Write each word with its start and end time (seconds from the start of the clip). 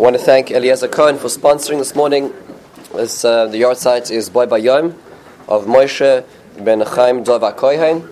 I 0.00 0.02
want 0.02 0.16
to 0.16 0.22
thank 0.22 0.50
Eliezer 0.50 0.88
Cohen 0.88 1.18
for 1.18 1.26
sponsoring 1.26 1.76
this 1.76 1.94
morning. 1.94 2.32
This, 2.94 3.22
uh, 3.22 3.48
the 3.48 3.60
yahrzeit 3.60 4.10
is 4.10 4.30
Boy 4.30 4.46
Bayom 4.46 4.94
of 5.46 5.66
Moshe 5.66 6.24
ben 6.64 6.80
Chaim 6.80 7.22
Dov 7.22 7.42
Kohen. 7.58 8.08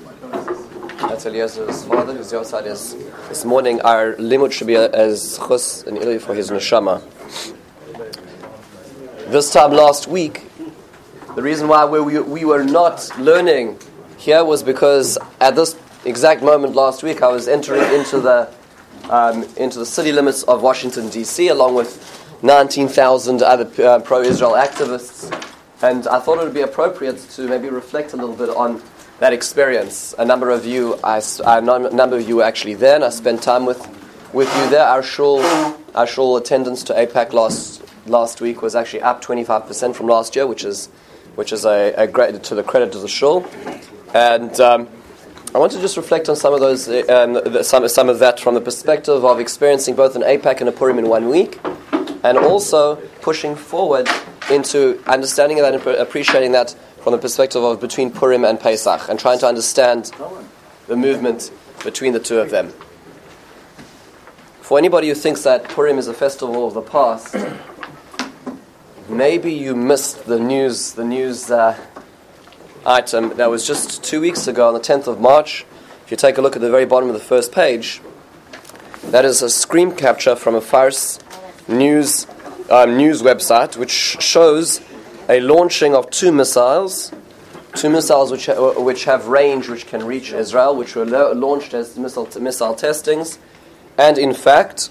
That's 0.98 1.24
Eliezer's 1.24 1.86
father, 1.86 2.12
whose 2.12 2.30
yahrzeit 2.30 2.66
is 2.66 2.94
this 3.30 3.46
morning. 3.46 3.80
Our 3.80 4.12
limud 4.16 4.52
should 4.52 4.66
be 4.66 4.76
as 4.76 5.38
chus 5.38 5.82
and 5.84 5.96
ili 5.96 6.18
for 6.18 6.34
his 6.34 6.50
neshama. 6.50 7.00
This 9.28 9.50
time 9.50 9.72
last 9.72 10.08
week, 10.08 10.46
the 11.36 11.42
reason 11.42 11.68
why 11.68 11.86
we, 11.86 12.18
we 12.18 12.44
were 12.44 12.64
not 12.64 13.10
learning 13.18 13.78
here 14.18 14.44
was 14.44 14.62
because 14.62 15.16
at 15.40 15.56
this 15.56 15.74
exact 16.04 16.42
moment 16.42 16.74
last 16.74 17.02
week, 17.02 17.22
I 17.22 17.28
was 17.28 17.48
entering 17.48 17.80
into 17.94 18.20
the 18.20 18.57
um, 19.10 19.44
into 19.56 19.78
the 19.78 19.86
city 19.86 20.12
limits 20.12 20.42
of 20.44 20.62
Washington, 20.62 21.08
D.C., 21.08 21.48
along 21.48 21.74
with 21.74 22.40
19,000 22.42 23.42
other 23.42 23.84
uh, 23.84 23.98
pro 24.00 24.20
Israel 24.20 24.52
activists. 24.52 25.32
And 25.82 26.06
I 26.06 26.18
thought 26.20 26.38
it 26.38 26.44
would 26.44 26.54
be 26.54 26.62
appropriate 26.62 27.18
to 27.30 27.48
maybe 27.48 27.68
reflect 27.68 28.12
a 28.12 28.16
little 28.16 28.34
bit 28.34 28.50
on 28.50 28.82
that 29.20 29.32
experience. 29.32 30.14
A 30.18 30.24
number 30.24 30.50
of 30.50 30.64
you, 30.64 30.98
I, 31.02 31.20
a 31.44 31.60
number 31.60 32.16
of 32.16 32.28
you 32.28 32.36
were 32.36 32.44
actually 32.44 32.74
there, 32.74 32.94
and 32.94 33.04
I 33.04 33.10
spent 33.10 33.42
time 33.42 33.64
with, 33.66 33.80
with 34.32 34.48
you 34.56 34.70
there. 34.70 34.84
Our 34.84 35.02
shul, 35.02 35.40
our 35.94 36.06
shul 36.06 36.36
attendance 36.36 36.82
to 36.84 36.94
AIPAC 36.94 37.32
last, 37.32 37.82
last 38.06 38.40
week 38.40 38.62
was 38.62 38.74
actually 38.74 39.02
up 39.02 39.24
25% 39.24 39.94
from 39.94 40.06
last 40.06 40.36
year, 40.36 40.46
which 40.46 40.64
is, 40.64 40.86
which 41.34 41.52
is 41.52 41.64
a, 41.64 41.92
a 41.96 42.06
great, 42.06 42.42
to 42.44 42.54
the 42.54 42.62
credit 42.62 42.94
of 42.94 43.02
the 43.02 43.08
shul. 43.08 43.46
And 44.14 44.58
um, 44.60 44.88
I 45.54 45.58
want 45.58 45.72
to 45.72 45.80
just 45.80 45.96
reflect 45.96 46.28
on 46.28 46.36
some 46.36 46.52
of 46.52 46.60
those, 46.60 46.88
um, 47.08 47.62
some, 47.62 47.88
some 47.88 48.10
of 48.10 48.18
that 48.18 48.38
from 48.38 48.54
the 48.54 48.60
perspective 48.60 49.24
of 49.24 49.40
experiencing 49.40 49.96
both 49.96 50.14
an 50.14 50.20
AIPAC 50.20 50.60
and 50.60 50.68
a 50.68 50.72
Purim 50.72 50.98
in 50.98 51.08
one 51.08 51.30
week, 51.30 51.58
and 52.22 52.36
also 52.36 52.96
pushing 53.22 53.56
forward 53.56 54.06
into 54.50 55.02
understanding 55.06 55.56
that 55.58 55.72
and 55.72 55.86
appreciating 55.96 56.52
that 56.52 56.76
from 57.00 57.12
the 57.12 57.18
perspective 57.18 57.64
of 57.64 57.80
between 57.80 58.10
Purim 58.10 58.44
and 58.44 58.60
Pesach, 58.60 59.08
and 59.08 59.18
trying 59.18 59.38
to 59.38 59.46
understand 59.46 60.12
the 60.86 60.96
movement 60.96 61.50
between 61.82 62.12
the 62.12 62.20
two 62.20 62.40
of 62.40 62.50
them. 62.50 62.70
For 64.60 64.76
anybody 64.76 65.08
who 65.08 65.14
thinks 65.14 65.44
that 65.44 65.64
Purim 65.64 65.96
is 65.96 66.08
a 66.08 66.14
festival 66.14 66.68
of 66.68 66.74
the 66.74 66.82
past, 66.82 67.34
maybe 69.08 69.54
you 69.54 69.74
missed 69.74 70.26
the 70.26 70.38
news, 70.38 70.92
the 70.92 71.04
news 71.04 71.50
uh, 71.50 71.74
item 72.88 73.36
that 73.36 73.50
was 73.50 73.66
just 73.66 74.02
two 74.02 74.20
weeks 74.20 74.46
ago 74.46 74.66
on 74.68 74.74
the 74.74 74.80
10th 74.80 75.06
of 75.06 75.20
March. 75.20 75.66
If 76.04 76.10
you 76.10 76.16
take 76.16 76.38
a 76.38 76.42
look 76.42 76.56
at 76.56 76.62
the 76.62 76.70
very 76.70 76.86
bottom 76.86 77.10
of 77.10 77.14
the 77.14 77.20
first 77.20 77.52
page, 77.52 78.00
that 79.10 79.26
is 79.26 79.42
a 79.42 79.50
screen 79.50 79.94
capture 79.94 80.34
from 80.34 80.54
a 80.54 80.60
Fars 80.62 81.20
news, 81.68 82.26
um, 82.70 82.96
news 82.96 83.20
website 83.20 83.76
which 83.76 83.90
shows 83.90 84.80
a 85.28 85.40
launching 85.40 85.94
of 85.94 86.08
two 86.08 86.32
missiles, 86.32 87.12
two 87.74 87.90
missiles 87.90 88.30
which, 88.30 88.46
ha- 88.46 88.80
which 88.80 89.04
have 89.04 89.26
range 89.26 89.68
which 89.68 89.86
can 89.86 90.06
reach 90.06 90.32
Israel, 90.32 90.74
which 90.74 90.96
were 90.96 91.04
lo- 91.04 91.32
launched 91.32 91.74
as 91.74 91.98
missile, 91.98 92.24
t- 92.24 92.40
missile 92.40 92.74
testings. 92.74 93.38
And 93.98 94.16
in 94.16 94.32
fact, 94.32 94.88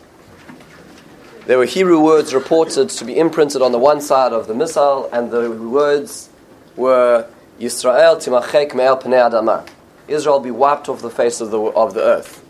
there 1.48 1.58
were 1.58 1.66
Hebrew 1.66 2.00
words 2.00 2.32
reported 2.36 2.90
to 2.90 3.06
be 3.06 3.18
imprinted 3.18 3.64
on 3.64 3.72
the 3.72 3.80
one 3.80 4.02
side 4.02 4.34
of 4.34 4.46
the 4.46 4.54
missile, 4.54 5.10
and 5.12 5.32
the 5.32 5.50
words 5.50 6.30
were 6.76 7.28
Yisrael 7.60 8.18
timachek 8.18 8.76
me'el 8.76 8.98
pnei 8.98 9.30
adama. 9.30 9.68
Israel 10.08 10.40
be 10.40 10.52
wiped 10.52 10.88
off 10.90 11.02
the 11.02 11.10
face 11.10 11.42
of 11.42 11.52
the, 11.52 11.60
of 11.60 11.94
the 11.94 12.02
earth. 12.02 12.44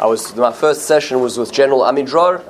I 0.00 0.06
was, 0.06 0.34
my 0.34 0.52
first 0.52 0.82
session 0.82 1.20
was 1.20 1.38
with 1.38 1.52
General 1.52 1.80
Amidror 1.80 2.42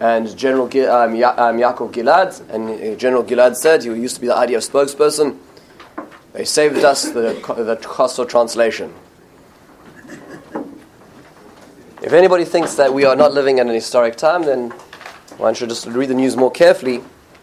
and 0.00 0.36
General 0.36 0.64
um, 0.64 1.14
ya- 1.14 1.34
um, 1.36 1.58
Yaakov 1.58 1.92
Gilad. 1.92 2.48
And 2.50 2.70
uh, 2.70 2.96
General 2.96 3.24
Gilad 3.24 3.56
said, 3.56 3.82
he 3.82 3.88
used 3.88 4.16
to 4.16 4.20
be 4.20 4.26
the 4.26 4.34
IDF 4.34 4.68
spokesperson, 4.68 5.38
they 6.32 6.44
saved 6.44 6.84
us 6.84 7.04
the, 7.04 7.34
the 7.56 7.76
Chassidut 7.82 8.28
translation. 8.28 8.94
If 12.02 12.12
anybody 12.12 12.44
thinks 12.44 12.76
that 12.76 12.94
we 12.94 13.04
are 13.04 13.16
not 13.16 13.34
living 13.34 13.58
in 13.58 13.68
an 13.68 13.74
historic 13.74 14.16
time, 14.16 14.42
then 14.44 14.70
one 15.36 15.54
should 15.54 15.68
just 15.68 15.86
read 15.86 16.08
the 16.08 16.14
news 16.14 16.36
more 16.36 16.50
carefully 16.50 17.02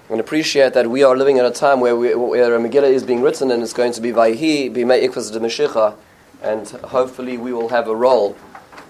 and 0.10 0.20
appreciate 0.20 0.74
that 0.74 0.90
we 0.90 1.04
are 1.04 1.18
living 1.18 1.38
at 1.38 1.46
a 1.46 1.52
time 1.52 1.80
where, 1.80 1.96
we, 1.96 2.16
where 2.16 2.58
Megillah 2.60 2.92
is 2.92 3.04
being 3.04 3.22
written 3.22 3.52
and 3.52 3.62
it's 3.62 3.74
going 3.74 3.92
to 3.94 4.02
be 4.02 4.12
Vayhi, 4.12 4.74
B'mei 4.74 5.08
Ikvaz 5.08 5.32
de 5.32 5.40
Meshicha, 5.40 5.96
and 6.42 6.68
hopefully 6.68 7.38
we 7.38 7.52
will 7.52 7.70
have 7.70 7.88
a 7.88 7.96
role 7.96 8.38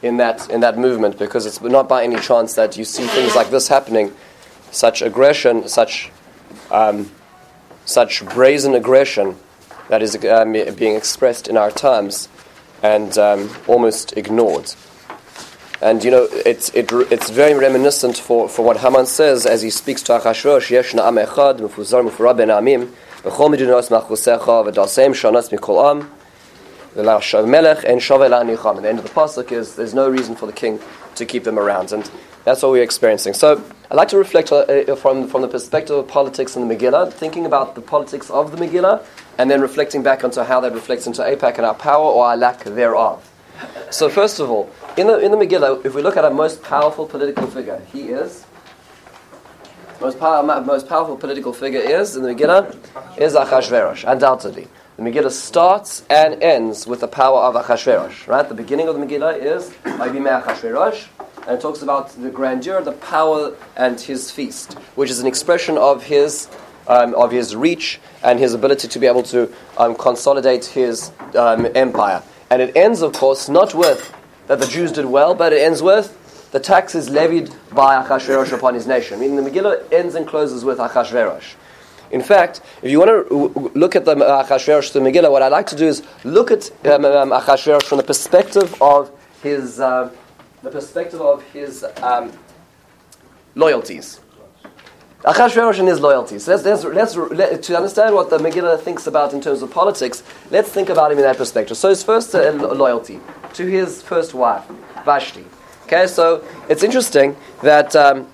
in 0.02 0.18
that, 0.18 0.50
in 0.50 0.60
that 0.62 0.78
movement 0.78 1.18
because 1.18 1.46
it's 1.46 1.60
not 1.62 1.90
by 1.90 2.04
any 2.04 2.20
chance 2.20 2.54
that 2.54 2.78
you 2.78 2.84
see 2.84 3.08
things 3.08 3.36
like 3.36 3.50
this 3.50 3.68
happening, 3.68 4.14
such 4.72 5.02
aggression, 5.02 5.68
such, 5.68 6.12
um, 6.70 7.10
such 7.86 8.24
brazen 8.26 8.76
aggression 8.76 9.36
that 9.90 10.04
is 10.04 10.24
um, 10.26 10.52
being 10.52 10.96
expressed 10.96 11.48
in 11.48 11.58
our 11.58 11.72
times 11.72 12.30
and 12.84 13.18
um, 13.18 13.50
almost 13.68 14.16
ignored. 14.18 14.74
And 15.82 16.04
you 16.04 16.10
know, 16.10 16.28
it's, 16.32 16.70
it, 16.70 16.92
it's 16.92 17.30
very 17.30 17.54
reminiscent 17.54 18.18
for, 18.18 18.50
for 18.50 18.66
what 18.66 18.78
Haman 18.78 19.06
says 19.06 19.46
as 19.46 19.62
he 19.62 19.70
speaks 19.70 20.02
to 20.04 20.14
Achashverosh, 20.14 20.70
echad, 20.76 21.60
mufura 21.60 22.36
ben 22.36 22.48
amim, 22.48 22.92
machusecha, 23.24 24.64
shanas 25.14 25.50
melech 27.48 27.84
and 27.84 28.02
anicham. 28.02 28.76
And 28.78 28.86
the 28.86 28.90
end 28.90 29.00
of 29.00 29.06
the 29.06 29.12
pasuk 29.12 29.52
is 29.52 29.76
there's 29.76 29.94
no 29.94 30.10
reason 30.10 30.36
for 30.36 30.48
the 30.48 30.54
king 30.54 30.80
to 31.16 31.26
keep 31.26 31.44
them 31.44 31.60
around, 31.60 31.92
and 31.92 32.10
that's 32.44 32.64
what 32.64 32.72
we're 32.72 32.84
experiencing. 32.84 33.34
So 33.34 33.64
I'd 33.92 33.96
like 33.96 34.08
to 34.10 34.18
reflect 34.18 34.52
uh, 34.52 34.96
from, 34.96 35.28
from 35.28 35.42
the 35.42 35.48
perspective 35.48 35.96
of 35.96 36.08
politics 36.08 36.56
in 36.56 36.68
the 36.68 36.76
Megillah, 36.76 37.14
thinking 37.14 37.46
about 37.46 37.76
the 37.76 37.82
politics 37.82 38.30
of 38.32 38.52
the 38.52 38.58
Megillah, 38.58 39.06
and 39.38 39.52
then 39.52 39.62
reflecting 39.62 40.02
back 40.02 40.24
onto 40.24 40.42
how 40.42 40.60
that 40.62 40.74
reflects 40.74 41.06
into 41.06 41.22
AIPAC 41.22 41.58
and 41.58 41.66
our 41.66 41.76
power 41.76 42.06
or 42.06 42.26
our 42.26 42.38
lack 42.38 42.64
thereof. 42.64 43.30
So 43.90 44.10
first 44.10 44.40
of 44.40 44.50
all, 44.50 44.70
in 44.98 45.06
the, 45.06 45.20
in 45.20 45.32
the 45.32 45.38
Megillah, 45.38 45.86
if 45.86 45.94
we 45.94 46.02
look 46.02 46.18
at 46.18 46.26
our 46.26 46.34
most 46.34 46.64
powerful 46.64 47.06
political 47.06 47.46
figure, 47.48 47.82
he 47.94 48.10
is. 48.10 48.46
Most, 50.02 50.20
power, 50.20 50.44
most 50.64 50.88
powerful 50.88 51.16
political 51.16 51.54
figure 51.54 51.80
is, 51.80 52.16
in 52.16 52.24
the 52.24 52.34
Megillah, 52.34 53.18
is 53.18 53.36
Achashverosh, 53.36 54.12
undoubtedly. 54.12 54.68
The 54.98 55.04
Megillah 55.04 55.32
starts 55.32 56.04
and 56.10 56.42
ends 56.42 56.88
with 56.88 57.02
the 57.02 57.08
power 57.08 57.40
of 57.42 57.54
Achashverosh, 57.54 58.28
right? 58.28 58.48
The 58.48 58.56
beginning 58.56 58.88
of 58.88 59.00
the 59.00 59.06
Megillah 59.06 59.40
is 59.40 59.70
Aibime 59.84 60.42
Achashverosh, 60.42 61.08
and 61.48 61.58
it 61.58 61.62
talks 61.62 61.84
about 61.84 62.10
the 62.10 62.32
grandeur, 62.32 62.82
the 62.82 62.94
power, 62.94 63.56
and 63.76 64.02
his 64.02 64.32
feast, 64.32 64.74
which 64.96 65.12
is 65.12 65.20
an 65.20 65.28
expression 65.28 65.78
of 65.78 66.04
his, 66.04 66.50
um, 66.88 67.14
of 67.14 67.32
his 67.32 67.56
reach 67.56 68.00
and 68.24 68.40
his 68.40 68.56
ability 68.56 68.88
to 68.88 68.98
be 68.98 69.06
able 69.06 69.24
to 69.24 69.54
um, 69.78 69.96
consolidate 69.96 70.66
his 70.66 71.12
um, 71.36 71.68
empire. 71.76 72.24
And 72.50 72.62
it 72.62 72.76
ends, 72.76 73.02
of 73.04 73.14
course, 73.14 73.50
not 73.50 73.76
with 73.76 74.14
that 74.48 74.60
the 74.60 74.68
Jews 74.68 74.92
did 74.92 75.06
well, 75.06 75.36
but 75.36 75.54
it 75.54 75.62
ends 75.62 75.82
with 75.82 76.18
the 76.52 76.60
tax 76.60 76.96
is 76.96 77.10
levied 77.10 77.54
by 77.72 78.02
Achashverosh 78.02 78.54
upon 78.54 78.74
his 78.74 78.88
nation. 78.88 79.20
Meaning 79.20 79.44
the 79.44 79.50
Megillah 79.50 79.92
ends 79.92 80.16
and 80.16 80.28
closes 80.28 80.64
with 80.64 80.78
Achashverosh. 80.78 81.56
In 82.10 82.22
fact, 82.22 82.62
if 82.82 82.90
you 82.90 83.00
want 83.00 83.28
to 83.28 83.72
look 83.76 83.96
at 83.96 84.06
the 84.06 84.16
Achashverosh, 84.16 84.94
the 84.94 85.00
Megillah, 85.00 85.30
what 85.30 85.42
I'd 85.42 85.52
like 85.52 85.68
to 85.68 85.76
do 85.76 85.88
is 85.88 86.04
look 86.24 86.52
at 86.52 86.72
um, 86.86 87.04
um, 87.04 87.30
Achashverosh 87.32 87.84
from 87.84 87.98
the 87.98 88.04
perspective 88.04 88.82
of 88.82 89.12
his, 89.44 89.80
uh, 89.80 90.10
the 90.64 90.72
perspective 90.72 91.20
of 91.20 91.44
his 91.52 91.84
um, 92.02 92.32
loyalties. 93.56 94.22
Achashverosh 95.24 95.80
and 95.80 95.90
his 95.90 96.00
loyalties. 96.00 96.48
Let's, 96.48 96.64
let's, 96.64 96.84
let's, 96.86 97.16
let, 97.18 97.62
to 97.64 97.76
understand 97.76 98.16
what 98.16 98.30
the 98.30 98.38
Megillah 98.38 98.80
thinks 98.80 99.08
about 99.08 99.34
in 99.34 99.42
terms 99.42 99.62
of 99.62 99.72
politics, 99.72 100.24
let's 100.50 100.70
think 100.70 100.88
about 100.88 101.12
him 101.12 101.18
in 101.18 101.24
that 101.26 101.38
perspective. 101.38 101.76
So 101.76 101.90
his 101.90 102.04
first 102.04 102.34
uh, 102.34 102.52
loyalty 102.52 103.20
to 103.58 103.66
his 103.66 104.02
first 104.04 104.34
wife, 104.34 104.64
Vashti. 105.04 105.44
Okay, 105.86 106.06
so 106.06 106.44
it's 106.70 106.84
interesting 106.84 107.36
that, 107.64 107.96
um, 107.96 108.28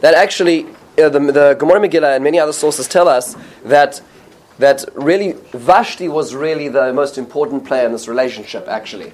that 0.00 0.14
actually 0.14 0.66
uh, 0.98 1.08
the, 1.08 1.20
the 1.20 1.56
Gemara 1.58 1.80
Megillah 1.80 2.16
and 2.16 2.24
many 2.24 2.38
other 2.40 2.52
sources 2.52 2.88
tell 2.88 3.06
us 3.06 3.36
that, 3.64 4.02
that 4.58 4.84
really 4.94 5.32
Vashti 5.52 6.08
was 6.08 6.34
really 6.34 6.68
the 6.68 6.92
most 6.92 7.16
important 7.16 7.64
player 7.64 7.86
in 7.86 7.92
this 7.92 8.08
relationship, 8.08 8.66
actually. 8.66 9.12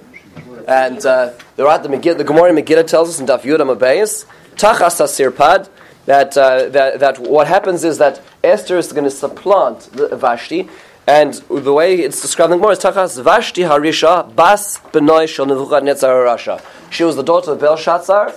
And 0.66 1.04
uh, 1.04 1.32
the, 1.56 1.64
right, 1.64 1.82
the, 1.82 1.90
Megillah, 1.90 2.16
the 2.16 2.24
Gemara 2.24 2.52
Megillah 2.52 2.86
tells 2.86 3.10
us 3.10 3.20
in 3.20 3.26
Daf 3.26 3.42
Yud 3.42 3.58
Amabeis, 3.58 4.24
Tachas 4.54 5.00
Sirpad, 5.02 5.68
that, 6.06 6.36
uh, 6.36 6.68
that, 6.70 7.00
that 7.00 7.18
what 7.18 7.46
happens 7.46 7.84
is 7.84 7.98
that 7.98 8.22
Esther 8.42 8.78
is 8.78 8.90
going 8.90 9.04
to 9.04 9.10
supplant 9.10 9.82
Vashti, 9.92 10.68
and 11.10 11.34
the 11.50 11.72
way 11.72 11.96
it's 11.96 12.22
described 12.22 12.52
in 12.52 12.58
the 12.58 12.62
Gemara 12.62 12.74
is 12.74 12.78
Tachas 12.78 13.20
Vashti 13.20 13.62
Harisha 13.62 14.32
Bas 14.36 14.78
Benoy 14.92 15.26
Shel 15.26 15.44
Nebuchadnezzar 15.44 16.14
Rasha. 16.24 16.62
She 16.88 17.02
was 17.02 17.16
the 17.16 17.24
daughter 17.24 17.50
of 17.50 17.58
Belshazzar, 17.58 18.32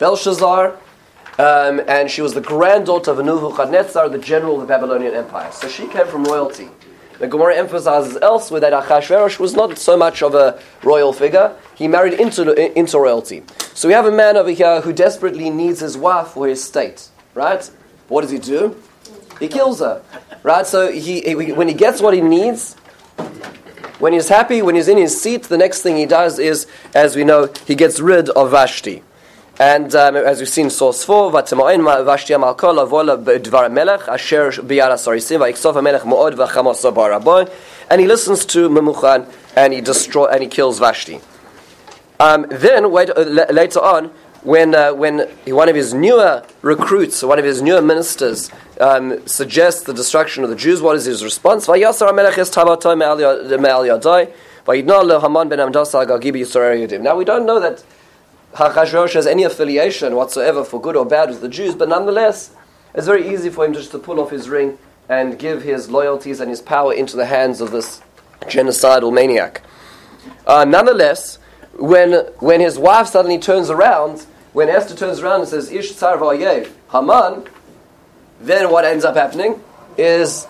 Belshazzar, 0.00 0.76
um, 1.38 1.80
and 1.86 2.10
she 2.10 2.20
was 2.20 2.34
the 2.34 2.40
granddaughter 2.40 3.12
of 3.12 3.18
Nebuchadnezzar, 3.18 4.08
the 4.08 4.18
general 4.18 4.56
of 4.56 4.62
the 4.62 4.66
Babylonian 4.66 5.14
Empire. 5.14 5.52
So 5.52 5.68
she 5.68 5.86
came 5.86 6.08
from 6.08 6.24
royalty. 6.24 6.68
The 7.20 7.28
Gemara 7.28 7.54
emphasizes 7.54 8.18
elsewhere 8.20 8.60
that 8.62 8.72
Achashverosh 8.72 9.38
was 9.38 9.54
not 9.54 9.78
so 9.78 9.96
much 9.96 10.20
of 10.20 10.34
a 10.34 10.60
royal 10.82 11.12
figure. 11.12 11.56
He 11.76 11.86
married 11.86 12.14
into, 12.14 12.42
into 12.76 12.98
royalty. 12.98 13.44
So 13.72 13.86
we 13.86 13.94
have 13.94 14.06
a 14.06 14.10
man 14.10 14.36
over 14.36 14.50
here 14.50 14.80
who 14.80 14.92
desperately 14.92 15.48
needs 15.48 15.78
his 15.78 15.96
wife 15.96 16.28
for 16.28 16.48
his 16.48 16.62
state, 16.62 17.08
right? 17.34 17.70
What 18.08 18.22
does 18.22 18.32
he 18.32 18.38
do? 18.38 18.82
He 19.40 19.48
kills 19.48 19.80
her, 19.80 20.02
right? 20.42 20.66
So 20.66 20.90
he, 20.90 21.20
he 21.20 21.52
when 21.52 21.68
he 21.68 21.74
gets 21.74 22.00
what 22.00 22.14
he 22.14 22.20
needs, 22.20 22.74
when 23.98 24.12
he's 24.12 24.28
happy, 24.28 24.60
when 24.62 24.74
he's 24.74 24.88
in 24.88 24.98
his 24.98 25.20
seat, 25.20 25.44
the 25.44 25.56
next 25.56 25.82
thing 25.82 25.96
he 25.96 26.06
does 26.06 26.38
is, 26.38 26.66
as 26.94 27.16
we 27.16 27.24
know, 27.24 27.52
he 27.66 27.74
gets 27.74 28.00
rid 28.00 28.28
of 28.30 28.50
Vashti. 28.50 29.02
And 29.58 29.94
um, 29.94 30.16
as 30.16 30.40
we've 30.40 30.48
seen, 30.48 30.68
source 30.68 31.04
4, 31.04 31.30
Vashti 31.30 31.54
amalkol 31.54 32.84
avola 32.84 33.22
b'dvar 33.22 33.70
melech 33.70 34.08
asher 34.08 34.50
biyara 34.50 34.94
sarisim 34.94 35.38
va'iksof 35.38 35.80
melech 35.80 36.04
mo'od 36.04 36.34
v'chamoso 36.34 36.92
baraboy. 36.92 37.50
And 37.88 38.00
he 38.00 38.08
listens 38.08 38.44
to 38.46 38.68
Memuchan 38.68 39.30
and 39.54 39.72
he 39.72 39.80
destroys, 39.80 40.30
and 40.32 40.42
he 40.42 40.48
kills 40.48 40.80
Vashti. 40.80 41.20
Um, 42.18 42.46
then 42.50 42.90
wait, 42.90 43.10
uh, 43.10 43.22
later 43.22 43.80
on, 43.80 44.10
when, 44.44 44.74
uh, 44.74 44.92
when 44.92 45.28
one 45.46 45.68
of 45.68 45.74
his 45.74 45.94
newer 45.94 46.44
recruits, 46.62 47.22
one 47.22 47.38
of 47.38 47.44
his 47.44 47.62
newer 47.62 47.82
ministers, 47.82 48.50
um, 48.80 49.26
suggests 49.26 49.82
the 49.82 49.94
destruction 49.94 50.44
of 50.44 50.50
the 50.50 50.56
Jews, 50.56 50.82
what 50.82 50.96
is 50.96 51.06
his 51.06 51.24
response? 51.24 51.66
Now 51.66 51.74
we 51.74 51.80
don't 51.82 52.00
know 57.46 57.60
that 57.60 57.84
Hachashverosh 58.54 59.14
has 59.14 59.26
any 59.26 59.42
affiliation 59.42 60.14
whatsoever 60.14 60.62
for 60.62 60.80
good 60.80 60.94
or 60.94 61.06
bad 61.06 61.30
with 61.30 61.40
the 61.40 61.48
Jews, 61.48 61.74
but 61.74 61.88
nonetheless, 61.88 62.54
it's 62.94 63.06
very 63.06 63.32
easy 63.32 63.50
for 63.50 63.64
him 63.64 63.72
just 63.72 63.90
to 63.92 63.98
pull 63.98 64.20
off 64.20 64.30
his 64.30 64.48
ring 64.48 64.78
and 65.08 65.38
give 65.38 65.62
his 65.62 65.90
loyalties 65.90 66.40
and 66.40 66.50
his 66.50 66.62
power 66.62 66.92
into 66.92 67.16
the 67.16 67.26
hands 67.26 67.60
of 67.60 67.70
this 67.70 68.00
genocidal 68.42 69.12
maniac. 69.12 69.62
Uh, 70.46 70.64
nonetheless, 70.64 71.38
when, 71.78 72.12
when 72.38 72.60
his 72.60 72.78
wife 72.78 73.08
suddenly 73.08 73.38
turns 73.38 73.70
around, 73.70 74.26
when 74.54 74.68
Esther 74.68 74.94
turns 74.94 75.20
around 75.20 75.40
and 75.40 75.48
says, 75.48 75.70
Ish 75.70 75.92
tsar 75.96 76.16
Haman, 76.16 77.44
then 78.40 78.70
what 78.70 78.84
ends 78.84 79.04
up 79.04 79.16
happening 79.16 79.60
is 79.98 80.46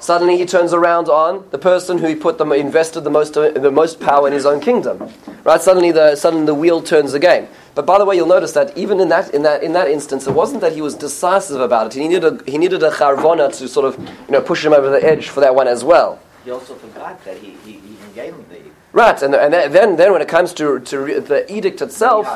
suddenly 0.00 0.36
he 0.36 0.44
turns 0.44 0.74
around 0.74 1.08
on 1.08 1.48
the 1.50 1.58
person 1.58 1.98
who 1.98 2.08
he 2.08 2.16
put 2.16 2.36
the, 2.36 2.44
invested 2.50 3.02
the 3.02 3.10
most, 3.10 3.34
the 3.34 3.70
most 3.70 4.00
power 4.00 4.26
in 4.26 4.32
his 4.32 4.44
own 4.44 4.60
kingdom. 4.60 5.08
Right? 5.44 5.60
Suddenly 5.60 5.92
the, 5.92 6.16
suddenly 6.16 6.46
the 6.46 6.54
wheel 6.54 6.82
turns 6.82 7.14
again. 7.14 7.48
But 7.76 7.86
by 7.86 7.98
the 7.98 8.04
way, 8.04 8.16
you'll 8.16 8.26
notice 8.26 8.52
that 8.52 8.76
even 8.76 8.98
in 8.98 9.08
that, 9.10 9.32
in 9.32 9.42
that, 9.42 9.62
in 9.62 9.72
that 9.72 9.88
instance, 9.88 10.26
it 10.26 10.32
wasn't 10.32 10.60
that 10.60 10.72
he 10.72 10.82
was 10.82 10.96
decisive 10.96 11.60
about 11.60 11.86
it. 11.86 11.94
He 11.94 12.08
needed 12.08 12.24
a, 12.24 12.50
he 12.50 12.58
needed 12.58 12.82
a 12.82 12.90
charvona 12.90 13.56
to 13.56 13.68
sort 13.68 13.86
of 13.86 13.98
you 13.98 14.32
know, 14.32 14.42
push 14.42 14.64
him 14.64 14.72
over 14.72 14.90
the 14.90 15.02
edge 15.02 15.28
for 15.28 15.40
that 15.40 15.54
one 15.54 15.68
as 15.68 15.84
well. 15.84 16.20
He 16.44 16.50
also 16.50 16.74
forgot 16.74 17.24
that 17.24 17.38
he, 17.38 17.52
he 17.64 17.74
even 17.74 18.12
gave 18.14 18.34
him 18.34 18.44
Right, 18.92 19.22
and, 19.22 19.34
and 19.34 19.54
then, 19.54 19.96
then 19.96 20.12
when 20.12 20.20
it 20.20 20.28
comes 20.28 20.52
to, 20.54 20.78
to 20.78 21.20
the 21.20 21.50
edict 21.50 21.80
itself, 21.80 22.26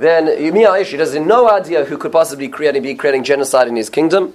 then 0.00 0.26
Miya'ish, 0.26 0.86
he 0.86 0.96
has 0.96 1.14
no 1.14 1.50
idea 1.50 1.84
who 1.84 1.98
could 1.98 2.12
possibly 2.12 2.48
create, 2.48 2.82
be 2.82 2.94
creating 2.94 3.24
genocide 3.24 3.68
in 3.68 3.76
his 3.76 3.90
kingdom. 3.90 4.32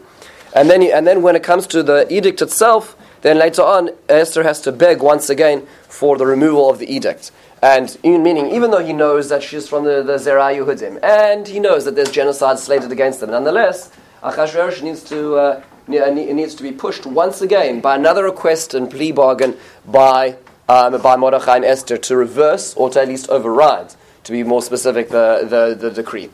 And 0.56 0.70
then, 0.70 0.84
and 0.84 1.08
then 1.08 1.24
when 1.24 1.36
it 1.36 1.42
comes 1.42 1.66
to 1.68 1.82
the 1.82 2.06
edict 2.14 2.44
itself, 2.44 2.96
then 3.22 3.40
later 3.40 3.64
on, 3.64 3.90
Esther 4.08 4.44
has 4.44 4.62
to 4.62 4.72
beg 4.72 5.02
once 5.02 5.32
again 5.32 5.66
for 5.88 6.16
the 6.16 6.28
removal 6.28 6.70
of 6.70 6.78
the 6.78 6.94
edict. 6.94 7.32
And 7.64 7.98
meaning, 8.04 8.52
even 8.52 8.70
though 8.70 8.86
he 8.86 8.94
knows 8.94 9.30
that 9.30 9.42
she's 9.42 9.68
from 9.68 9.86
the, 9.86 10.04
the 10.04 10.20
Zerah 10.20 10.54
Yehudim, 10.54 11.02
and 11.02 11.48
he 11.48 11.60
knows 11.60 11.86
that 11.86 11.96
there's 11.96 12.12
genocide 12.12 12.60
slated 12.60 12.92
against 12.92 13.20
them, 13.20 13.32
nonetheless, 13.32 13.90
Achashverosh 14.22 14.84
needs 14.84 15.04
to, 15.06 15.38
uh, 15.38 15.64
needs 15.88 16.54
to 16.56 16.62
be 16.64 16.72
pushed 16.72 17.06
once 17.08 17.42
again 17.42 17.80
by 17.80 17.96
another 17.96 18.26
request 18.26 18.74
and 18.74 18.92
plea 18.92 19.12
bargain 19.12 19.58
by 19.88 20.36
um, 20.70 21.02
by 21.02 21.16
Mordechai 21.16 21.58
and 21.58 21.66
Esther 21.66 21.98
to 21.98 22.16
reverse 22.16 22.74
or 22.76 22.90
to 22.90 23.02
at 23.02 23.08
least 23.08 23.30
override, 23.30 23.96
to 24.24 24.32
be 24.32 24.44
more 24.44 24.62
specific, 24.62 25.10
the, 25.10 25.46
the, 25.50 25.76
the 25.76 25.92
decree. 25.92 26.30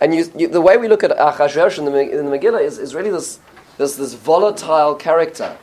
And 0.00 0.14
you, 0.14 0.32
you, 0.36 0.48
the 0.48 0.60
way 0.60 0.76
we 0.76 0.88
look 0.88 1.04
at 1.04 1.10
Achashverosh 1.16 1.78
in 1.78 1.84
the, 1.84 2.18
in 2.18 2.26
the 2.28 2.36
Megillah 2.38 2.62
is, 2.62 2.78
is 2.78 2.94
really 2.94 3.10
this, 3.10 3.38
this, 3.78 3.96
this 3.96 4.14
volatile 4.14 4.94
character. 4.94 5.56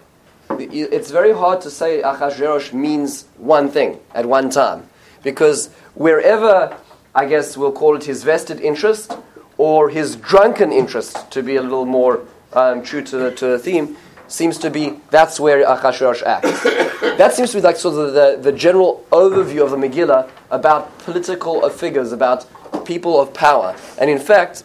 It's 0.50 1.12
very 1.12 1.34
hard 1.34 1.62
to 1.62 1.70
say 1.70 2.02
Achashverosh 2.02 2.74
means 2.74 3.26
one 3.38 3.70
thing 3.70 4.00
at 4.14 4.26
one 4.26 4.50
time. 4.50 4.90
Because 5.24 5.68
wherever, 5.94 6.78
I 7.14 7.26
guess 7.26 7.58
we'll 7.58 7.72
call 7.72 7.96
it 7.96 8.06
his 8.06 8.24
vested 8.24 8.62
interest 8.62 9.16
or 9.58 9.90
his 9.90 10.16
drunken 10.16 10.72
interest, 10.72 11.30
to 11.32 11.44
be 11.44 11.58
a 11.58 11.62
little 11.62 11.86
more 11.86 12.22
um, 12.54 12.82
true 12.82 13.02
to 13.04 13.18
the, 13.18 13.32
to 13.36 13.48
the 13.48 13.60
theme, 13.60 13.98
seems 14.30 14.58
to 14.60 14.70
be 14.70 15.00
that's 15.10 15.40
where 15.40 15.66
Achashverosh 15.66 16.24
acts. 16.24 16.64
that 17.18 17.34
seems 17.34 17.52
to 17.52 17.58
be 17.58 17.62
like 17.62 17.76
sort 17.76 17.96
of 17.96 18.14
the, 18.14 18.38
the 18.42 18.52
general 18.52 19.06
overview 19.12 19.64
of 19.64 19.72
the 19.72 19.78
Megillah 19.78 20.30
about 20.52 20.98
political 21.00 21.68
figures, 21.70 22.12
about 22.12 22.46
people 22.86 23.20
of 23.20 23.34
power. 23.34 23.76
And 23.98 24.10
in 24.10 24.20
fact, 24.20 24.64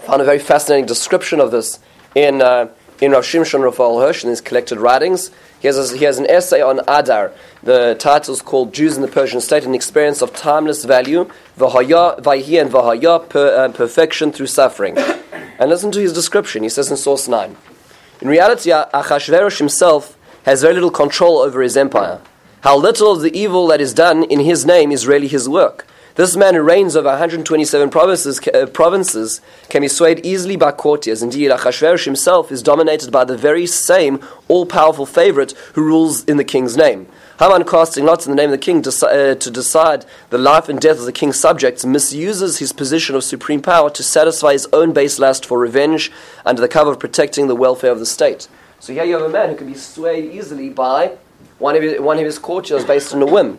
I 0.00 0.06
found 0.06 0.22
a 0.22 0.24
very 0.24 0.38
fascinating 0.38 0.86
description 0.86 1.40
of 1.40 1.50
this 1.50 1.78
in, 2.14 2.40
uh, 2.40 2.68
in 3.00 3.12
Rav 3.12 3.24
Shimshon 3.24 3.62
Raphael 3.62 4.00
Hirsch 4.00 4.24
in 4.24 4.30
his 4.30 4.40
collected 4.40 4.78
writings. 4.78 5.30
He 5.60 5.66
has, 5.66 5.92
a, 5.92 5.96
he 5.96 6.04
has 6.04 6.18
an 6.18 6.28
essay 6.30 6.62
on 6.62 6.80
Adar. 6.88 7.32
The 7.62 7.96
title 7.98 8.32
is 8.32 8.40
called 8.40 8.72
Jews 8.72 8.96
in 8.96 9.02
the 9.02 9.08
Persian 9.08 9.40
State, 9.40 9.64
an 9.64 9.74
experience 9.74 10.22
of 10.22 10.32
timeless 10.32 10.84
value, 10.84 11.30
Vahaya, 11.58 12.18
Vayhi 12.20 12.60
and 12.60 12.70
Vahaya, 12.70 13.28
per, 13.28 13.54
uh, 13.54 13.68
perfection 13.72 14.32
through 14.32 14.46
suffering. 14.46 14.96
And 15.60 15.68
listen 15.68 15.92
to 15.92 16.00
his 16.00 16.14
description. 16.14 16.62
He 16.62 16.70
says 16.70 16.90
in 16.90 16.96
source 16.96 17.28
9. 17.28 17.54
In 18.20 18.28
reality, 18.28 18.70
Achashverosh 18.70 19.58
himself 19.58 20.16
has 20.44 20.60
very 20.60 20.74
little 20.74 20.90
control 20.90 21.38
over 21.38 21.62
his 21.62 21.76
empire. 21.76 22.20
How 22.60 22.76
little 22.76 23.12
of 23.12 23.22
the 23.22 23.34
evil 23.36 23.66
that 23.68 23.80
is 23.80 23.94
done 23.94 24.24
in 24.24 24.40
his 24.40 24.66
name 24.66 24.92
is 24.92 25.06
really 25.06 25.28
his 25.28 25.48
work. 25.48 25.86
This 26.16 26.36
man 26.36 26.54
who 26.54 26.60
reigns 26.60 26.96
over 26.96 27.08
127 27.08 27.88
provinces, 27.88 28.40
uh, 28.48 28.66
provinces 28.66 29.40
can 29.70 29.80
be 29.80 29.88
swayed 29.88 30.26
easily 30.26 30.56
by 30.56 30.72
courtiers. 30.72 31.22
Indeed, 31.22 31.50
Achashverosh 31.50 32.04
himself 32.04 32.52
is 32.52 32.62
dominated 32.62 33.10
by 33.10 33.24
the 33.24 33.38
very 33.38 33.66
same 33.66 34.20
all 34.48 34.66
powerful 34.66 35.06
favorite 35.06 35.52
who 35.72 35.82
rules 35.82 36.22
in 36.24 36.36
the 36.36 36.44
king's 36.44 36.76
name. 36.76 37.06
Haman, 37.40 37.64
casting 37.64 38.04
lots 38.04 38.26
in 38.26 38.32
the 38.32 38.36
name 38.36 38.50
of 38.50 38.50
the 38.50 38.58
king 38.58 38.82
to, 38.82 39.06
uh, 39.06 39.34
to 39.34 39.50
decide 39.50 40.04
the 40.28 40.36
life 40.36 40.68
and 40.68 40.78
death 40.78 40.98
of 40.98 41.06
the 41.06 41.12
king's 41.12 41.40
subjects, 41.40 41.86
misuses 41.86 42.58
his 42.58 42.70
position 42.70 43.16
of 43.16 43.24
supreme 43.24 43.62
power 43.62 43.88
to 43.88 44.02
satisfy 44.02 44.52
his 44.52 44.68
own 44.74 44.92
base 44.92 45.18
lust 45.18 45.46
for 45.46 45.58
revenge 45.58 46.12
under 46.44 46.60
the 46.60 46.68
cover 46.68 46.90
of 46.90 46.98
protecting 46.98 47.48
the 47.48 47.54
welfare 47.54 47.92
of 47.92 47.98
the 47.98 48.04
state. 48.04 48.46
So 48.78 48.92
here 48.92 49.04
you 49.04 49.14
have 49.14 49.22
a 49.22 49.30
man 49.30 49.48
who 49.48 49.56
can 49.56 49.66
be 49.66 49.72
swayed 49.72 50.34
easily 50.34 50.68
by 50.68 51.16
one 51.58 51.76
of 51.76 51.82
his, 51.82 51.98
one 51.98 52.18
of 52.18 52.26
his 52.26 52.38
courtiers 52.38 52.84
based 52.84 53.14
on 53.14 53.22
a 53.22 53.26
whim, 53.26 53.58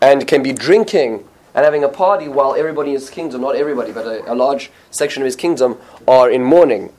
and 0.00 0.26
can 0.26 0.42
be 0.42 0.54
drinking 0.54 1.28
and 1.54 1.62
having 1.62 1.84
a 1.84 1.90
party 1.90 2.26
while 2.26 2.54
everybody 2.54 2.92
in 2.92 2.94
his 2.94 3.10
kingdom, 3.10 3.42
not 3.42 3.54
everybody, 3.54 3.92
but 3.92 4.06
a, 4.06 4.32
a 4.32 4.34
large 4.34 4.70
section 4.90 5.22
of 5.22 5.26
his 5.26 5.36
kingdom, 5.36 5.76
are 6.08 6.30
in 6.30 6.42
mourning. 6.42 6.90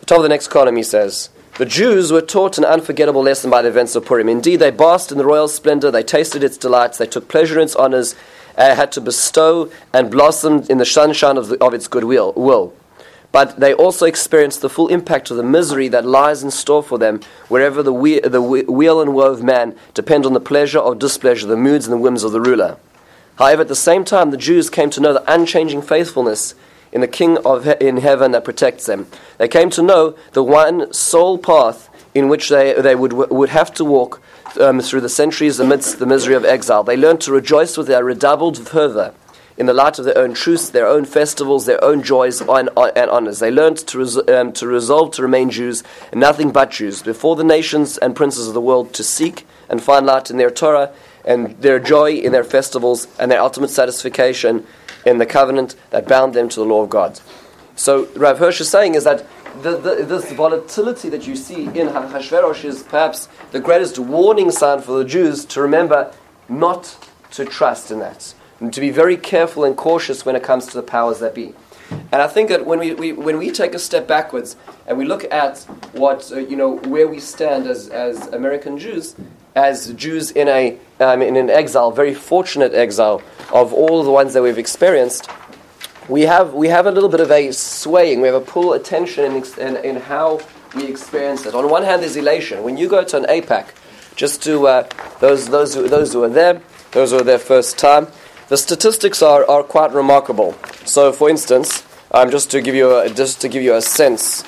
The 0.00 0.06
top 0.06 0.18
of 0.18 0.22
the 0.22 0.28
next 0.28 0.48
column, 0.48 0.76
he 0.76 0.82
says. 0.82 1.30
The 1.56 1.64
Jews 1.64 2.10
were 2.10 2.20
taught 2.20 2.58
an 2.58 2.64
unforgettable 2.64 3.22
lesson 3.22 3.48
by 3.48 3.62
the 3.62 3.68
events 3.68 3.94
of 3.94 4.04
Purim. 4.04 4.28
Indeed, 4.28 4.56
they 4.56 4.72
basked 4.72 5.12
in 5.12 5.18
the 5.18 5.24
royal 5.24 5.46
splendor, 5.46 5.88
they 5.88 6.02
tasted 6.02 6.42
its 6.42 6.56
delights, 6.56 6.98
they 6.98 7.06
took 7.06 7.28
pleasure 7.28 7.60
in 7.60 7.66
its 7.66 7.76
honors, 7.76 8.16
and 8.56 8.76
had 8.76 8.90
to 8.92 9.00
bestow 9.00 9.70
and 9.92 10.10
blossomed 10.10 10.68
in 10.68 10.78
the 10.78 10.84
sunshine 10.84 11.36
of, 11.36 11.46
the, 11.46 11.64
of 11.64 11.72
its 11.72 11.86
goodwill. 11.86 12.32
Will. 12.34 12.74
But 13.30 13.60
they 13.60 13.72
also 13.72 14.04
experienced 14.04 14.62
the 14.62 14.68
full 14.68 14.88
impact 14.88 15.30
of 15.30 15.36
the 15.36 15.44
misery 15.44 15.86
that 15.88 16.04
lies 16.04 16.42
in 16.42 16.50
store 16.50 16.82
for 16.82 16.98
them 16.98 17.20
wherever 17.46 17.84
the, 17.84 17.92
we- 17.92 18.18
the 18.18 18.42
weal 18.42 19.00
and 19.00 19.14
woe 19.14 19.30
of 19.30 19.44
man 19.44 19.76
depend 19.92 20.26
on 20.26 20.32
the 20.32 20.40
pleasure 20.40 20.80
or 20.80 20.96
displeasure, 20.96 21.46
the 21.46 21.56
moods 21.56 21.86
and 21.86 21.92
the 21.92 21.98
whims 21.98 22.24
of 22.24 22.32
the 22.32 22.40
ruler. 22.40 22.78
However, 23.38 23.62
at 23.62 23.68
the 23.68 23.76
same 23.76 24.04
time, 24.04 24.32
the 24.32 24.36
Jews 24.36 24.70
came 24.70 24.90
to 24.90 25.00
know 25.00 25.12
the 25.12 25.32
unchanging 25.32 25.82
faithfulness 25.82 26.56
in 26.94 27.00
the 27.00 27.08
King 27.08 27.36
of 27.44 27.64
he- 27.64 27.86
in 27.86 27.98
heaven 27.98 28.32
that 28.32 28.44
protects 28.44 28.86
them. 28.86 29.06
They 29.36 29.48
came 29.48 29.68
to 29.70 29.82
know 29.82 30.14
the 30.32 30.44
one 30.44 30.90
sole 30.92 31.36
path 31.36 31.90
in 32.14 32.28
which 32.28 32.48
they, 32.48 32.72
they 32.80 32.94
would, 32.94 33.12
would 33.12 33.48
have 33.50 33.74
to 33.74 33.84
walk 33.84 34.22
um, 34.60 34.80
through 34.80 35.00
the 35.00 35.08
centuries 35.08 35.58
amidst 35.58 35.98
the 35.98 36.06
misery 36.06 36.36
of 36.36 36.44
exile. 36.44 36.84
They 36.84 36.96
learned 36.96 37.20
to 37.22 37.32
rejoice 37.32 37.76
with 37.76 37.88
their 37.88 38.04
redoubled 38.04 38.56
fervor 38.56 39.12
in 39.56 39.66
the 39.66 39.74
light 39.74 39.98
of 39.98 40.04
their 40.04 40.18
own 40.18 40.34
truths, 40.34 40.70
their 40.70 40.86
own 40.86 41.04
festivals, 41.04 41.66
their 41.66 41.82
own 41.82 42.02
joys 42.02 42.40
and, 42.40 42.70
and 42.76 43.10
honors. 43.10 43.40
They 43.40 43.50
learned 43.50 43.78
to, 43.78 43.98
res- 43.98 44.28
um, 44.28 44.52
to 44.52 44.66
resolve 44.66 45.12
to 45.12 45.22
remain 45.22 45.50
Jews 45.50 45.82
and 46.12 46.20
nothing 46.20 46.50
but 46.52 46.70
Jews, 46.70 47.02
before 47.02 47.36
the 47.36 47.44
nations 47.44 47.98
and 47.98 48.16
princes 48.16 48.48
of 48.48 48.54
the 48.54 48.60
world 48.60 48.92
to 48.94 49.04
seek 49.04 49.46
and 49.68 49.82
find 49.82 50.06
light 50.06 50.30
in 50.30 50.36
their 50.36 50.50
Torah 50.50 50.92
and 51.24 51.56
their 51.60 51.80
joy 51.80 52.12
in 52.12 52.32
their 52.32 52.44
festivals 52.44 53.08
and 53.18 53.30
their 53.30 53.40
ultimate 53.40 53.70
satisfaction 53.70 54.66
in 55.04 55.18
the 55.18 55.26
covenant 55.26 55.76
that 55.90 56.08
bound 56.08 56.34
them 56.34 56.48
to 56.48 56.60
the 56.60 56.66
law 56.66 56.82
of 56.82 56.90
God. 56.90 57.20
So 57.76 58.08
Rav 58.14 58.38
Hirsch 58.38 58.60
is 58.60 58.70
saying 58.70 58.94
is 58.94 59.04
that 59.04 59.26
the, 59.62 59.76
the, 59.76 60.04
this 60.04 60.32
volatility 60.32 61.08
that 61.10 61.26
you 61.26 61.36
see 61.36 61.64
in 61.64 61.88
Hashverosh 61.88 62.64
is 62.64 62.82
perhaps 62.82 63.28
the 63.52 63.60
greatest 63.60 63.98
warning 63.98 64.50
sign 64.50 64.80
for 64.80 64.98
the 64.98 65.04
Jews 65.04 65.44
to 65.46 65.60
remember 65.60 66.12
not 66.48 66.96
to 67.32 67.44
trust 67.44 67.90
in 67.90 67.98
that, 68.00 68.34
and 68.60 68.72
to 68.72 68.80
be 68.80 68.90
very 68.90 69.16
careful 69.16 69.64
and 69.64 69.76
cautious 69.76 70.24
when 70.24 70.36
it 70.36 70.42
comes 70.42 70.66
to 70.66 70.74
the 70.74 70.82
powers 70.82 71.18
that 71.20 71.34
be. 71.34 71.54
And 72.12 72.22
I 72.22 72.26
think 72.26 72.48
that 72.48 72.64
when 72.64 72.78
we, 72.78 72.94
we, 72.94 73.12
when 73.12 73.38
we 73.38 73.50
take 73.50 73.74
a 73.74 73.78
step 73.78 74.06
backwards 74.06 74.56
and 74.86 74.96
we 74.96 75.04
look 75.04 75.24
at 75.32 75.58
what, 75.92 76.30
uh, 76.32 76.38
you 76.38 76.56
know, 76.56 76.76
where 76.76 77.06
we 77.06 77.20
stand 77.20 77.66
as, 77.66 77.88
as 77.88 78.26
American 78.28 78.78
Jews, 78.78 79.14
as 79.54 79.92
Jews 79.94 80.30
in, 80.30 80.48
a, 80.48 80.78
um, 81.00 81.22
in 81.22 81.36
an 81.36 81.50
exile, 81.50 81.90
very 81.90 82.14
fortunate 82.14 82.74
exile 82.74 83.22
of 83.52 83.72
all 83.72 84.02
the 84.02 84.10
ones 84.10 84.34
that 84.34 84.42
we've 84.42 84.58
experienced, 84.58 85.28
we 86.08 86.22
have, 86.22 86.54
we 86.54 86.68
have 86.68 86.86
a 86.86 86.90
little 86.90 87.08
bit 87.08 87.20
of 87.20 87.30
a 87.30 87.52
swaying, 87.52 88.20
we 88.20 88.28
have 88.28 88.40
a 88.40 88.44
pull 88.44 88.72
attention 88.72 89.24
in, 89.24 89.44
in, 89.58 89.76
in 89.84 89.96
how 89.96 90.40
we 90.74 90.86
experience 90.86 91.46
it. 91.46 91.54
On 91.54 91.70
one 91.70 91.82
hand, 91.82 92.02
there's 92.02 92.16
elation. 92.16 92.62
When 92.62 92.76
you 92.76 92.88
go 92.88 93.04
to 93.04 93.16
an 93.16 93.24
AIPAC, 93.24 93.68
just 94.16 94.42
to 94.42 94.66
uh, 94.66 94.88
those, 95.20 95.48
those, 95.48 95.74
who, 95.74 95.88
those 95.88 96.12
who 96.12 96.22
are 96.24 96.28
there, 96.28 96.60
those 96.92 97.10
who 97.10 97.18
are 97.18 97.24
there 97.24 97.38
first 97.38 97.78
time, 97.78 98.08
the 98.48 98.56
statistics 98.56 99.22
are, 99.22 99.48
are 99.48 99.62
quite 99.62 99.92
remarkable. 99.92 100.54
So, 100.84 101.12
for 101.12 101.30
instance, 101.30 101.84
um, 102.10 102.30
just 102.30 102.50
to 102.50 102.60
give 102.60 102.74
you 102.74 102.96
a, 102.96 103.08
just 103.08 103.40
to 103.40 103.48
give 103.48 103.62
you 103.62 103.74
a 103.74 103.82
sense 103.82 104.44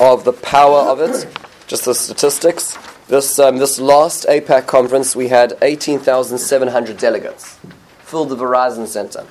of 0.00 0.24
the 0.24 0.32
power 0.32 0.80
of 0.80 1.00
it, 1.00 1.26
just 1.66 1.84
the 1.84 1.94
statistics. 1.94 2.78
This 3.06 3.38
um, 3.38 3.58
this 3.58 3.78
last 3.78 4.24
AIPAC 4.24 4.66
conference, 4.66 5.14
we 5.14 5.28
had 5.28 5.58
18,700 5.60 6.96
delegates, 6.96 7.58
filled 7.98 8.30
the 8.30 8.36
Verizon 8.36 8.86
Center. 8.86 9.26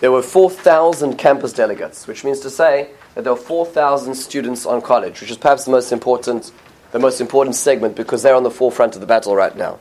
There 0.00 0.12
were 0.12 0.20
4,000 0.20 1.16
campus 1.16 1.54
delegates, 1.54 2.06
which 2.06 2.24
means 2.24 2.40
to 2.40 2.50
say 2.50 2.90
that 3.14 3.24
there 3.24 3.32
were 3.32 3.40
4,000 3.40 4.14
students 4.14 4.66
on 4.66 4.82
college, 4.82 5.22
which 5.22 5.30
is 5.30 5.38
perhaps 5.38 5.64
the 5.64 5.70
most 5.70 5.92
important, 5.92 6.52
the 6.92 6.98
most 6.98 7.22
important 7.22 7.56
segment 7.56 7.96
because 7.96 8.22
they're 8.22 8.34
on 8.34 8.42
the 8.42 8.50
forefront 8.50 8.94
of 8.94 9.00
the 9.00 9.06
battle 9.06 9.34
right 9.34 9.56
now. 9.56 9.78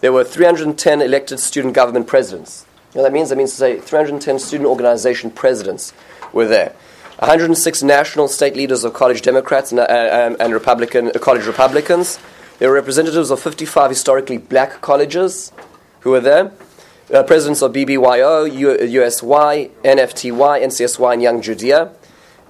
There 0.00 0.12
were 0.12 0.24
310 0.24 1.02
elected 1.02 1.40
student 1.40 1.74
government 1.74 2.06
presidents. 2.06 2.64
You 2.94 2.98
know 2.98 3.02
that 3.04 3.12
means? 3.12 3.28
That 3.28 3.36
means 3.36 3.50
to 3.50 3.56
say 3.56 3.78
310 3.78 4.38
student 4.38 4.70
organization 4.70 5.30
presidents 5.30 5.92
were 6.32 6.46
there. 6.46 6.74
106 7.18 7.82
national 7.82 8.28
state 8.28 8.56
leaders 8.56 8.84
of 8.84 8.94
college 8.94 9.20
Democrats 9.20 9.70
and, 9.70 9.80
uh, 9.80 9.84
and, 9.84 10.36
and 10.40 10.54
Republican, 10.54 11.08
uh, 11.08 11.18
college 11.18 11.46
Republicans. 11.46 12.18
There 12.58 12.68
were 12.68 12.74
representatives 12.76 13.30
of 13.30 13.40
55 13.40 13.90
historically 13.90 14.38
black 14.38 14.80
colleges 14.80 15.52
who 16.00 16.10
were 16.10 16.20
there. 16.20 16.52
Uh, 17.12 17.22
presidents 17.24 17.62
of 17.62 17.72
BBYO, 17.72 18.50
U- 18.50 19.02
USY, 19.02 19.70
NFTY, 19.82 20.62
NCSY, 20.62 21.12
and 21.12 21.22
Young 21.22 21.42
Judea. 21.42 21.90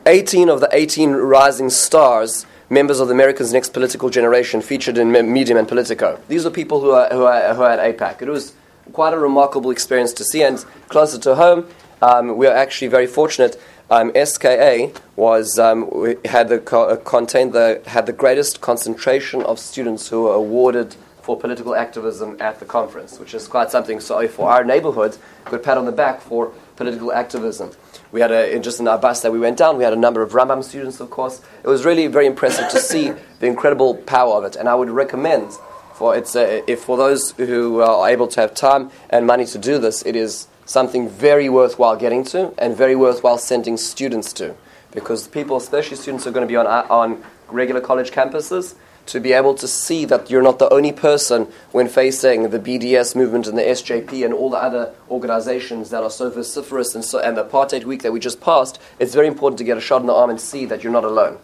18 0.06 0.50
of 0.50 0.60
the 0.60 0.68
18 0.70 1.12
rising 1.12 1.70
stars, 1.70 2.44
members 2.68 3.00
of 3.00 3.08
the 3.08 3.14
America's 3.14 3.52
Next 3.52 3.70
Political 3.70 4.10
Generation, 4.10 4.60
featured 4.60 4.98
in 4.98 5.10
Medium 5.10 5.56
and 5.56 5.66
Politico. 5.66 6.20
These 6.28 6.44
are 6.44 6.50
people 6.50 6.80
who 6.82 6.90
are, 6.90 7.08
who 7.08 7.24
are, 7.24 7.54
who 7.54 7.62
are 7.62 7.70
at 7.70 7.98
AIPAC. 7.98 8.20
It 8.22 8.28
was 8.28 8.52
quite 8.92 9.14
a 9.14 9.18
remarkable 9.18 9.70
experience 9.70 10.12
to 10.12 10.24
see, 10.24 10.42
and 10.42 10.62
closer 10.88 11.18
to 11.20 11.34
home, 11.34 11.66
um, 12.02 12.36
we 12.36 12.46
are 12.46 12.54
actually 12.54 12.88
very 12.88 13.06
fortunate. 13.06 13.58
Um, 13.90 14.12
SKA 14.14 14.92
was 15.14 15.58
um, 15.58 16.16
had 16.24 16.48
the 16.48 16.58
co- 16.58 16.88
uh, 16.88 16.96
contained 16.96 17.52
the 17.52 17.82
had 17.86 18.06
the 18.06 18.12
greatest 18.12 18.60
concentration 18.60 19.42
of 19.42 19.58
students 19.58 20.08
who 20.08 20.22
were 20.22 20.32
awarded 20.32 20.96
for 21.20 21.38
political 21.38 21.74
activism 21.74 22.36
at 22.40 22.60
the 22.60 22.66
conference, 22.66 23.18
which 23.18 23.34
is 23.34 23.46
quite 23.46 23.70
something. 23.70 24.00
So 24.00 24.26
for 24.28 24.50
our 24.50 24.64
neighborhood, 24.64 25.16
good 25.46 25.62
pat 25.62 25.78
on 25.78 25.84
the 25.84 25.92
back 25.92 26.20
for 26.20 26.52
political 26.76 27.12
activism. 27.12 27.72
We 28.12 28.20
had 28.20 28.30
a, 28.30 28.58
just 28.58 28.78
in 28.78 28.88
our 28.88 28.98
bus 28.98 29.22
that 29.22 29.32
we 29.32 29.38
went 29.38 29.56
down, 29.56 29.76
we 29.76 29.84
had 29.84 29.92
a 29.92 29.96
number 29.96 30.22
of 30.22 30.32
Rambam 30.32 30.62
students, 30.62 31.00
of 31.00 31.10
course. 31.10 31.40
It 31.62 31.68
was 31.68 31.84
really 31.84 32.06
very 32.06 32.26
impressive 32.26 32.68
to 32.70 32.78
see 32.78 33.12
the 33.40 33.46
incredible 33.46 33.94
power 33.94 34.36
of 34.36 34.44
it, 34.44 34.56
and 34.56 34.68
I 34.68 34.74
would 34.74 34.90
recommend 34.90 35.52
for 35.94 36.16
it's 36.16 36.34
if 36.34 36.80
for 36.80 36.96
those 36.96 37.30
who 37.32 37.80
are 37.80 38.08
able 38.08 38.28
to 38.28 38.40
have 38.40 38.54
time 38.54 38.90
and 39.10 39.26
money 39.26 39.46
to 39.46 39.58
do 39.58 39.78
this, 39.78 40.04
it 40.04 40.16
is 40.16 40.48
something 40.66 41.08
very 41.08 41.48
worthwhile 41.48 41.96
getting 41.96 42.24
to 42.24 42.54
and 42.58 42.76
very 42.76 42.96
worthwhile 42.96 43.38
sending 43.38 43.76
students 43.76 44.32
to, 44.34 44.54
because 44.92 45.28
people, 45.28 45.56
especially 45.56 45.96
students 45.96 46.26
are 46.26 46.30
going 46.30 46.46
to 46.46 46.50
be 46.50 46.56
on 46.56 46.66
uh, 46.66 46.86
on 46.90 47.22
regular 47.48 47.80
college 47.80 48.10
campuses, 48.10 48.74
to 49.06 49.20
be 49.20 49.32
able 49.32 49.54
to 49.54 49.68
see 49.68 50.04
that 50.06 50.30
you're 50.30 50.42
not 50.42 50.58
the 50.58 50.72
only 50.72 50.92
person 50.92 51.46
when 51.72 51.88
facing 51.88 52.50
the 52.50 52.58
BDS 52.58 53.14
movement 53.14 53.46
and 53.46 53.58
the 53.58 53.62
SJP 53.62 54.24
and 54.24 54.32
all 54.32 54.50
the 54.50 54.56
other 54.56 54.94
organizations 55.10 55.90
that 55.90 56.02
are 56.02 56.10
so 56.10 56.30
vociferous 56.30 56.94
and, 56.94 57.04
so, 57.04 57.18
and 57.18 57.36
the 57.36 57.44
apartheid 57.44 57.84
week 57.84 58.02
that 58.02 58.12
we 58.12 58.20
just 58.20 58.40
passed, 58.40 58.80
it's 58.98 59.14
very 59.14 59.26
important 59.26 59.58
to 59.58 59.64
get 59.64 59.76
a 59.76 59.80
shot 59.80 60.00
in 60.00 60.06
the 60.06 60.14
arm 60.14 60.30
and 60.30 60.40
see 60.40 60.64
that 60.66 60.82
you're 60.82 60.92
not 60.92 61.04
alone. 61.04 61.38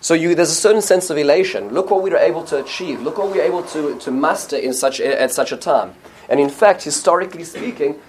So 0.00 0.14
you, 0.14 0.34
there's 0.34 0.50
a 0.50 0.54
certain 0.54 0.82
sense 0.82 1.10
of 1.10 1.18
elation. 1.18 1.68
Look 1.68 1.90
what 1.90 2.02
we 2.02 2.10
were 2.10 2.16
able 2.16 2.44
to 2.44 2.62
achieve. 2.62 3.00
Look 3.00 3.18
what 3.18 3.30
we 3.30 3.38
were 3.38 3.44
able 3.44 3.62
to, 3.64 3.98
to 4.00 4.10
muster 4.10 4.56
in 4.56 4.72
such, 4.72 5.00
at 5.00 5.30
such 5.32 5.52
a 5.52 5.56
time. 5.56 5.94
And 6.28 6.40
in 6.40 6.50
fact, 6.50 6.82
historically 6.82 7.44
speaking, 7.44 8.00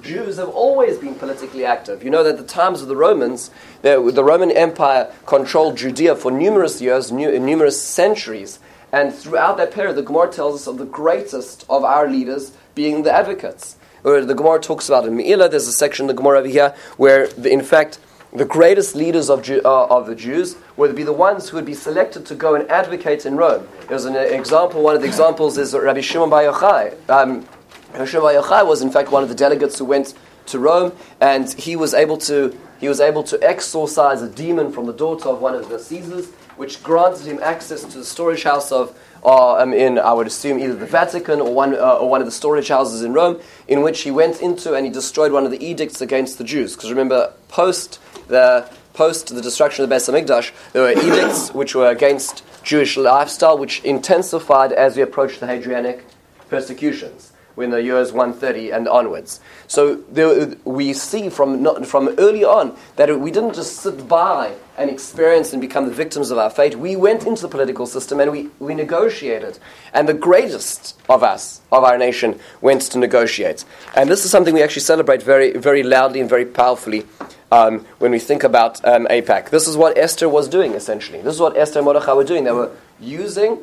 Jews 0.00 0.36
have 0.36 0.48
always 0.48 0.98
been 0.98 1.14
politically 1.14 1.64
active. 1.64 2.02
You 2.02 2.10
know 2.10 2.24
that 2.24 2.36
the 2.36 2.44
times 2.44 2.82
of 2.82 2.88
the 2.88 2.96
Romans, 2.96 3.50
the, 3.82 4.10
the 4.12 4.24
Roman 4.24 4.50
Empire 4.50 5.12
controlled 5.26 5.76
Judea 5.76 6.16
for 6.16 6.30
numerous 6.30 6.80
years, 6.80 7.12
nu- 7.12 7.38
numerous 7.38 7.82
centuries. 7.82 8.58
And 8.92 9.14
throughout 9.14 9.56
that 9.58 9.72
period, 9.72 9.96
the 9.96 10.02
Gemara 10.02 10.32
tells 10.32 10.60
us 10.60 10.66
of 10.66 10.78
the 10.78 10.84
greatest 10.84 11.64
of 11.68 11.84
our 11.84 12.08
leaders 12.10 12.52
being 12.74 13.02
the 13.02 13.12
advocates. 13.12 13.76
Where 14.02 14.24
the 14.24 14.34
Gemara 14.34 14.60
talks 14.60 14.88
about 14.88 15.06
in 15.06 15.16
Me'ilah, 15.16 15.50
there's 15.50 15.68
a 15.68 15.72
section 15.72 16.04
in 16.04 16.08
the 16.08 16.14
Gemara 16.14 16.38
over 16.40 16.48
here 16.48 16.74
where, 16.96 17.28
the, 17.28 17.52
in 17.52 17.62
fact, 17.62 17.98
the 18.32 18.44
greatest 18.44 18.94
leaders 18.94 19.28
of, 19.28 19.42
Jew, 19.42 19.60
uh, 19.64 19.86
of 19.86 20.06
the 20.06 20.14
Jews 20.14 20.56
would 20.76 20.94
be 20.96 21.02
the 21.02 21.12
ones 21.12 21.48
who 21.48 21.56
would 21.56 21.66
be 21.66 21.74
selected 21.74 22.24
to 22.26 22.34
go 22.34 22.54
and 22.54 22.68
advocate 22.70 23.26
in 23.26 23.36
Rome. 23.36 23.68
There's 23.88 24.06
an 24.06 24.16
example, 24.16 24.82
one 24.82 24.96
of 24.96 25.02
the 25.02 25.08
examples 25.08 25.58
is 25.58 25.74
Rabbi 25.74 26.00
Shimon 26.00 26.30
Bar 26.30 26.44
Yochai. 26.44 27.10
Um, 27.10 27.46
Bar 27.92 28.06
Yochai 28.06 28.66
was 28.66 28.82
in 28.82 28.90
fact 28.90 29.10
one 29.10 29.22
of 29.22 29.28
the 29.28 29.34
delegates 29.34 29.78
who 29.78 29.84
went 29.84 30.14
to 30.46 30.58
Rome, 30.58 30.92
and 31.20 31.52
he 31.52 31.76
was 31.76 31.94
able 31.94 32.18
to 32.18 32.56
he 32.78 32.88
was 32.88 33.00
able 33.00 33.22
to 33.24 33.42
exorcise 33.42 34.22
a 34.22 34.28
demon 34.28 34.72
from 34.72 34.86
the 34.86 34.92
daughter 34.92 35.28
of 35.28 35.40
one 35.40 35.54
of 35.54 35.68
the 35.68 35.78
Caesars, 35.78 36.30
which 36.56 36.82
granted 36.82 37.26
him 37.26 37.38
access 37.42 37.84
to 37.84 37.98
the 37.98 38.04
storage 38.04 38.42
house 38.42 38.72
of 38.72 38.98
uh, 39.22 39.56
um, 39.56 39.74
in 39.74 39.98
I 39.98 40.12
would 40.12 40.26
assume 40.26 40.58
either 40.58 40.74
the 40.74 40.86
Vatican 40.86 41.40
or 41.40 41.52
one 41.52 41.74
uh, 41.74 41.98
or 41.98 42.08
one 42.08 42.20
of 42.20 42.26
the 42.26 42.32
storage 42.32 42.68
houses 42.68 43.02
in 43.02 43.12
Rome, 43.12 43.40
in 43.68 43.82
which 43.82 44.02
he 44.02 44.10
went 44.10 44.40
into 44.40 44.74
and 44.74 44.86
he 44.86 44.92
destroyed 44.92 45.32
one 45.32 45.44
of 45.44 45.50
the 45.50 45.62
edicts 45.64 46.00
against 46.00 46.38
the 46.38 46.44
Jews. 46.44 46.74
Because 46.74 46.90
remember, 46.90 47.32
post 47.48 47.98
the 48.28 48.70
post 48.94 49.34
the 49.34 49.42
destruction 49.42 49.84
of 49.84 49.90
the 49.90 49.94
Beis 49.94 50.52
there 50.72 50.82
were 50.82 50.92
edicts 50.92 51.50
which 51.54 51.74
were 51.74 51.90
against 51.90 52.42
Jewish 52.62 52.96
lifestyle, 52.96 53.58
which 53.58 53.82
intensified 53.84 54.72
as 54.72 54.96
we 54.96 55.02
approached 55.02 55.40
the 55.40 55.46
Hadrianic 55.46 56.02
persecutions 56.48 57.29
in 57.56 57.70
the 57.70 57.82
years 57.82 58.12
130 58.12 58.70
and 58.70 58.88
onwards. 58.88 59.40
So 59.66 59.96
there, 60.10 60.54
we 60.64 60.92
see 60.92 61.28
from, 61.28 61.62
not, 61.62 61.86
from 61.86 62.14
early 62.18 62.44
on 62.44 62.76
that 62.96 63.18
we 63.20 63.30
didn't 63.30 63.54
just 63.54 63.76
sit 63.76 64.08
by 64.08 64.54
and 64.78 64.90
experience 64.90 65.52
and 65.52 65.60
become 65.60 65.86
the 65.86 65.94
victims 65.94 66.30
of 66.30 66.38
our 66.38 66.50
fate. 66.50 66.76
We 66.76 66.96
went 66.96 67.26
into 67.26 67.42
the 67.42 67.48
political 67.48 67.86
system 67.86 68.20
and 68.20 68.32
we, 68.32 68.48
we 68.58 68.74
negotiated. 68.74 69.58
And 69.92 70.08
the 70.08 70.14
greatest 70.14 70.98
of 71.08 71.22
us, 71.22 71.60
of 71.70 71.84
our 71.84 71.98
nation, 71.98 72.40
went 72.60 72.82
to 72.82 72.98
negotiate. 72.98 73.64
And 73.94 74.08
this 74.08 74.24
is 74.24 74.30
something 74.30 74.54
we 74.54 74.62
actually 74.62 74.82
celebrate 74.82 75.22
very, 75.22 75.52
very 75.52 75.82
loudly 75.82 76.20
and 76.20 76.30
very 76.30 76.46
powerfully 76.46 77.06
um, 77.52 77.80
when 77.98 78.10
we 78.10 78.18
think 78.18 78.44
about 78.44 78.84
um, 78.86 79.06
AIPAC. 79.08 79.50
This 79.50 79.66
is 79.66 79.76
what 79.76 79.98
Esther 79.98 80.28
was 80.28 80.48
doing, 80.48 80.72
essentially. 80.72 81.20
This 81.20 81.34
is 81.34 81.40
what 81.40 81.56
Esther 81.56 81.80
and 81.80 81.84
Mordechai 81.84 82.12
were 82.12 82.24
doing. 82.24 82.44
They 82.44 82.52
were 82.52 82.70
using 83.00 83.62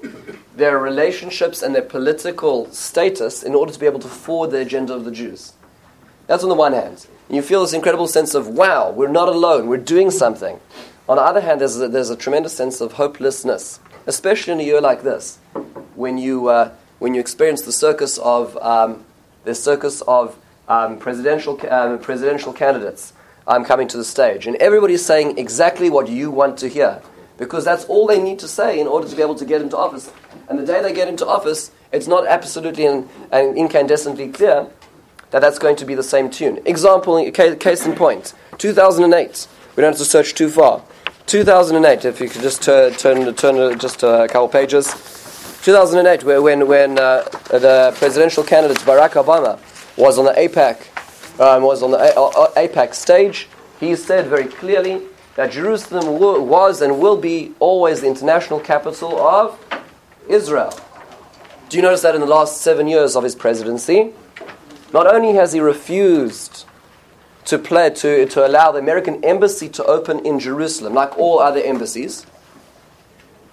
their 0.56 0.78
relationships 0.78 1.62
and 1.62 1.74
their 1.74 1.82
political 1.82 2.70
status 2.72 3.44
in 3.44 3.54
order 3.56 3.72
to 3.72 3.80
be 3.80 3.86
able 3.86 4.00
to 4.00 4.08
forward 4.08 4.52
the 4.52 4.60
agenda 4.60 4.94
of 4.94 5.06
the 5.06 5.12
Jews. 5.12 5.54
That's 6.28 6.44
on 6.44 6.50
the 6.50 6.56
one 6.56 6.74
hand. 6.74 7.08
You 7.30 7.42
feel 7.42 7.62
this 7.62 7.74
incredible 7.74 8.08
sense 8.08 8.34
of, 8.34 8.48
wow, 8.48 8.92
we're 8.92 9.08
not 9.08 9.28
alone, 9.28 9.68
we're 9.68 9.78
doing 9.78 10.12
something. 10.12 10.60
On 11.08 11.18
the 11.18 11.24
other 11.24 11.42
hand, 11.42 11.62
there's 11.62 11.80
a, 11.80 11.88
there's 11.88 12.10
a 12.10 12.16
tremendous 12.16 12.56
sense 12.56 12.82
of 12.82 12.94
hopelessness, 12.94 13.80
especially 14.08 14.54
in 14.54 14.60
a 14.60 14.64
year 14.64 14.82
like 14.82 15.04
this, 15.04 15.38
when 15.96 16.18
you, 16.18 16.48
uh, 16.48 16.72
when 17.00 17.14
you 17.14 17.20
experience 17.20 17.62
the 17.62 17.72
circus 17.72 18.18
of, 18.18 18.58
um, 18.58 19.06
the 19.44 19.56
circus 19.56 20.02
of 20.02 20.38
um, 20.68 20.98
presidential, 20.98 21.60
um, 21.70 22.00
presidential 22.00 22.52
candidates 22.52 23.14
I'm 23.48 23.64
coming 23.64 23.88
to 23.90 23.98
the 23.98 24.04
stage. 24.04 24.46
And 24.46 24.58
everybody's 24.58 25.06
saying 25.06 25.38
exactly 25.38 25.90
what 25.90 26.10
you 26.10 26.30
want 26.30 26.58
to 26.60 26.68
hear. 26.68 27.02
Because 27.38 27.64
that's 27.64 27.86
all 27.86 28.08
they 28.08 28.22
need 28.22 28.40
to 28.40 28.48
say 28.48 28.80
in 28.80 28.88
order 28.88 29.08
to 29.08 29.16
be 29.16 29.22
able 29.22 29.36
to 29.36 29.46
get 29.46 29.62
into 29.62 29.78
office. 29.78 30.12
And 30.50 30.58
the 30.58 30.66
day 30.66 30.82
they 30.82 30.94
get 30.94 31.08
into 31.08 31.26
office, 31.26 31.72
it's 31.92 32.08
not 32.08 32.26
absolutely 32.28 32.86
and, 32.86 33.08
incandescently 33.32 34.34
clear 34.34 34.68
that 35.32 35.42
that's 35.42 35.60
going 35.60 35.76
to 35.78 35.86
be 35.86 35.94
the 35.94 36.04
same 36.04 36.30
tune. 36.30 36.60
Example, 36.66 37.32
case 37.32 37.86
in 37.86 37.96
point 37.96 38.34
2008. 38.58 39.48
We 39.76 39.82
don't 39.82 39.92
have 39.92 39.98
to 40.00 40.06
search 40.06 40.34
too 40.34 40.50
far. 40.50 40.84
2008, 41.28 42.06
if 42.06 42.22
you 42.22 42.30
could 42.30 42.42
just 42.42 42.64
turn, 42.64 42.94
turn, 42.94 43.34
turn 43.36 43.78
just 43.78 44.02
a 44.04 44.28
couple 44.30 44.48
pages. 44.48 44.88
2008, 45.64 46.24
when, 46.24 46.68
when 46.68 46.98
uh, 46.98 47.24
the 47.50 47.94
presidential 47.98 48.44
candidate 48.44 48.78
Barack 48.80 49.22
Obama 49.22 49.60
was 49.98 50.18
on 50.18 50.26
the 50.26 50.32
AIPAC 50.32 51.40
um, 51.40 51.64
was 51.64 51.84
on 51.84 51.92
the 51.92 51.98
AIPAC 51.98 52.94
stage, 52.94 53.48
he 53.80 53.96
said 53.96 54.28
very 54.28 54.46
clearly 54.46 55.04
that 55.38 55.52
Jerusalem 55.52 56.20
was 56.20 56.82
and 56.82 57.00
will 57.00 57.16
be 57.16 57.54
always 57.60 58.02
the 58.02 58.08
international 58.08 58.60
capital 58.60 59.20
of 59.20 59.64
Israel. 60.28 60.74
Do 61.70 61.78
you 61.78 61.84
notice 61.84 62.02
that 62.02 62.16
in 62.16 62.22
the 62.22 62.28
last 62.28 62.62
seven 62.62 62.88
years 62.88 63.16
of 63.16 63.24
his 63.24 63.36
presidency, 63.36 64.14
not 64.92 65.06
only 65.06 65.36
has 65.36 65.54
he 65.54 65.60
refused 65.60 66.66
to, 67.46 67.60
play, 67.60 67.92
to, 67.92 68.26
to 68.26 68.48
allow 68.48 68.72
the 68.72 68.80
American 68.80 69.24
embassy 69.24 69.70
to 69.70 69.84
open 69.86 70.26
in 70.26 70.40
Jerusalem, 70.40 70.96
like 70.96 71.16
all 71.20 71.38
other 71.38 71.62
embassies, 71.62 72.26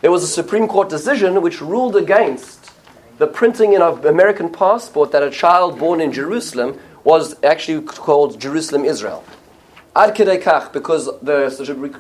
there 0.01 0.11
was 0.11 0.23
a 0.25 0.29
Supreme 0.29 0.67
Court 0.67 0.89
decision 0.89 1.43
which 1.43 1.61
ruled 1.61 1.97
against 1.97 2.73
the 3.19 3.27
printing 3.27 3.75
in 3.75 3.83
an 3.83 4.07
American 4.07 4.49
passport 4.49 5.13
that 5.13 5.23
a 5.23 5.31
child 5.31 5.79
born 5.79 6.01
in 6.01 6.13
Jerusalem 6.13 6.81
was 7.05 7.37
actually 7.45 7.83
called 7.83 8.41
Jerusalem 8.41 8.87
Israel. 8.87 9.23
Ad 9.97 10.15
because 10.73 11.07
the 11.21 11.51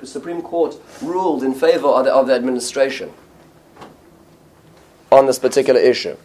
Supreme 0.04 0.42
Court 0.42 0.76
ruled 1.00 1.44
in 1.44 1.54
favor 1.54 1.86
of 1.86 2.04
the, 2.04 2.12
of 2.12 2.26
the 2.26 2.34
administration 2.34 3.12
on 5.12 5.26
this 5.26 5.38
particular 5.38 5.80
issue. 5.80 6.16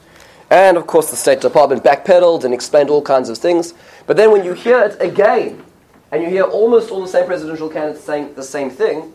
And 0.50 0.78
of 0.78 0.88
course, 0.88 1.12
the 1.12 1.16
State 1.16 1.42
Department 1.42 1.84
backpedaled 1.84 2.44
and 2.44 2.56
explained 2.56 2.90
all 2.90 3.04
kinds 3.04 3.30
of 3.30 3.38
things. 3.38 3.76
But 4.08 4.18
then 4.18 4.32
when 4.32 4.44
you 4.44 4.54
hear 4.54 4.80
it 4.82 4.98
again, 5.00 5.64
and 6.12 6.24
you 6.24 6.30
hear 6.30 6.44
almost 6.44 6.90
all 6.90 7.02
the 7.02 7.08
same 7.08 7.28
presidential 7.28 7.70
candidates 7.70 8.04
saying 8.04 8.34
the 8.34 8.42
same 8.42 8.72
thing, 8.72 9.14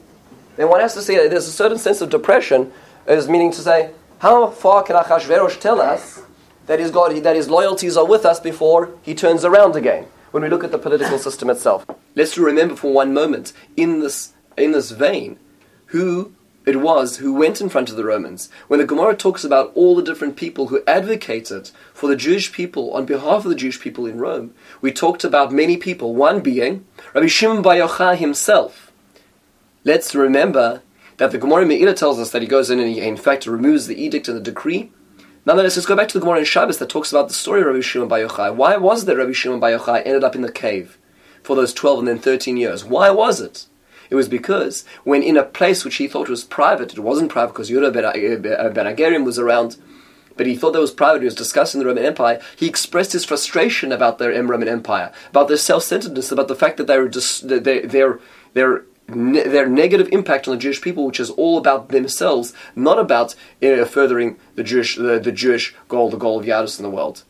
then 0.57 0.69
one 0.69 0.81
has 0.81 0.95
to 0.95 1.03
say 1.03 1.27
there's 1.27 1.49
a 1.49 1.53
certain 1.53 1.79
sense 1.79 2.01
of 2.01 2.11
depression, 2.11 2.73
as 3.09 3.29
meaning 3.29 3.51
to 3.51 3.61
say, 3.61 3.91
how 4.21 4.49
far 4.49 4.85
can 4.85 4.95
Achashverosh 4.95 5.59
tell 5.59 5.81
us 5.81 6.23
that 6.67 6.79
his, 6.79 6.93
God, 6.93 7.15
that 7.25 7.35
his 7.35 7.51
loyalties 7.51 7.97
are 7.97 8.07
with 8.07 8.25
us 8.25 8.39
before 8.39 8.91
he 9.03 9.13
turns 9.13 9.45
around 9.45 9.75
again? 9.75 10.07
When 10.35 10.43
we 10.43 10.49
look 10.49 10.65
at 10.65 10.73
the 10.73 10.79
political 10.79 11.21
system 11.21 11.49
itself, 11.49 11.87
let's 12.17 12.37
remember 12.37 12.75
for 12.75 12.93
one 12.93 13.15
moment 13.15 13.53
in 13.77 14.01
this 14.01 14.33
in 14.57 14.73
this 14.73 14.91
vein 14.91 15.39
who 15.95 16.33
it 16.67 16.81
was 16.81 17.19
who 17.19 17.33
went 17.33 17.61
in 17.61 17.69
front 17.69 17.89
of 17.89 17.95
the 17.95 18.05
Romans. 18.05 18.49
When 18.67 18.81
the 18.81 18.85
Gemara 18.85 19.15
talks 19.15 19.45
about 19.45 19.71
all 19.77 19.95
the 19.95 20.03
different 20.03 20.35
people 20.35 20.67
who 20.67 20.83
advocated 20.89 21.71
for 21.93 22.09
the 22.09 22.17
Jewish 22.17 22.51
people 22.51 22.93
on 22.95 23.07
behalf 23.07 23.45
of 23.45 23.51
the 23.51 23.55
Jewish 23.55 23.79
people 23.79 24.07
in 24.07 24.19
Rome, 24.19 24.53
we 24.81 24.91
talked 24.91 25.23
about 25.23 25.53
many 25.53 25.77
people, 25.77 26.17
one 26.17 26.41
being 26.41 26.85
Rabbi 27.15 27.29
Shimon 27.29 27.63
Bar 27.63 27.77
Yochai 27.77 28.17
himself. 28.17 28.91
Let's 29.85 30.17
remember 30.17 30.83
that 31.19 31.31
the 31.31 31.39
Gemara 31.39 31.65
Me'ila 31.65 31.95
tells 31.95 32.19
us 32.19 32.33
that 32.33 32.43
he 32.43 32.49
goes 32.49 32.71
in 32.71 32.81
and 32.81 32.89
he, 32.89 33.01
in 33.01 33.17
fact, 33.17 33.47
removes 33.47 33.87
the 33.87 34.03
edict 34.03 34.27
and 34.27 34.37
the 34.37 34.43
decree. 34.43 34.91
Nonetheless, 35.47 35.77
let's 35.77 35.87
go 35.87 35.95
back 35.95 36.09
to 36.09 36.15
the 36.19 36.25
Gemara 36.25 36.39
in 36.39 36.45
Shabbos 36.47 36.79
that 36.79 36.89
talks 36.89 37.13
about 37.13 37.29
the 37.29 37.35
story 37.35 37.61
of 37.61 37.67
Rabbi 37.67 37.81
Shimon 37.81 38.09
Bar 38.09 38.21
Yochai. 38.21 38.55
Why 38.55 38.79
was 38.79 39.05
that 39.05 39.17
Rabbi 39.17 39.33
Shimon 39.33 39.61
Bar 39.61 39.73
Yochai 39.73 40.03
ended 40.07 40.25
up 40.25 40.35
in 40.35 40.41
the 40.41 40.51
cave 40.51 40.97
for 41.43 41.55
those 41.55 41.75
12 41.75 41.99
and 41.99 42.09
then 42.09 42.19
13 42.19 42.57
years? 42.57 42.83
Why 42.83 43.11
was 43.11 43.43
it? 43.43 43.67
It 44.09 44.15
was 44.15 44.27
because 44.29 44.87
when 45.05 45.23
in 45.23 45.37
a 45.37 45.43
place 45.43 45.85
which 45.85 45.97
he 45.97 46.09
thought 46.09 46.31
was 46.31 46.45
private, 46.45 46.95
it 46.95 47.01
wasn't 47.01 47.31
private 47.31 47.53
because 47.53 47.71
Yehuda 47.71 47.93
ben 47.93 48.05
eh, 48.07 48.89
eh, 48.89 48.95
Agarium 48.95 49.25
was 49.25 49.39
around, 49.39 49.77
but 50.35 50.47
he 50.47 50.57
thought 50.57 50.73
that 50.73 50.81
was 50.81 50.91
private, 50.91 51.21
he 51.21 51.27
was 51.27 51.35
discussing 51.35 51.79
the 51.79 51.87
Roman 51.87 52.07
Empire, 52.07 52.41
he 52.57 52.67
expressed 52.67 53.13
his 53.13 53.27
frustration 53.27 53.93
about 53.93 54.19
their 54.19 54.31
Roman 54.43 54.69
Empire, 54.69 55.13
about 55.29 55.49
their 55.49 55.59
self-centeredness, 55.59 56.33
about 56.33 56.49
the 56.49 56.57
fact 56.57 56.79
that 56.79 56.87
they 56.87 56.99
were 56.99 57.09
their, 57.09 58.19
their 58.55 58.85
their 59.07 59.69
negative 59.69 60.09
impact 60.13 60.49
on 60.49 60.55
the 60.55 60.61
Jewish 60.61 60.81
people, 60.81 61.07
which 61.07 61.21
is 61.21 61.31
all 61.31 61.59
about 61.59 61.91
themselves, 61.91 62.55
not 62.75 62.99
about 62.99 63.35
uh, 63.63 63.85
furthering 63.85 64.37
the 64.55 64.63
Jewish, 64.63 64.97
the, 64.97 65.19
the 65.19 65.33
Jewish 65.33 65.75
goal, 65.89 66.11
the 66.11 66.17
goal 66.17 66.41
of 66.41 66.47
Yadus 66.47 66.79
in 66.79 66.83
the 66.83 66.91
world. 66.91 67.25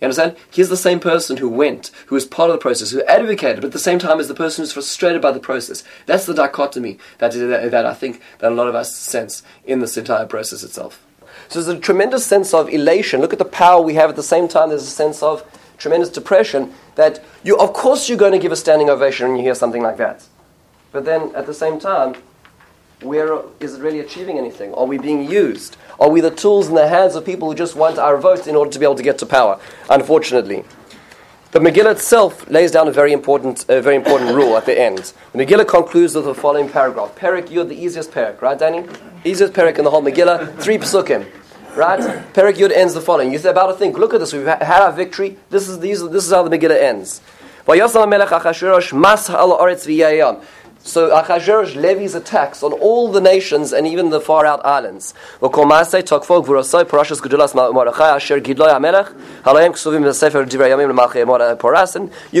You 0.00 0.06
understand? 0.06 0.36
He's 0.50 0.68
the 0.68 0.76
same 0.76 0.98
person 0.98 1.36
who 1.36 1.48
went, 1.48 1.92
who 2.06 2.16
was 2.16 2.26
part 2.26 2.50
of 2.50 2.54
the 2.54 2.60
process, 2.60 2.90
who 2.90 3.04
advocated, 3.04 3.60
but 3.60 3.66
at 3.66 3.72
the 3.72 3.78
same 3.78 4.00
time 4.00 4.18
is 4.18 4.26
the 4.26 4.34
person 4.34 4.62
who's 4.62 4.72
frustrated 4.72 5.22
by 5.22 5.30
the 5.30 5.38
process. 5.38 5.84
That's 6.06 6.26
the 6.26 6.34
dichotomy 6.34 6.98
that, 7.18 7.32
that, 7.32 7.70
that 7.70 7.86
I 7.86 7.94
think 7.94 8.20
that 8.38 8.50
a 8.50 8.54
lot 8.54 8.66
of 8.66 8.74
us 8.74 8.96
sense 8.96 9.44
in 9.64 9.78
this 9.78 9.96
entire 9.96 10.26
process 10.26 10.64
itself. 10.64 11.06
So 11.48 11.62
there's 11.62 11.78
a 11.78 11.80
tremendous 11.80 12.26
sense 12.26 12.52
of 12.52 12.68
elation. 12.70 13.20
Look 13.20 13.32
at 13.32 13.38
the 13.38 13.44
power 13.44 13.80
we 13.80 13.94
have 13.94 14.10
at 14.10 14.16
the 14.16 14.24
same 14.24 14.48
time. 14.48 14.70
There's 14.70 14.82
a 14.82 14.86
sense 14.86 15.22
of 15.22 15.44
tremendous 15.78 16.08
depression 16.08 16.74
that 16.96 17.22
you, 17.44 17.56
of 17.58 17.72
course, 17.72 18.08
you're 18.08 18.18
going 18.18 18.32
to 18.32 18.38
give 18.38 18.52
a 18.52 18.56
standing 18.56 18.90
ovation 18.90 19.28
when 19.28 19.36
you 19.36 19.42
hear 19.42 19.54
something 19.54 19.82
like 19.82 19.98
that. 19.98 20.26
But 20.92 21.04
then 21.06 21.34
at 21.34 21.46
the 21.46 21.54
same 21.54 21.80
time, 21.80 22.14
where 23.00 23.40
is 23.60 23.74
it 23.74 23.82
really 23.82 24.00
achieving 24.00 24.38
anything? 24.38 24.72
Are 24.74 24.84
we 24.84 24.98
being 24.98 25.28
used? 25.28 25.76
Are 25.98 26.08
we 26.08 26.20
the 26.20 26.30
tools 26.30 26.68
in 26.68 26.74
the 26.74 26.86
hands 26.86 27.16
of 27.16 27.24
people 27.24 27.48
who 27.48 27.54
just 27.54 27.74
want 27.74 27.98
our 27.98 28.16
votes 28.18 28.46
in 28.46 28.54
order 28.54 28.70
to 28.70 28.78
be 28.78 28.84
able 28.84 28.94
to 28.94 29.02
get 29.02 29.18
to 29.18 29.26
power? 29.26 29.58
Unfortunately. 29.90 30.64
The 31.50 31.58
Megillah 31.58 31.92
itself 31.92 32.48
lays 32.48 32.70
down 32.70 32.88
a 32.88 32.92
very 32.92 33.12
important, 33.12 33.68
a 33.68 33.82
very 33.82 33.96
important 33.96 34.34
rule 34.34 34.56
at 34.56 34.64
the 34.64 34.78
end. 34.78 35.12
The 35.32 35.44
Megillah 35.44 35.68
concludes 35.68 36.14
with 36.14 36.24
the 36.24 36.34
following 36.34 36.68
paragraph. 36.68 37.14
Perik 37.14 37.48
Yud, 37.48 37.68
the 37.68 37.74
easiest 37.74 38.10
perik, 38.10 38.40
right, 38.40 38.58
Danny? 38.58 38.86
Easiest 39.24 39.52
perik 39.52 39.76
in 39.78 39.84
the 39.84 39.90
whole 39.90 40.02
Megillah, 40.02 40.58
three 40.60 40.78
psukim. 40.78 41.26
Right? 41.76 42.00
Perik 42.32 42.54
Yud 42.54 42.70
ends 42.70 42.94
the 42.94 43.00
following. 43.00 43.32
You're 43.32 43.50
about 43.50 43.66
to 43.66 43.74
think, 43.74 43.98
look 43.98 44.14
at 44.14 44.20
this, 44.20 44.32
we've 44.32 44.46
had 44.46 44.62
our 44.62 44.92
victory. 44.92 45.36
This 45.50 45.68
is, 45.68 45.78
these, 45.80 46.00
this 46.08 46.24
is 46.24 46.32
how 46.32 46.42
the 46.42 46.56
Megillah 46.56 46.80
ends. 46.80 47.20
So 50.84 51.10
Achashverosh 51.10 51.76
levies 51.76 52.14
attacks 52.14 52.62
on 52.62 52.72
all 52.72 53.10
the 53.10 53.20
nations 53.20 53.72
and 53.72 53.86
even 53.86 54.10
the 54.10 54.20
far 54.20 54.44
out 54.44 54.64
islands. 54.64 55.14
You 55.40 55.48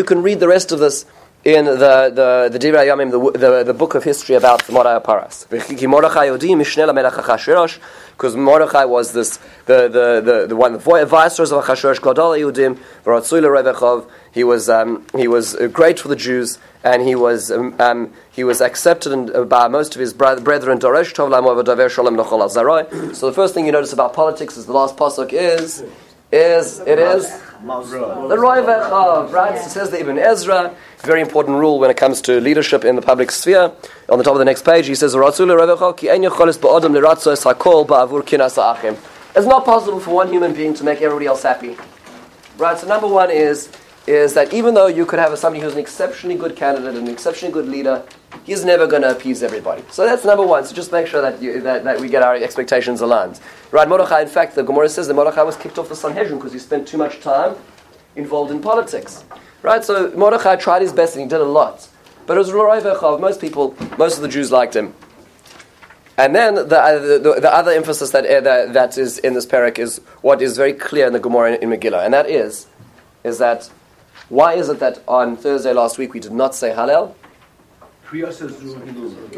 can 0.04 0.22
read 0.22 0.40
the 0.40 0.48
rest 0.48 0.72
of 0.72 0.80
this 0.80 1.06
in 1.44 1.64
the 1.64 1.74
the 1.74 2.50
the 2.52 2.58
Divrei 2.58 2.86
Yamim, 2.86 3.10
the, 3.10 3.38
the, 3.38 3.64
the 3.64 3.74
book 3.74 3.94
of 3.94 4.04
history 4.04 4.36
about 4.36 4.68
Mordechai 4.70 5.00
Paras. 5.00 5.46
Because 5.48 5.82
Mordechai 8.36 8.84
was 8.84 9.12
this 9.12 9.38
the 9.66 9.88
the 9.88 10.22
the, 10.24 10.46
the 10.48 10.56
one 10.56 10.74
the 10.74 10.78
viceroys 10.78 11.50
of 11.50 11.64
Achashverosh 11.64 12.00
Gadol 12.00 12.32
Yehudim 12.32 12.78
Revechov. 13.04 14.06
He 14.32 14.44
was 14.44 14.68
um, 14.68 15.06
he 15.16 15.28
was 15.28 15.54
great 15.72 16.00
for 16.00 16.08
the 16.08 16.16
Jews 16.16 16.58
and 16.82 17.02
he 17.02 17.14
was 17.14 17.50
um, 17.50 17.74
um, 17.78 18.12
he 18.30 18.44
was 18.44 18.60
accepted 18.60 19.12
in, 19.12 19.34
uh, 19.34 19.44
by 19.44 19.68
most 19.68 19.94
of 19.94 20.00
his 20.00 20.14
brethren. 20.14 20.80
So 20.80 20.86
the 23.26 23.32
first 23.34 23.54
thing 23.54 23.66
you 23.66 23.72
notice 23.72 23.92
about 23.92 24.14
politics 24.14 24.56
is 24.56 24.64
the 24.66 24.72
last 24.72 24.96
pasuk 24.96 25.32
is 25.32 25.84
is 26.32 26.80
it 26.80 26.98
is 26.98 27.30
the 27.62 28.38
Roy 28.38 28.64
right? 28.64 29.54
It 29.54 29.70
says 29.70 29.90
the 29.90 30.00
Ibn 30.00 30.18
Ezra. 30.18 30.74
Very 31.00 31.20
important 31.20 31.58
rule 31.58 31.78
when 31.78 31.90
it 31.90 31.98
comes 31.98 32.22
to 32.22 32.40
leadership 32.40 32.84
in 32.86 32.96
the 32.96 33.02
public 33.02 33.30
sphere. 33.30 33.70
On 34.08 34.18
the 34.18 34.24
top 34.24 34.32
of 34.32 34.38
the 34.38 34.44
next 34.44 34.64
page, 34.64 34.86
he 34.86 34.94
says, 34.94 35.14
"It's 35.14 35.38
not 39.46 39.64
possible 39.64 40.00
for 40.00 40.10
one 40.10 40.28
human 40.32 40.54
being 40.54 40.74
to 40.74 40.84
make 40.84 41.02
everybody 41.02 41.26
else 41.26 41.42
happy." 41.42 41.76
Right. 42.58 42.78
So 42.78 42.86
number 42.86 43.06
one 43.06 43.30
is 43.30 43.68
is 44.06 44.34
that 44.34 44.52
even 44.52 44.74
though 44.74 44.88
you 44.88 45.06
could 45.06 45.18
have 45.18 45.36
somebody 45.38 45.62
who's 45.62 45.74
an 45.74 45.78
exceptionally 45.78 46.36
good 46.36 46.56
candidate, 46.56 46.96
and 46.96 47.06
an 47.06 47.12
exceptionally 47.12 47.52
good 47.52 47.68
leader, 47.68 48.04
he's 48.44 48.64
never 48.64 48.86
going 48.86 49.02
to 49.02 49.10
appease 49.10 49.42
everybody. 49.42 49.82
So 49.90 50.04
that's 50.04 50.24
number 50.24 50.44
one. 50.44 50.64
So 50.64 50.74
just 50.74 50.90
make 50.90 51.06
sure 51.06 51.22
that, 51.22 51.40
you, 51.40 51.60
that, 51.60 51.84
that 51.84 52.00
we 52.00 52.08
get 52.08 52.22
our 52.22 52.34
expectations 52.34 53.00
aligned. 53.00 53.40
Right, 53.70 53.88
Mordechai, 53.88 54.22
in 54.22 54.28
fact, 54.28 54.54
the 54.54 54.62
Gemara 54.62 54.88
says 54.88 55.06
that 55.08 55.14
Mordechai 55.14 55.42
was 55.42 55.56
kicked 55.56 55.78
off 55.78 55.88
the 55.88 55.96
Sanhedrin 55.96 56.38
because 56.38 56.52
he 56.52 56.58
spent 56.58 56.88
too 56.88 56.98
much 56.98 57.20
time 57.20 57.56
involved 58.16 58.50
in 58.50 58.60
politics. 58.60 59.24
Right, 59.62 59.84
so 59.84 60.10
Mordechai 60.16 60.56
tried 60.56 60.82
his 60.82 60.92
best 60.92 61.14
and 61.14 61.22
he 61.22 61.28
did 61.28 61.40
a 61.40 61.44
lot. 61.44 61.88
But 62.26 62.36
it 62.36 62.38
was 62.38 62.52
Roy 62.52 62.80
most 63.18 63.40
people, 63.40 63.76
most 63.98 64.16
of 64.16 64.22
the 64.22 64.28
Jews 64.28 64.50
liked 64.50 64.74
him. 64.74 64.94
And 66.18 66.34
then 66.34 66.54
the, 66.54 66.78
uh, 66.78 66.98
the, 66.98 67.38
the, 67.40 67.54
other 67.54 67.70
emphasis 67.70 68.10
that, 68.10 68.26
uh, 68.26 68.40
that, 68.42 68.72
that 68.74 68.98
is 68.98 69.18
in 69.18 69.34
this 69.34 69.46
parak 69.46 69.78
is 69.78 69.98
what 70.20 70.42
is 70.42 70.56
very 70.56 70.74
clear 70.74 71.06
in 71.06 71.12
the 71.12 71.18
Gemara 71.18 71.54
in, 71.54 71.72
in 71.72 71.80
Megillah, 71.80 72.04
and 72.04 72.12
that 72.12 72.28
is, 72.28 72.66
is 73.24 73.38
that 73.38 73.70
why 74.32 74.54
is 74.54 74.70
it 74.70 74.78
that 74.80 75.02
on 75.06 75.36
Thursday 75.36 75.74
last 75.74 75.98
week 75.98 76.14
we 76.14 76.20
did 76.20 76.32
not 76.32 76.54
say 76.54 76.70
Hallel? 76.70 77.14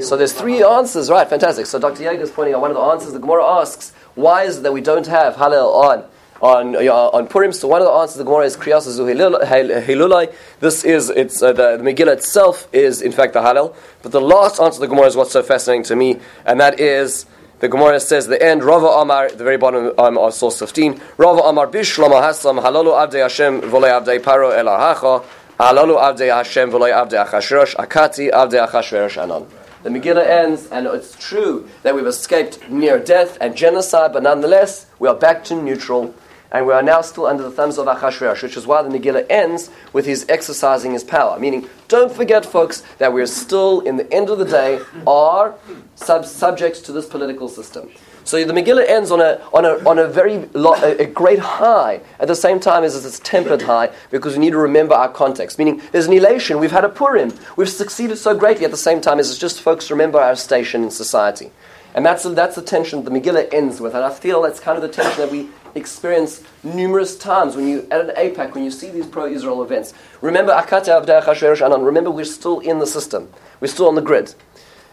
So 0.01 0.17
there's 0.17 0.33
three 0.33 0.63
answers, 0.63 1.11
right? 1.11 1.29
Fantastic. 1.29 1.67
So 1.67 1.81
Dr. 1.81 2.05
Yeager 2.05 2.21
is 2.21 2.31
pointing 2.31 2.55
out 2.55 2.61
one 2.61 2.71
of 2.71 2.77
the 2.77 2.83
answers. 2.83 3.13
The 3.13 3.19
Gemara 3.19 3.45
asks, 3.45 3.93
why 4.15 4.45
is 4.45 4.59
it 4.59 4.63
that 4.63 4.73
we 4.73 4.81
don't 4.81 5.09
have 5.09 5.35
Hallel 5.35 5.75
on 5.75 6.05
on 6.41 6.77
uh, 6.77 6.93
on 6.93 7.27
Purim? 7.27 7.51
So 7.53 7.67
one 7.67 7.83
of 7.83 7.89
the 7.89 7.93
answers 7.93 8.19
the 8.19 8.25
Gemara 8.25 8.45
is 8.45 8.57
Kriyas 8.57 8.87
Hilulai. 8.87 10.33
This 10.61 10.85
is 10.85 11.11
it's 11.11 11.43
uh, 11.43 11.53
the, 11.53 11.77
the 11.77 11.83
Megillah 11.83 12.13
itself 12.13 12.69
is 12.73 13.03
in 13.03 13.11
fact 13.11 13.33
the 13.33 13.41
Hallel. 13.41 13.75
But 14.03 14.13
the 14.13 14.21
last 14.21 14.61
answer 14.61 14.79
the 14.79 14.87
Gemara 14.87 15.07
is 15.07 15.17
what's 15.17 15.33
so 15.33 15.43
fascinating 15.43 15.83
to 15.85 15.97
me, 15.97 16.21
and 16.47 16.61
that 16.61 16.79
is 16.79 17.27
the 17.61 17.69
Gemara 17.69 18.01
says 18.01 18.27
the 18.27 18.43
end, 18.43 18.65
Rava 18.65 18.87
Amar, 18.87 19.31
the 19.31 19.45
very 19.45 19.57
bottom 19.57 19.93
um, 19.99 20.19
of 20.19 20.35
source 20.35 20.59
15, 20.59 21.01
Rava 21.17 21.43
Amar 21.43 21.67
Bishlama 21.69 22.21
Haslam, 22.21 22.57
Halalu 22.59 22.93
Avdei 22.93 23.23
Hashem, 23.23 23.63
Volei 23.63 23.91
Avdei 23.91 24.19
Paro 24.19 24.53
Elahacha, 24.53 25.25
Halalu 25.59 25.97
Avdei 25.97 26.35
Hashem, 26.35 26.71
Volei 26.71 26.93
Avdei 26.93 27.25
Achashrosh, 27.25 27.77
Akati 27.77 28.31
Avdei 28.31 28.67
Achashverosh 28.69 29.23
Anon. 29.23 29.47
The 29.85 29.91
Megillah 29.91 30.27
ends, 30.27 30.67
and 30.69 30.87
it's 30.87 31.15
true 31.17 31.69
that 31.83 31.95
we've 31.95 32.07
escaped 32.07 32.69
near 32.71 32.99
death 32.99 33.39
and 33.41 33.55
genocide, 33.55 34.13
but 34.13 34.23
nonetheless, 34.23 34.87
we 34.99 35.09
are 35.09 35.15
back 35.15 35.45
to 35.45 35.55
neutral 35.55 36.15
and 36.55 36.67
we 36.69 36.73
are 36.73 36.85
now 36.85 37.01
still 37.01 37.27
under 37.27 37.43
the 37.43 37.51
thumbs 37.51 37.79
of 37.79 37.87
Achashverosh, 37.87 38.41
which 38.45 38.57
is 38.57 38.65
why 38.65 38.81
the 38.81 38.89
Megillah 38.89 39.27
ends 39.29 39.71
with 39.93 40.07
his 40.07 40.25
exercising 40.29 40.93
his 40.93 41.03
power. 41.03 41.37
Meaning, 41.37 41.69
don't 41.89 42.13
forget, 42.13 42.47
folks, 42.47 42.85
that 42.99 43.13
we're 43.13 43.27
still, 43.27 43.81
in 43.81 43.97
the 43.97 44.11
end 44.13 44.31
of 44.31 44.39
the 44.39 44.45
day, 44.45 44.81
are 45.05 45.57
sub- 45.97 46.25
subjects 46.25 46.81
to 46.83 46.93
this 46.93 47.07
political 47.07 47.49
system. 47.49 47.91
So 48.23 48.43
the 48.43 48.53
Megillah 48.53 48.89
ends 48.89 49.11
on 49.11 49.21
a, 49.21 49.43
on 49.53 49.65
a, 49.65 49.87
on 49.87 49.99
a 49.99 50.07
very 50.07 50.49
lo- 50.55 50.77
a, 50.77 51.03
a 51.03 51.07
great 51.07 51.41
high 51.41 52.01
at 52.21 52.29
the 52.29 52.37
same 52.37 52.61
time 52.61 52.85
as 52.85 53.05
it's 53.05 53.19
tempered 53.19 53.63
high 53.63 53.91
because 54.13 54.35
we 54.35 54.39
need 54.39 54.53
to 54.53 54.59
remember 54.59 54.95
our 54.95 55.09
context. 55.09 55.59
Meaning 55.59 55.83
there's 55.91 56.07
an 56.07 56.13
elation, 56.13 56.61
we've 56.61 56.71
had 56.71 56.85
a 56.85 56.89
Purim, 56.89 57.35
we've 57.57 57.69
succeeded 57.69 58.17
so 58.17 58.33
greatly 58.35 58.65
at 58.65 58.71
the 58.71 58.77
same 58.77 59.01
time 59.01 59.19
as 59.19 59.29
it's 59.29 59.41
just 59.41 59.61
folks 59.61 59.91
remember 59.91 60.21
our 60.21 60.37
station 60.37 60.85
in 60.85 60.91
society. 60.93 61.51
And 61.97 62.07
that's, 62.07 62.23
that's 62.23 62.55
the 62.55 62.63
tension 62.63 63.05
the 63.05 63.11
Megillah 63.11 63.53
ends 63.53 63.81
with. 63.81 63.95
And 63.95 64.05
I 64.05 64.11
feel 64.11 64.41
that's 64.41 64.61
kind 64.61 64.77
of 64.77 64.83
the 64.83 64.89
tension 64.89 65.21
that 65.21 65.31
we 65.31 65.49
experience 65.75 66.43
numerous 66.63 67.17
times 67.17 67.57
when 67.57 67.69
you, 67.69 67.87
at 67.91 68.01
an 68.01 68.15
AIPAC, 68.17 68.55
when 68.55 68.65
you 68.65 68.71
see 68.71 68.91
these 68.91 69.07
pro 69.07 69.27
Israel 69.27 69.63
events. 69.63 69.95
Remember, 70.21 70.53
Akata 70.53 71.05
Avdei 71.05 71.65
Anan, 71.65 71.83
remember 71.83 72.11
we're 72.11 72.25
still 72.25 72.61
in 72.61 72.79
the 72.79 72.87
system, 72.87 73.29
we're 73.61 73.69
still 73.69 73.89
on 73.89 73.95
the 73.95 74.03
grid. 74.03 74.35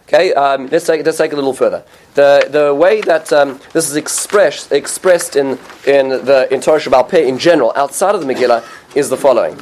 Okay, 0.07 0.33
um, 0.33 0.67
let's, 0.67 0.85
take, 0.85 1.05
let's 1.05 1.17
take 1.17 1.31
it 1.31 1.35
a 1.35 1.37
little 1.37 1.53
further. 1.53 1.85
The, 2.15 2.47
the 2.49 2.75
way 2.75 2.99
that 3.01 3.31
um, 3.31 3.61
this 3.71 3.89
is 3.89 3.95
expressed, 3.95 4.71
expressed 4.71 5.37
in, 5.37 5.57
in, 5.87 6.09
the, 6.09 6.49
in 6.51 6.59
Torah 6.59 6.79
Sheba'al 6.79 7.07
Peh 7.07 7.25
in 7.25 7.37
general, 7.37 7.71
outside 7.77 8.13
of 8.13 8.19
the 8.19 8.27
Megillah, 8.27 8.61
is 8.93 9.09
the 9.09 9.15
following. 9.15 9.53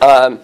Um, 0.00 0.40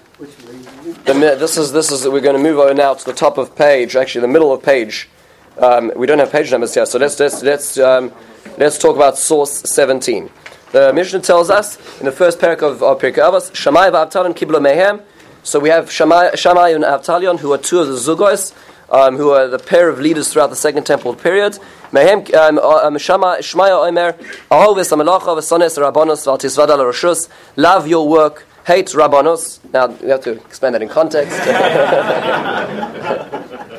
the, 1.04 1.36
this 1.38 1.56
is, 1.56 1.72
this 1.72 1.90
is, 1.90 2.06
we're 2.06 2.20
going 2.20 2.36
to 2.36 2.42
move 2.42 2.58
over 2.58 2.74
now 2.74 2.92
to 2.92 3.04
the 3.04 3.14
top 3.14 3.38
of 3.38 3.56
page, 3.56 3.96
actually 3.96 4.20
the 4.20 4.28
middle 4.28 4.52
of 4.52 4.62
page. 4.62 5.08
Um, 5.58 5.92
we 5.94 6.06
don't 6.06 6.18
have 6.18 6.32
page 6.32 6.50
numbers 6.50 6.74
here, 6.74 6.84
so 6.84 6.98
let's, 6.98 7.18
let's, 7.20 7.42
let's, 7.42 7.78
um, 7.78 8.12
let's 8.58 8.76
talk 8.76 8.96
about 8.96 9.16
source 9.16 9.62
17. 9.70 10.28
The 10.72 10.92
Mishnah 10.92 11.20
tells 11.20 11.50
us 11.50 11.78
in 12.00 12.06
the 12.06 12.12
first 12.12 12.40
parak 12.40 12.60
of, 12.62 12.82
of 12.82 13.00
Pirkei 13.00 13.18
Avos, 13.18 13.54
Shammai 13.54 13.90
v'Avtalon 13.90 14.34
kiblo 14.34 14.60
mehem. 14.60 15.00
So 15.44 15.60
we 15.60 15.68
have 15.68 15.92
Shammai, 15.92 16.34
Shammai 16.34 16.70
and 16.70 16.82
Avtalion, 16.82 17.38
who 17.38 17.52
are 17.52 17.58
two 17.58 17.78
of 17.78 17.86
the 17.86 17.94
Zugos, 17.94 18.52
um, 18.90 19.16
who 19.16 19.30
are 19.30 19.46
the 19.46 19.60
pair 19.60 19.88
of 19.88 20.00
leaders 20.00 20.32
throughout 20.32 20.50
the 20.50 20.56
Second 20.56 20.84
Temple 20.84 21.14
period. 21.14 21.60
Mehem 21.92 22.34
um, 22.34 22.58
um, 22.58 22.96
Shmaya 22.96 23.86
Omer, 23.86 24.14
Ahovis 24.50 24.90
Amelacha 24.90 25.36
v'Sones 25.38 25.78
Rabbanos 25.78 26.26
v'Altisvada 26.26 26.76
l'Roshus. 26.76 27.28
Love 27.54 27.86
your 27.86 28.08
work, 28.08 28.44
hate 28.66 28.88
Rabbanos. 28.88 29.60
Now 29.72 29.86
we 29.86 30.08
have 30.08 30.22
to 30.22 30.32
explain 30.32 30.72
that 30.72 30.82
in 30.82 30.88
context. 30.88 31.38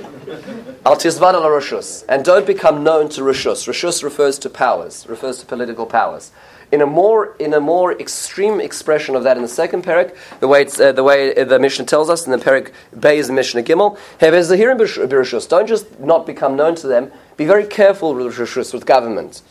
Al 0.86 0.96
Tizvada 0.96 1.40
l'Roshus, 1.40 2.04
and 2.10 2.24
don't 2.24 2.46
become 2.46 2.84
known 2.84 3.08
to 3.08 3.22
Roshus. 3.22 3.66
Roshus 3.66 4.04
refers 4.04 4.38
to 4.40 4.50
powers, 4.50 5.06
refers 5.08 5.38
to 5.38 5.46
political 5.46 5.86
powers 5.86 6.30
in 6.74 6.80
a 6.80 6.86
more 6.86 7.34
in 7.38 7.54
a 7.54 7.60
more 7.60 7.92
extreme 7.98 8.60
expression 8.60 9.14
of 9.14 9.22
that 9.24 9.36
in 9.36 9.42
the 9.42 9.48
second 9.48 9.84
parak, 9.84 10.14
the 10.40 10.48
way 10.48 10.66
uh, 10.66 10.92
the 10.92 11.02
way 11.02 11.32
the 11.32 11.58
Mishnah 11.58 11.86
tells 11.86 12.10
us 12.10 12.26
in 12.26 12.32
the 12.32 12.38
parak 12.38 12.72
Beis 12.94 13.32
Mishnah 13.32 13.62
Gimel, 13.62 13.96
Hevezahirim 14.18 14.78
b'Rishus. 14.78 15.48
Don't 15.48 15.66
just 15.66 15.98
not 16.00 16.26
become 16.26 16.56
known 16.56 16.74
to 16.74 16.86
them. 16.86 17.10
Be 17.36 17.46
very 17.46 17.66
careful 17.66 18.14
with 18.14 18.36
Rishus 18.36 18.74
with 18.74 18.84
government. 18.84 19.42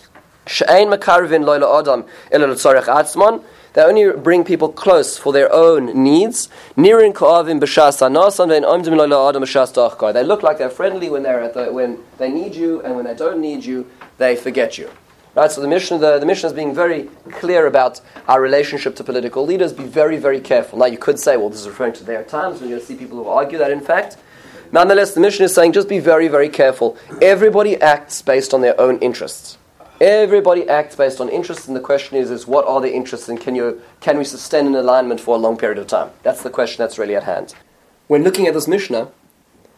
She'ain 0.47 0.89
makarvin 0.89 1.43
loyla 1.45 1.79
adam 1.79 2.03
atzman. 2.31 3.43
They 3.73 3.81
only 3.81 4.11
bring 4.11 4.43
people 4.43 4.69
close 4.69 5.17
for 5.17 5.33
their 5.33 5.51
own 5.51 6.03
needs. 6.03 6.47
They 6.75 6.93
look 10.23 10.43
like 10.43 10.57
they're 10.57 10.69
friendly 10.69 11.09
when 11.09 11.23
they're 11.23 11.41
at 11.41 11.53
the, 11.55 11.71
when 11.71 11.99
they 12.17 12.29
need 12.29 12.55
you, 12.55 12.81
and 12.81 12.95
when 12.95 13.05
they 13.05 13.15
don't 13.15 13.39
need 13.39 13.65
you, 13.65 13.89
they 14.17 14.35
forget 14.35 14.77
you. 14.77 14.89
Right, 15.35 15.51
so 15.51 15.61
the 15.61 15.67
Mishnah, 15.67 15.97
the, 15.97 16.19
the 16.19 16.27
Mishnah 16.27 16.49
is 16.49 16.53
being 16.53 16.75
very 16.75 17.05
clear 17.31 17.65
about 17.65 17.99
our 18.27 18.39
relationship 18.39 18.95
to 18.97 19.03
political 19.03 19.43
leaders. 19.43 19.73
Be 19.73 19.83
very, 19.83 20.17
very 20.17 20.39
careful. 20.39 20.77
Now, 20.77 20.85
you 20.85 20.99
could 20.99 21.17
say, 21.17 21.37
well, 21.37 21.49
this 21.49 21.61
is 21.61 21.67
referring 21.67 21.93
to 21.93 22.03
their 22.03 22.23
times. 22.23 22.61
We're 22.61 22.67
going 22.67 22.79
to 22.79 22.85
see 22.85 22.93
people 22.93 23.17
who 23.23 23.27
argue 23.27 23.57
that, 23.57 23.71
in 23.71 23.81
fact. 23.81 24.17
Nonetheless, 24.71 25.15
the 25.15 25.21
Mishnah 25.21 25.45
is 25.45 25.55
saying 25.55 25.71
just 25.71 25.89
be 25.89 25.97
very, 25.97 26.27
very 26.27 26.49
careful. 26.49 26.97
Everybody 27.19 27.81
acts 27.81 28.21
based 28.21 28.53
on 28.53 28.61
their 28.61 28.79
own 28.79 28.99
interests. 28.99 29.57
Everybody 30.03 30.67
acts 30.67 30.97
based 30.97 31.21
on 31.21 31.29
interests, 31.29 31.65
and 31.65 31.77
the 31.77 31.79
question 31.79 32.17
is, 32.17 32.29
is 32.29 32.45
what 32.45 32.67
are 32.67 32.81
the 32.81 32.93
interests, 32.93 33.29
and 33.29 33.39
can, 33.39 33.55
you, 33.55 33.81
can 34.01 34.17
we 34.17 34.25
sustain 34.25 34.67
an 34.67 34.75
alignment 34.75 35.21
for 35.21 35.33
a 35.33 35.39
long 35.39 35.55
period 35.55 35.77
of 35.77 35.87
time? 35.87 36.09
That's 36.23 36.43
the 36.43 36.49
question 36.49 36.83
that's 36.83 36.97
really 36.97 37.15
at 37.15 37.23
hand. 37.23 37.55
When 38.07 38.21
looking 38.21 38.45
at 38.45 38.53
this 38.53 38.67
Mishnah, 38.67 39.11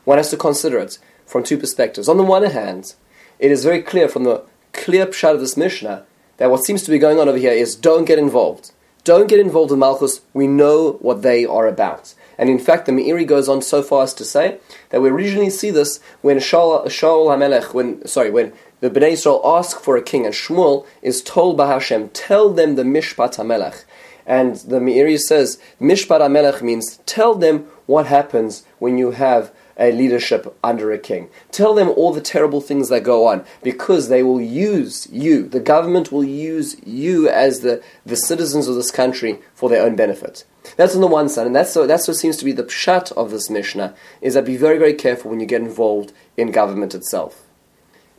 one 0.03 0.17
has 0.17 0.31
to 0.31 0.37
consider 0.37 0.79
it 0.79 0.97
from 1.27 1.43
two 1.43 1.59
perspectives. 1.59 2.09
On 2.09 2.17
the 2.17 2.23
one 2.23 2.41
hand, 2.41 2.95
it 3.37 3.51
is 3.51 3.63
very 3.63 3.83
clear 3.83 4.09
from 4.09 4.23
the 4.23 4.43
clear 4.73 5.05
pshat 5.05 5.35
of 5.35 5.41
this 5.41 5.55
Mishnah 5.55 6.07
that 6.37 6.49
what 6.49 6.65
seems 6.65 6.81
to 6.81 6.89
be 6.89 6.97
going 6.97 7.19
on 7.19 7.29
over 7.29 7.37
here 7.37 7.51
is 7.51 7.75
don't 7.75 8.05
get 8.05 8.17
involved. 8.17 8.71
Don't 9.03 9.29
get 9.29 9.39
involved 9.39 9.71
in 9.71 9.77
Malchus. 9.77 10.21
We 10.33 10.47
know 10.47 10.93
what 11.01 11.21
they 11.21 11.45
are 11.45 11.67
about. 11.67 12.15
And 12.39 12.49
in 12.49 12.57
fact, 12.57 12.87
the 12.87 12.91
Meiri 12.91 13.27
goes 13.27 13.47
on 13.47 13.61
so 13.61 13.83
far 13.83 14.01
as 14.01 14.15
to 14.15 14.25
say 14.25 14.57
that 14.89 15.01
we 15.01 15.09
originally 15.09 15.51
see 15.51 15.69
this 15.69 15.99
when 16.21 16.37
Shaul 16.37 16.87
HaMelech, 16.87 17.75
when, 17.75 18.05
sorry, 18.07 18.31
when 18.31 18.53
the 18.81 18.89
Bnei 18.89 19.11
Israel 19.11 19.41
ask 19.43 19.79
for 19.79 19.95
a 19.95 20.01
king, 20.01 20.25
and 20.25 20.35
Shmuel 20.35 20.85
is 21.01 21.21
told 21.21 21.57
by 21.57 21.67
Hashem, 21.67 22.09
tell 22.09 22.49
them 22.51 22.75
the 22.75 22.83
Mishpat 22.83 23.37
HaMelech. 23.37 23.85
And 24.25 24.55
the 24.55 24.79
Meiri 24.79 25.19
says, 25.19 25.59
Mishpat 25.79 26.19
HaMelech 26.19 26.61
means 26.61 26.99
tell 27.05 27.35
them 27.35 27.67
what 27.85 28.07
happens 28.07 28.63
when 28.79 28.97
you 28.97 29.11
have 29.11 29.51
a 29.77 29.91
leadership 29.91 30.57
under 30.63 30.91
a 30.91 30.97
king. 30.97 31.29
Tell 31.51 31.73
them 31.73 31.89
all 31.89 32.13
the 32.13 32.21
terrible 32.21 32.61
things 32.61 32.89
that 32.89 33.03
go 33.03 33.27
on 33.27 33.45
because 33.61 34.07
they 34.07 34.23
will 34.23 34.41
use 34.41 35.07
you. 35.11 35.47
The 35.47 35.59
government 35.59 36.11
will 36.11 36.23
use 36.23 36.77
you 36.85 37.29
as 37.29 37.59
the, 37.59 37.83
the 38.05 38.15
citizens 38.15 38.67
of 38.67 38.75
this 38.75 38.91
country 38.91 39.39
for 39.53 39.69
their 39.69 39.83
own 39.83 39.95
benefit. 39.95 40.45
That's 40.77 40.95
on 40.95 41.01
the 41.01 41.07
one 41.07 41.29
side, 41.29 41.45
and 41.45 41.55
that's, 41.55 41.71
so, 41.71 41.85
that's 41.85 42.07
what 42.07 42.17
seems 42.17 42.37
to 42.37 42.45
be 42.45 42.51
the 42.51 42.63
pshat 42.63 43.11
of 43.11 43.29
this 43.29 43.49
Mishnah, 43.49 43.93
is 44.21 44.33
that 44.33 44.45
be 44.45 44.57
very, 44.57 44.79
very 44.79 44.93
careful 44.93 45.29
when 45.29 45.39
you 45.39 45.45
get 45.45 45.61
involved 45.61 46.11
in 46.37 46.51
government 46.51 46.95
itself. 46.95 47.44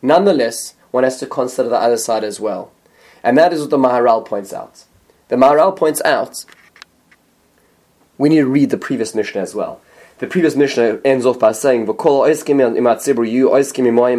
Nonetheless, 0.02 0.74
one 0.90 1.04
has 1.04 1.18
to 1.20 1.26
consider 1.26 1.68
the 1.68 1.76
other 1.76 1.96
side 1.96 2.24
as 2.24 2.40
well. 2.40 2.72
And 3.22 3.38
that 3.38 3.52
is 3.52 3.60
what 3.60 3.70
the 3.70 3.78
Maharal 3.78 4.24
points 4.24 4.52
out. 4.52 4.84
The 5.28 5.36
Maharal 5.36 5.76
points 5.76 6.02
out 6.04 6.44
we 8.18 8.28
need 8.28 8.36
to 8.36 8.46
read 8.46 8.70
the 8.70 8.78
previous 8.78 9.14
Mishnah 9.14 9.42
as 9.42 9.54
well. 9.54 9.80
The 10.18 10.26
previous 10.26 10.56
Mishnah 10.56 11.00
ends 11.04 11.26
off 11.26 11.38
by 11.38 11.52
saying, 11.52 11.86
"V'kol 11.86 12.26
oiskim 12.26 13.30
yu 13.30 13.50
oiskim 13.50 13.92
mali 13.92 14.16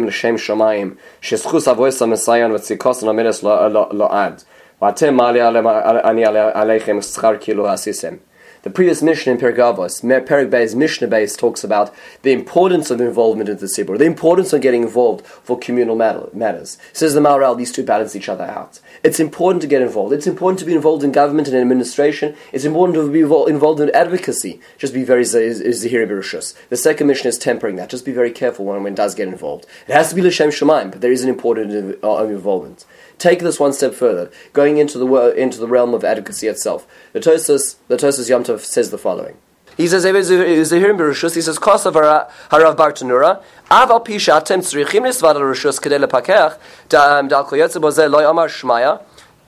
aleichem 5.38 7.40
kilo 7.40 7.64
hasisem." 7.64 8.20
The 8.62 8.70
previous 8.70 9.02
Mishnah 9.02 9.34
in 9.34 9.38
Pirkei 9.38 9.58
Avos, 9.58 10.02
Perik 10.26 10.50
Bey's 10.50 10.74
Mishnah 10.74 11.06
base 11.06 11.36
talks 11.36 11.62
about 11.62 11.94
the 12.22 12.32
importance 12.32 12.90
of 12.90 13.00
involvement 13.00 13.48
in 13.48 13.56
the 13.58 13.66
Sibur, 13.66 13.96
the 13.96 14.04
importance 14.04 14.52
of 14.52 14.60
getting 14.60 14.82
involved 14.82 15.24
for 15.24 15.56
communal 15.56 15.94
matters. 15.94 16.76
Says 16.92 17.14
the 17.14 17.20
Maharal, 17.20 17.56
these 17.56 17.70
two 17.70 17.84
balance 17.84 18.16
each 18.16 18.28
other 18.28 18.44
out. 18.44 18.80
It's 19.04 19.20
important 19.20 19.62
to 19.62 19.68
get 19.68 19.80
involved. 19.80 20.12
It's 20.12 20.26
important 20.26 20.58
to 20.58 20.64
be 20.64 20.74
involved 20.74 21.04
in 21.04 21.12
government 21.12 21.46
and 21.46 21.56
administration. 21.56 22.34
It's 22.52 22.64
important 22.64 22.96
to 22.96 23.12
be 23.12 23.20
involved 23.20 23.80
in 23.80 23.90
advocacy. 23.90 24.60
Just 24.76 24.92
be 24.92 25.04
very 25.04 25.22
berushus. 25.22 26.54
The 26.68 26.76
second 26.76 27.06
Mishnah 27.06 27.28
is 27.28 27.38
tempering 27.38 27.76
that. 27.76 27.90
Just 27.90 28.04
be 28.04 28.12
very 28.12 28.32
careful 28.32 28.64
when 28.64 28.82
one 28.82 28.94
does 28.94 29.14
get 29.14 29.28
involved. 29.28 29.66
It 29.86 29.92
has 29.92 30.08
to 30.08 30.16
be 30.16 30.22
l'shem 30.22 30.50
shemaim, 30.50 30.90
but 30.90 31.00
there 31.00 31.12
is 31.12 31.22
an 31.22 31.28
important 31.28 32.02
uh, 32.02 32.24
involvement. 32.24 32.84
Take 33.18 33.40
this 33.40 33.58
one 33.58 33.72
step 33.72 33.94
further, 33.94 34.30
going 34.52 34.78
into 34.78 34.98
the 34.98 35.06
into 35.36 35.58
the 35.58 35.66
realm 35.66 35.92
of 35.92 36.04
advocacy 36.04 36.46
itself. 36.46 36.86
The 37.12 37.20
Tosus, 37.20 37.76
the 37.88 37.96
Tosus 37.96 38.28
Yom 38.28 38.44
Tov 38.44 38.60
says 38.60 38.90
the 38.90 38.98
following. 38.98 39.36
He 39.76 39.86
says, 39.86 40.02
he 40.02 40.10
says, 40.12 41.58
Kosav 41.58 41.92
harav 41.92 42.76
Bartenura, 42.76 43.42
av 43.70 43.90
al 43.92 44.00
pisha 44.04 44.40
atem 44.40 44.60
tzrichim 44.60 45.02
nisvad 45.02 45.36
al 45.36 45.42
rishus 45.42 45.80
kedele 45.80 46.08
pakech, 46.08 46.54
um, 46.98 47.28
dal 47.28 47.44
koyetze 47.44 47.80
boze 47.80 48.10
loy 48.10 48.28
amar 48.28 48.48
shmaya, 48.48 49.02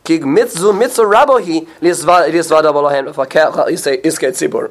kig 0.05 0.23
mitzu 0.23 0.73
mitzu 0.73 1.05
rabohi 1.05 1.67
lisvad 1.81 2.65
al 2.65 2.73
bolohen 2.73 3.13
pakech, 3.13 4.05
iske 4.05 4.31
tzibur. 4.31 4.71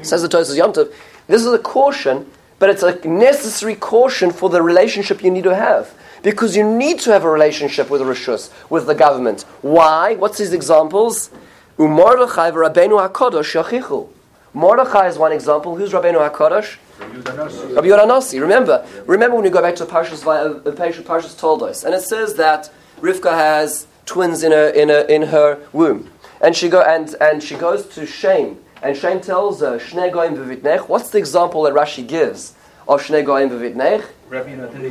Says 0.04 0.22
the 0.22 0.28
Tosus 0.28 0.56
Yom 0.56 0.72
Tov, 0.72 0.92
this 1.28 1.44
is 1.44 1.52
a 1.52 1.58
caution, 1.60 2.28
but 2.58 2.68
it's 2.68 2.82
a 2.82 3.06
necessary 3.06 3.76
caution 3.76 4.32
for 4.32 4.50
the 4.50 4.60
relationship 4.60 5.22
you 5.22 5.30
need 5.30 5.44
to 5.44 5.54
have. 5.54 5.94
Because 6.22 6.56
you 6.56 6.68
need 6.68 6.98
to 7.00 7.12
have 7.12 7.24
a 7.24 7.30
relationship 7.30 7.90
with 7.90 8.00
Rishus, 8.00 8.50
with 8.70 8.86
the 8.86 8.94
government. 8.94 9.42
Why? 9.62 10.14
What's 10.14 10.38
his 10.38 10.52
examples? 10.52 11.30
Umordechai 11.78 12.50
v'Rabbeinu 12.50 13.08
HaKadosh 13.08 13.62
yachichu. 13.62 14.08
Mordechai 14.52 15.06
is 15.08 15.18
one 15.18 15.32
example. 15.32 15.76
Who's 15.76 15.92
Rabbeinu 15.92 16.28
HaKadosh? 16.30 16.78
Rabbi 16.98 17.86
Yehuda 17.88 18.06
Hanasi. 18.06 18.40
Remember, 18.40 18.84
remember 19.06 19.36
when 19.36 19.44
you 19.44 19.50
go 19.50 19.62
back 19.62 19.76
to 19.76 19.86
Parshas, 19.86 20.26
uh, 20.26 20.60
Parshas 20.72 21.38
Toldos, 21.38 21.84
and 21.84 21.94
it 21.94 22.02
says 22.02 22.34
that 22.34 22.70
Rivka 23.00 23.30
has 23.30 23.86
twins 24.04 24.42
in 24.42 24.52
her, 24.52 24.68
in 24.70 24.88
her, 24.88 25.02
in 25.02 25.22
her 25.22 25.60
womb. 25.72 26.10
And 26.40 26.56
she, 26.56 26.68
go, 26.68 26.82
and, 26.82 27.14
and 27.20 27.42
she 27.42 27.54
goes 27.54 27.86
to 27.88 28.06
Shem, 28.06 28.58
and 28.82 28.96
Shem 28.96 29.20
tells 29.20 29.60
her. 29.60 29.78
What's 29.78 31.10
the 31.10 31.18
example 31.18 31.62
that 31.62 31.74
Rashi 31.74 32.06
gives 32.06 32.54
of 32.88 33.02
Shnei 33.02 33.24
v'vitnech? 33.24 34.04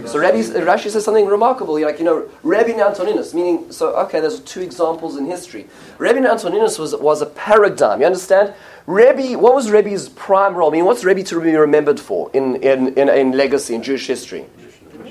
So 0.07 0.19
Rabbi, 0.19 0.41
Rashi 0.41 0.89
says 0.89 1.03
something 1.03 1.25
remarkable. 1.25 1.79
Like 1.79 1.99
you 1.99 2.05
know, 2.05 2.29
Rabbi 2.41 2.71
Antoninus, 2.71 3.33
meaning 3.33 3.71
so. 3.71 3.95
Okay, 3.97 4.19
there's 4.19 4.39
two 4.39 4.61
examples 4.61 5.17
in 5.17 5.25
history. 5.25 5.67
Rabbi 5.99 6.19
Antoninus 6.19 6.79
was 6.79 6.95
was 6.95 7.21
a 7.21 7.27
paradigm. 7.27 7.99
You 7.99 8.07
understand? 8.07 8.53
Rebbe, 8.87 9.37
what 9.37 9.53
was 9.53 9.69
Rebbe's 9.69 10.07
prime 10.09 10.55
role? 10.55 10.69
I 10.69 10.73
mean, 10.73 10.85
what's 10.85 11.03
Rebbe 11.03 11.21
to 11.23 11.41
be 11.41 11.53
remembered 11.55 11.99
for 11.99 12.31
in, 12.33 12.55
in, 12.63 12.93
in, 12.93 13.09
in 13.09 13.31
legacy 13.33 13.75
in 13.75 13.83
Jewish 13.83 14.07
history? 14.07 14.45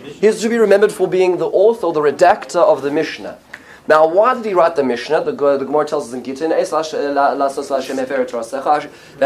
He's 0.03 0.41
to 0.41 0.49
be 0.49 0.57
remembered 0.57 0.93
for 0.93 1.07
being 1.07 1.37
the 1.37 1.47
author 1.47 1.93
the 1.93 2.01
redactor 2.01 2.63
of 2.63 2.81
the 2.81 2.91
Mishnah. 2.91 3.39
Now, 3.89 4.07
why 4.07 4.35
did 4.35 4.45
he 4.45 4.53
write 4.53 4.75
the 4.75 4.83
Mishnah? 4.83 5.23
The, 5.25 5.33
the 5.33 5.65
Gemara 5.65 5.87
tells 5.87 6.09
us 6.09 6.15
in 6.15 6.23
Gittin 6.25 6.51
that 6.51 6.61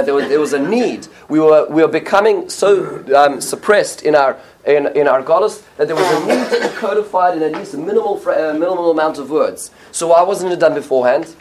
there 0.05 0.15
was, 0.15 0.29
there 0.29 0.41
was 0.41 0.53
a 0.53 0.59
need. 0.59 1.09
We 1.29 1.41
were, 1.41 1.67
we 1.71 1.83
were 1.83 1.89
becoming 1.89 2.51
so 2.51 3.03
um, 3.17 3.41
suppressed 3.41 4.03
in 4.03 4.15
our 4.15 4.39
in, 4.67 4.89
in 4.89 5.09
our 5.09 5.23
Goddess 5.23 5.63
that 5.77 5.87
there 5.87 5.97
was 5.97 6.05
a 6.05 6.27
need 6.27 6.51
to 6.51 6.69
be 6.69 6.77
codified 6.77 7.37
in 7.37 7.43
at 7.43 7.53
least 7.53 7.73
a 7.73 7.79
minimal, 7.79 8.21
uh, 8.29 8.53
minimal 8.53 8.91
amount 8.91 9.19
of 9.19 9.31
words. 9.31 9.71
So 9.91 10.09
why 10.09 10.23
wasn't 10.23 10.53
it 10.53 10.61
done 10.61 10.75
beforehand? 10.75 11.35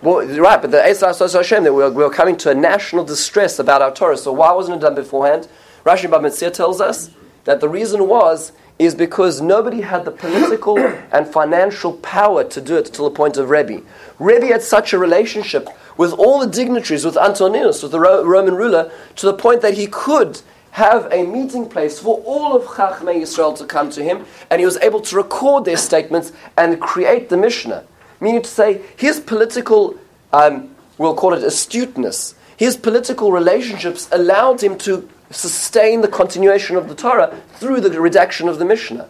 Well, 0.00 0.26
right, 0.38 0.60
but 0.60 0.70
the 0.70 0.78
Esra 0.78 1.32
Hashem, 1.32 1.64
that 1.64 1.72
we 1.72 1.82
were, 1.82 1.90
we 1.90 2.02
were 2.02 2.10
coming 2.10 2.36
to 2.38 2.50
a 2.50 2.54
national 2.54 3.04
distress 3.04 3.58
about 3.58 3.82
our 3.82 3.92
Torah. 3.94 4.16
So 4.16 4.32
why 4.32 4.52
wasn't 4.52 4.78
it 4.78 4.80
done 4.80 4.94
beforehand? 4.94 5.48
Rashi 5.84 6.10
Bamitzir 6.10 6.52
tells 6.52 6.80
us 6.80 7.10
that 7.44 7.60
the 7.60 7.68
reason 7.68 8.06
was 8.08 8.52
is 8.78 8.94
because 8.94 9.40
nobody 9.40 9.80
had 9.80 10.04
the 10.04 10.10
political 10.10 10.78
and 11.12 11.26
financial 11.26 11.92
power 11.94 12.44
to 12.44 12.60
do 12.60 12.76
it 12.76 12.86
till 12.86 13.04
the 13.04 13.14
point 13.14 13.36
of 13.36 13.50
Rebbe. 13.50 13.82
Rebbe 14.18 14.46
had 14.46 14.62
such 14.62 14.92
a 14.92 14.98
relationship 14.98 15.68
with 15.96 16.12
all 16.12 16.40
the 16.40 16.46
dignitaries, 16.46 17.04
with 17.04 17.16
Antoninus, 17.16 17.82
with 17.82 17.92
the 17.92 18.00
Ro- 18.00 18.24
Roman 18.24 18.54
ruler, 18.54 18.90
to 19.16 19.26
the 19.26 19.34
point 19.34 19.62
that 19.62 19.74
he 19.74 19.86
could 19.86 20.40
have 20.72 21.06
a 21.12 21.24
meeting 21.24 21.68
place 21.68 22.00
for 22.00 22.18
all 22.24 22.56
of 22.56 22.64
Chachmei 22.64 23.22
Yisrael 23.22 23.56
to 23.58 23.64
come 23.64 23.90
to 23.90 24.02
him, 24.02 24.26
and 24.50 24.58
he 24.58 24.66
was 24.66 24.76
able 24.78 25.00
to 25.02 25.16
record 25.16 25.64
their 25.64 25.76
statements 25.76 26.32
and 26.56 26.80
create 26.80 27.28
the 27.28 27.36
Mishnah. 27.36 27.84
Meaning 28.20 28.42
to 28.42 28.48
say, 28.48 28.80
his 28.96 29.20
political, 29.20 29.96
um, 30.32 30.74
we'll 30.98 31.14
call 31.14 31.32
it 31.32 31.44
astuteness, 31.44 32.34
his 32.56 32.76
political 32.76 33.30
relationships 33.30 34.08
allowed 34.10 34.62
him 34.62 34.76
to 34.78 35.08
sustain 35.34 36.00
the 36.00 36.08
continuation 36.08 36.76
of 36.76 36.88
the 36.88 36.94
Torah 36.94 37.40
through 37.54 37.80
the 37.80 38.00
redaction 38.00 38.48
of 38.48 38.58
the 38.58 38.64
Mishnah. 38.64 39.08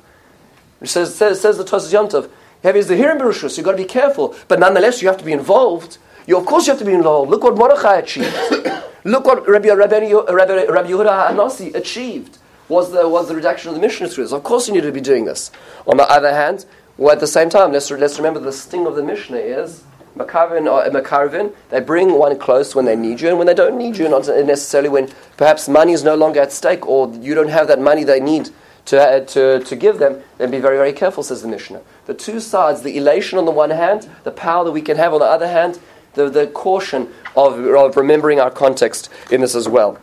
It 0.80 0.88
says, 0.88 1.14
says, 1.14 1.40
says 1.40 1.58
the 1.58 1.64
Tosas 1.64 1.92
Yomtov, 1.92 2.24
you 2.62 2.72
have 2.72 2.88
the 2.88 2.94
Hirim 2.94 3.20
Berushus, 3.20 3.56
you've 3.56 3.64
got 3.64 3.72
to 3.72 3.76
be 3.76 3.84
careful, 3.84 4.34
but 4.48 4.58
nonetheless 4.58 5.02
you 5.02 5.08
have 5.08 5.18
to 5.18 5.24
be 5.24 5.32
involved. 5.32 5.98
You, 6.26 6.38
of 6.38 6.46
course 6.46 6.66
you 6.66 6.72
have 6.72 6.78
to 6.80 6.84
be 6.86 6.94
involved. 6.94 7.30
Look 7.30 7.42
what 7.42 7.56
Mordechai 7.56 7.96
achieved. 7.96 8.34
Look 9.04 9.26
what 9.26 9.46
Rabbi, 9.46 9.68
Rabbi, 9.68 10.10
Rabbi, 10.12 10.64
Rabbi 10.64 10.88
Yehuda 10.88 11.28
Hanasi 11.30 11.74
achieved 11.74 12.38
was 12.68 12.90
the, 12.90 13.06
was 13.06 13.28
the 13.28 13.34
redaction 13.34 13.68
of 13.68 13.74
the 13.74 13.80
Mishnah 13.80 14.08
through 14.08 14.24
this. 14.24 14.32
Of 14.32 14.42
course 14.42 14.66
you 14.66 14.74
need 14.74 14.82
to 14.82 14.92
be 14.92 15.02
doing 15.02 15.26
this. 15.26 15.50
On 15.86 15.98
the 15.98 16.10
other 16.10 16.32
hand, 16.32 16.64
well, 16.96 17.12
at 17.12 17.20
the 17.20 17.26
same 17.26 17.50
time, 17.50 17.72
let's, 17.72 17.90
let's 17.90 18.16
remember 18.16 18.40
the 18.40 18.52
sting 18.52 18.86
of 18.86 18.96
the 18.96 19.02
Mishnah 19.02 19.36
is 19.36 19.84
Makarvin 20.16 20.70
or 20.70 20.88
Makarvin, 20.90 21.54
they 21.70 21.80
bring 21.80 22.18
one 22.18 22.38
close 22.38 22.74
when 22.74 22.84
they 22.84 22.96
need 22.96 23.20
you, 23.20 23.28
and 23.28 23.38
when 23.38 23.46
they 23.46 23.54
don't 23.54 23.76
need 23.76 23.96
you, 23.96 24.06
and 24.06 24.12
not 24.12 24.26
necessarily 24.46 24.88
when 24.88 25.10
perhaps 25.36 25.68
money 25.68 25.92
is 25.92 26.04
no 26.04 26.14
longer 26.14 26.40
at 26.40 26.52
stake 26.52 26.86
or 26.86 27.12
you 27.14 27.34
don't 27.34 27.48
have 27.48 27.66
that 27.68 27.80
money 27.80 28.04
they 28.04 28.20
need 28.20 28.50
to, 28.86 29.00
uh, 29.00 29.20
to, 29.24 29.60
to 29.60 29.76
give 29.76 29.98
them, 29.98 30.22
then 30.38 30.50
be 30.50 30.58
very, 30.60 30.76
very 30.76 30.92
careful, 30.92 31.22
says 31.22 31.42
the 31.42 31.48
Mishnah. 31.48 31.80
The 32.06 32.14
two 32.14 32.38
sides, 32.38 32.82
the 32.82 32.96
elation 32.96 33.38
on 33.38 33.44
the 33.44 33.50
one 33.50 33.70
hand, 33.70 34.08
the 34.24 34.30
power 34.30 34.64
that 34.64 34.72
we 34.72 34.82
can 34.82 34.96
have 34.96 35.12
on 35.14 35.20
the 35.20 35.26
other 35.26 35.48
hand, 35.48 35.80
the, 36.14 36.28
the 36.28 36.46
caution 36.48 37.12
of, 37.36 37.58
of 37.58 37.96
remembering 37.96 38.40
our 38.40 38.50
context 38.50 39.08
in 39.30 39.40
this 39.40 39.54
as 39.54 39.68
well. 39.68 39.98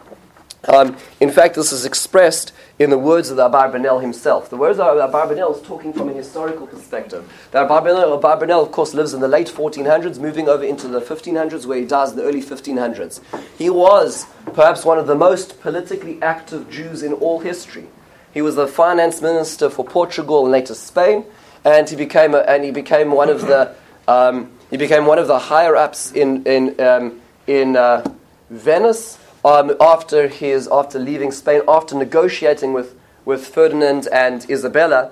Um, 0.68 0.98
in 1.20 1.32
fact, 1.32 1.56
this 1.56 1.72
is 1.72 1.86
expressed 1.86 2.54
in 2.84 2.90
the 2.90 2.98
words 2.98 3.30
of 3.30 3.38
the 3.38 3.48
Abarbanel 3.48 4.02
himself. 4.02 4.50
The 4.50 4.58
words 4.58 4.80
of 4.80 4.98
Abarbanel 4.98 5.56
is 5.56 5.62
talking 5.62 5.94
from 5.94 6.10
a 6.10 6.14
historical 6.14 6.66
perspective. 6.66 7.32
The 7.52 7.60
Abarbanel, 7.60 8.20
Abarbanel, 8.20 8.64
of 8.64 8.72
course, 8.72 8.96
lives 8.96 9.14
in 9.14 9.22
the 9.22 9.28
late 9.28 9.48
1400s, 9.48 10.20
moving 10.20 10.50
over 10.50 10.64
into 10.64 10.88
the 10.88 11.00
1500s, 11.00 11.68
where 11.68 11.78
he 11.78 11.86
dies 11.86 12.12
in 12.12 12.18
the 12.18 12.24
early 12.24 12.42
1500s. 12.42 13.22
He 13.56 13.70
was 13.70 14.26
perhaps 14.54 14.84
one 14.84 14.98
of 14.98 15.06
the 15.06 15.16
most 15.16 15.62
politically 15.62 16.20
active 16.24 16.72
Jews 16.72 17.04
in 17.04 17.14
all 17.14 17.40
history. 17.40 17.88
He 18.34 18.42
was 18.42 18.56
the 18.56 18.68
finance 18.68 19.22
minister 19.22 19.70
for 19.70 19.86
Portugal 19.86 20.44
and 20.44 20.52
later 20.52 20.74
Spain, 20.74 21.26
and 21.64 21.88
he 21.88 21.96
became, 21.96 22.34
a, 22.34 22.40
and 22.40 22.64
he 22.64 22.72
became 22.72 23.12
one 23.12 23.30
of 23.30 23.42
the 23.42 23.76
um, 24.08 24.52
he 24.72 24.78
became 24.78 25.06
one 25.06 25.20
of 25.20 25.28
the 25.28 25.38
higher 25.38 25.76
ups 25.76 26.12
in 26.14 26.44
in 26.46 26.82
um, 26.82 27.22
in 27.46 27.76
uh, 27.76 28.04
Venice 28.50 29.20
um, 29.44 29.76
after 29.80 30.28
his 30.28 30.68
after 30.72 31.00
leaving 31.00 31.32
Spain, 31.32 31.62
after 31.68 31.96
negotiating 31.96 32.74
with, 32.74 32.96
with 33.26 33.48
Ferdinand 33.48 34.08
and 34.12 34.50
Isabella 34.50 35.12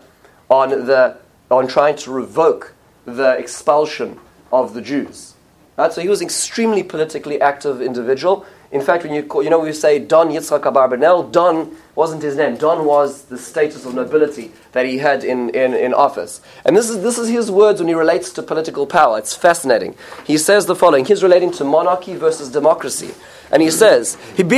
on 0.49 0.69
the 0.69 1.17
on 1.49 1.67
trying 1.67 1.95
to 1.97 2.11
revoke 2.11 2.73
the 3.05 3.37
expulsion 3.37 4.19
of 4.51 4.73
the 4.73 4.81
Jews. 4.81 5.33
Right? 5.77 5.91
So 5.91 6.01
he 6.01 6.09
was 6.09 6.21
an 6.21 6.27
extremely 6.27 6.83
politically 6.83 7.41
active 7.41 7.81
individual. 7.81 8.45
In 8.71 8.81
fact, 8.81 9.03
when 9.03 9.13
you 9.13 9.23
call, 9.23 9.41
you 9.41 9.49
know 9.49 9.59
we 9.59 9.73
say 9.73 9.97
Don 9.97 10.29
Yitzchak 10.29 10.61
Abarbanel, 10.61 11.31
Don 11.31 11.75
wasn't 11.95 12.21
his 12.21 12.35
name. 12.35 12.55
Don 12.55 12.85
was 12.85 13.23
the 13.23 13.37
status 13.37 13.83
of 13.85 13.95
nobility 13.95 14.51
that 14.73 14.85
he 14.85 14.99
had 14.99 15.23
in, 15.23 15.49
in, 15.49 15.73
in 15.73 15.91
office. 15.91 16.41
And 16.65 16.77
this 16.77 16.87
is, 16.87 17.01
this 17.01 17.17
is 17.17 17.29
his 17.29 17.49
words 17.49 17.79
when 17.79 17.87
he 17.87 17.95
relates 17.95 18.31
to 18.33 18.43
political 18.43 18.85
power. 18.85 19.17
It's 19.17 19.35
fascinating. 19.35 19.95
He 20.23 20.37
says 20.37 20.67
the 20.67 20.75
following. 20.75 21.05
He's 21.05 21.23
relating 21.23 21.51
to 21.53 21.63
monarchy 21.63 22.15
versus 22.15 22.51
democracy. 22.51 23.15
And 23.51 23.61
he 23.61 23.69
says, 23.71 24.17
Look 24.37 24.51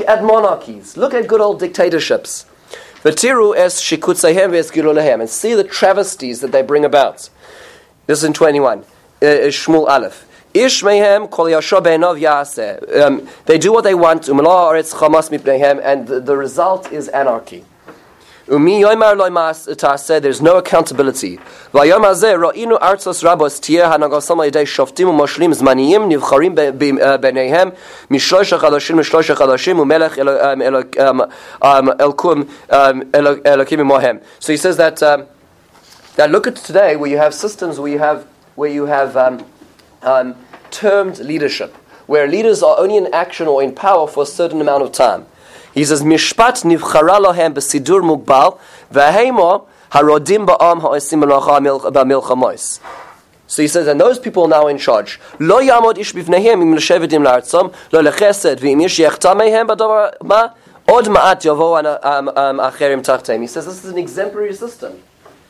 at 0.00 0.24
monarchies. 0.24 0.96
Look 0.96 1.14
at 1.14 1.26
good 1.26 1.40
old 1.40 1.58
dictatorships. 1.60 2.46
And 3.04 3.18
see 3.18 3.32
the 5.54 5.64
travesties 5.68 6.40
that 6.40 6.52
they 6.52 6.62
bring 6.62 6.84
about. 6.84 7.28
This 8.06 8.18
is 8.18 8.24
in 8.24 8.32
21. 8.32 8.80
Uh, 8.80 8.84
Shmuel 9.24 9.88
Aleph. 9.88 10.28
Ish 10.54 10.82
mehem 10.82 11.30
kol 11.30 11.46
be'enov 11.46 13.02
Um, 13.02 13.26
they 13.46 13.56
do 13.56 13.72
what 13.72 13.84
they 13.84 13.94
want. 13.94 14.28
and 14.28 16.06
the, 16.06 16.20
the 16.20 16.36
result 16.36 16.92
is 16.92 17.08
anarchy. 17.08 17.64
Umi 17.64 17.64
yoimar 17.64 17.88
loy 17.88 17.96
mas 17.96 18.36
said 18.36 18.41
there's 20.20 20.42
no 20.42 20.58
accountability. 20.58 21.38
So 21.72 21.82
he 34.52 34.56
says 34.56 34.76
that 34.76 35.02
um, 35.02 35.26
that 36.16 36.30
look 36.30 36.46
at 36.46 36.56
today 36.56 36.96
where 36.96 37.10
you 37.10 37.16
have 37.16 37.32
systems 37.32 37.78
where 37.80 37.90
you 37.90 37.98
have 37.98 38.26
where 38.54 38.70
you 38.70 38.84
have 38.84 39.16
um, 39.16 39.46
um, 40.02 40.34
termed 40.70 41.18
leadership, 41.18 41.74
where 42.06 42.28
leaders 42.28 42.62
are 42.62 42.78
only 42.78 42.98
in 42.98 43.12
action 43.14 43.46
or 43.48 43.62
in 43.62 43.74
power 43.74 44.06
for 44.06 44.24
a 44.24 44.26
certain 44.26 44.60
amount 44.60 44.82
of 44.82 44.92
time. 44.92 45.24
He 45.72 45.84
says, 45.84 46.02
Mishpat 46.02 46.64
nivchara 46.64 47.18
lohem 47.18 47.54
b'sidur 47.54 48.02
mugbal, 48.02 48.58
v'heimo 48.92 49.66
harodim 49.92 50.46
ba'am 50.46 50.80
ha'esim 50.80 51.22
b'milchamois. 51.22 52.80
So 53.46 53.62
he 53.62 53.68
says, 53.68 53.86
and 53.86 54.00
those 54.00 54.18
people 54.18 54.44
are 54.44 54.48
now 54.48 54.66
in 54.66 54.78
charge. 54.78 55.20
Lo 55.38 55.60
yamod 55.60 55.98
ish 55.98 56.12
bivnehem 56.12 56.62
im 56.62 56.74
l'shevedim 56.74 57.24
la'artzom, 57.24 57.74
lo 57.92 58.02
lechesed 58.02 58.56
v'im 58.58 58.84
ish 58.84 58.98
yechta 58.98 59.34
mehem 59.34 59.66
b'davar 59.68 60.14
ma, 60.22 60.50
od 60.88 61.06
ma'at 61.06 61.42
yavo 61.42 61.82
acherim 62.02 63.02
tachteim. 63.02 63.40
He 63.40 63.46
says 63.46 63.66
this 63.66 63.84
is 63.84 63.92
an 63.92 63.98
exemplary 63.98 64.54
system. 64.54 65.02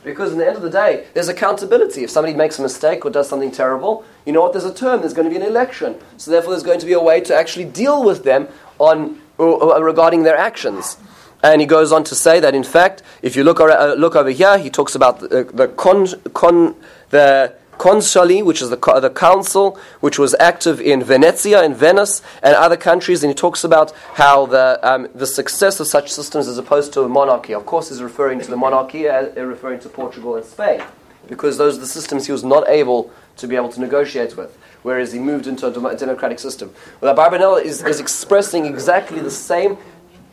Because 0.04 0.32
in 0.32 0.38
the 0.38 0.46
end 0.48 0.56
of 0.56 0.62
the 0.62 0.70
day, 0.70 1.06
there's 1.14 1.28
accountability. 1.28 2.02
If 2.02 2.10
somebody 2.10 2.34
makes 2.34 2.58
a 2.58 2.62
mistake 2.62 3.04
or 3.04 3.10
does 3.10 3.28
something 3.28 3.52
terrible, 3.52 4.04
you 4.26 4.32
know 4.32 4.42
what? 4.42 4.52
There's 4.52 4.64
a 4.64 4.74
term. 4.74 4.98
There's 4.98 5.14
going 5.14 5.30
to 5.30 5.30
be 5.30 5.36
an 5.36 5.48
election. 5.48 5.94
So 6.16 6.32
therefore, 6.32 6.50
there's 6.50 6.64
going 6.64 6.80
to 6.80 6.86
be 6.86 6.92
a 6.92 7.00
way 7.00 7.20
to 7.20 7.36
actually 7.36 7.66
deal 7.66 8.02
with 8.02 8.24
them 8.24 8.48
on 8.80 9.21
regarding 9.38 10.22
their 10.22 10.36
actions. 10.36 10.96
And 11.42 11.60
he 11.60 11.66
goes 11.66 11.90
on 11.90 12.04
to 12.04 12.14
say 12.14 12.38
that, 12.38 12.54
in 12.54 12.62
fact, 12.62 13.02
if 13.20 13.34
you 13.34 13.42
look, 13.42 13.58
uh, 13.60 13.94
look 13.98 14.14
over 14.14 14.30
here, 14.30 14.58
he 14.58 14.70
talks 14.70 14.94
about 14.94 15.20
the, 15.20 15.44
the, 15.52 15.66
con, 15.68 16.06
con, 16.32 16.76
the 17.10 17.52
consuli, 17.78 18.44
which 18.44 18.62
is 18.62 18.70
the, 18.70 18.76
the 18.76 19.10
council, 19.10 19.76
which 19.98 20.20
was 20.20 20.36
active 20.38 20.80
in 20.80 21.02
Venezia, 21.02 21.64
in 21.64 21.74
Venice, 21.74 22.22
and 22.44 22.54
other 22.54 22.76
countries, 22.76 23.24
and 23.24 23.30
he 23.30 23.34
talks 23.34 23.64
about 23.64 23.90
how 24.14 24.46
the, 24.46 24.78
um, 24.84 25.08
the 25.16 25.26
success 25.26 25.80
of 25.80 25.88
such 25.88 26.12
systems 26.12 26.46
as 26.46 26.58
opposed 26.58 26.92
to 26.92 27.00
a 27.02 27.08
monarchy. 27.08 27.54
Of 27.54 27.66
course, 27.66 27.88
he's 27.88 28.02
referring 28.02 28.40
to 28.40 28.48
the 28.48 28.56
monarchy, 28.56 29.08
uh, 29.08 29.32
referring 29.34 29.80
to 29.80 29.88
Portugal 29.88 30.36
and 30.36 30.44
Spain, 30.44 30.80
because 31.28 31.58
those 31.58 31.76
are 31.76 31.80
the 31.80 31.86
systems 31.88 32.26
he 32.26 32.32
was 32.32 32.44
not 32.44 32.68
able 32.68 33.10
to 33.38 33.48
be 33.48 33.56
able 33.56 33.70
to 33.70 33.80
negotiate 33.80 34.36
with 34.36 34.56
whereas 34.82 35.12
he 35.12 35.18
moved 35.18 35.46
into 35.46 35.66
a 35.66 35.96
democratic 35.96 36.38
system. 36.38 36.72
Well, 37.00 37.14
Abarbanel 37.14 37.62
is, 37.62 37.82
is 37.82 38.00
expressing 38.00 38.66
exactly 38.66 39.20
the 39.20 39.30
same 39.30 39.78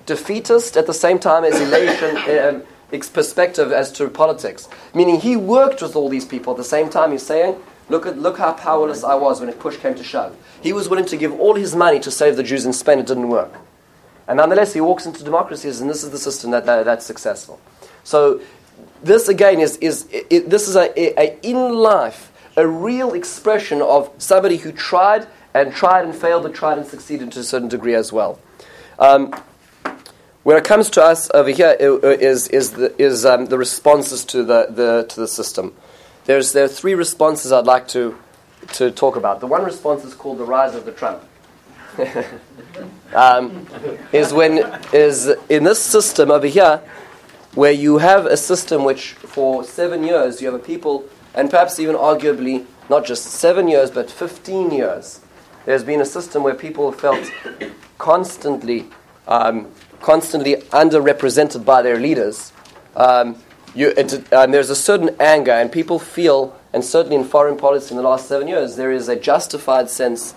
defeatist 0.05 0.75
at 0.75 0.88
the 0.88 0.93
same 0.93 1.19
time 1.19 1.43
as 1.43 1.59
elation 1.59 2.17
um, 2.55 2.63
perspective 3.13 3.71
as 3.71 3.91
to 3.93 4.07
politics. 4.09 4.67
Meaning 4.93 5.19
he 5.21 5.35
worked 5.35 5.81
with 5.81 5.95
all 5.95 6.09
these 6.09 6.25
people 6.25 6.53
at 6.53 6.57
the 6.57 6.63
same 6.63 6.89
time. 6.89 7.12
He's 7.12 7.25
saying, 7.25 7.55
look, 7.89 8.05
at, 8.05 8.17
look 8.17 8.38
how 8.38 8.53
powerless 8.53 9.03
I 9.03 9.15
was 9.15 9.39
when 9.39 9.49
a 9.49 9.53
push 9.53 9.77
came 9.77 9.95
to 9.95 10.03
shove. 10.03 10.35
He 10.62 10.73
was 10.73 10.89
willing 10.89 11.05
to 11.05 11.17
give 11.17 11.39
all 11.39 11.55
his 11.55 11.75
money 11.75 11.99
to 11.99 12.12
save 12.12 12.35
the 12.35 12.43
Jews 12.43 12.65
in 12.65 12.73
Spain. 12.73 12.99
It 12.99 13.07
didn't 13.07 13.29
work. 13.29 13.53
And 14.27 14.38
nonetheless, 14.38 14.73
he 14.73 14.81
walks 14.81 15.05
into 15.05 15.23
democracies, 15.23 15.81
and 15.81 15.89
this 15.89 16.03
is 16.03 16.12
the 16.12 16.19
system 16.19 16.51
that, 16.51 16.65
that 16.65 16.85
that's 16.85 17.05
successful. 17.05 17.59
So 18.03 18.41
this 19.01 19.27
again 19.27 19.59
is, 19.59 19.77
is 19.77 20.07
it, 20.12 20.49
this 20.49 20.67
is 20.67 20.75
a, 20.75 21.19
a 21.19 21.39
in 21.41 21.73
life 21.73 22.28
a 22.60 22.67
real 22.67 23.13
expression 23.13 23.82
of 23.82 24.12
somebody 24.17 24.58
who 24.58 24.72
tried 24.72 25.26
and 25.54 25.74
tried 25.74 26.04
and 26.04 26.13
failed, 26.13 26.43
but 26.43 26.54
tried 26.54 26.78
and 26.78 26.86
succeeded 26.86 27.32
to 27.32 27.39
a 27.39 27.43
certain 27.43 27.69
degree 27.69 27.95
as 27.95 28.12
well. 28.12 28.38
Um, 29.00 29.34
where 30.43 30.58
it 30.58 30.65
comes 30.65 30.89
to 30.91 31.02
us 31.04 31.32
over 31.34 31.50
here 31.50 31.76
is, 31.80 32.50
is, 32.50 32.72
the, 32.72 33.02
is 33.02 33.26
um, 33.26 33.45
the 33.45 33.58
responses 33.58 34.26
to 34.26 34.43
the, 34.43 34.67
the, 34.69 35.06
to 35.08 35.19
the 35.22 35.28
system. 35.28 35.74
There's, 36.26 36.52
there 36.52 36.65
are 36.65 36.69
three 36.69 36.95
responses 36.95 37.54
I'd 37.54 37.65
like 37.65 37.88
to, 37.89 38.17
to 38.74 38.91
talk 38.91 39.15
about. 39.15 39.39
The 39.39 39.48
one 39.48 39.63
response 39.63 40.04
is 40.04 40.13
called 40.13 40.38
the 40.38 40.45
rise 40.45 40.76
of 40.76 40.86
the 40.86 40.91
Trump. 40.91 41.24
um, 43.13 43.67
is 44.12 44.34
when 44.34 44.80
is 44.93 45.28
in 45.50 45.63
this 45.63 45.82
system 45.82 46.30
over 46.30 46.48
here, 46.48 46.82
where 47.56 47.72
you 47.72 47.98
have 47.98 48.26
a 48.26 48.38
system 48.38 48.84
which 48.84 49.13
for 49.13 49.63
seven 49.63 50.04
years 50.04 50.41
you 50.41 50.52
have 50.52 50.60
a 50.60 50.63
people, 50.63 51.06
and 51.33 51.49
perhaps 51.49 51.79
even 51.79 51.95
arguably 51.95 52.65
not 52.89 53.05
just 53.05 53.23
seven 53.23 53.67
years 53.67 53.91
but 53.91 54.09
fifteen 54.09 54.71
years, 54.71 55.21
there's 55.65 55.83
been 55.83 56.01
a 56.01 56.05
system 56.05 56.43
where 56.43 56.55
people 56.55 56.91
felt 56.91 57.31
constantly, 57.97 58.87
um, 59.27 59.67
constantly 60.01 60.55
underrepresented 60.71 61.63
by 61.65 61.81
their 61.81 61.99
leaders. 61.99 62.51
Um, 62.95 63.35
you, 63.75 63.89
it, 63.89 64.33
um, 64.33 64.51
there's 64.51 64.71
a 64.71 64.75
certain 64.75 65.15
anger, 65.19 65.51
and 65.51 65.71
people 65.71 65.99
feel, 65.99 66.57
and 66.73 66.83
certainly 66.83 67.17
in 67.17 67.23
foreign 67.23 67.57
policy 67.57 67.91
in 67.91 67.97
the 67.97 68.03
last 68.03 68.27
seven 68.27 68.47
years, 68.47 68.77
there 68.77 68.91
is 68.91 69.09
a 69.09 69.15
justified 69.15 69.89
sense 69.89 70.33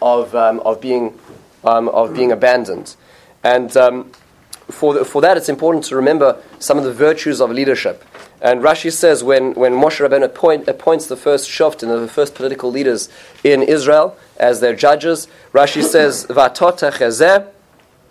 of, 0.00 0.34
um, 0.36 0.60
of, 0.60 0.80
being, 0.80 1.18
um, 1.64 1.88
of 1.88 2.14
being 2.14 2.30
abandoned. 2.30 2.94
And 3.42 3.76
um, 3.76 4.12
for, 4.70 4.94
the, 4.94 5.04
for 5.04 5.20
that, 5.22 5.36
it's 5.36 5.48
important 5.48 5.84
to 5.86 5.96
remember 5.96 6.40
some 6.60 6.78
of 6.78 6.84
the 6.84 6.92
virtues 6.92 7.40
of 7.40 7.50
leadership. 7.50 8.04
And 8.40 8.60
Rashi 8.60 8.92
says 8.92 9.24
when, 9.24 9.54
when 9.54 9.72
Moshe 9.72 10.06
Rabbeinu 10.06 10.24
appoint, 10.24 10.68
appoints 10.68 11.06
the 11.06 11.16
first 11.16 11.48
shoftim, 11.48 11.88
the 12.00 12.08
first 12.08 12.34
political 12.34 12.70
leaders 12.70 13.08
in 13.42 13.62
Israel 13.62 14.16
as 14.36 14.60
their 14.60 14.74
judges, 14.74 15.28
Rashi 15.52 15.82
says, 15.82 16.26
Vatota. 16.26 16.90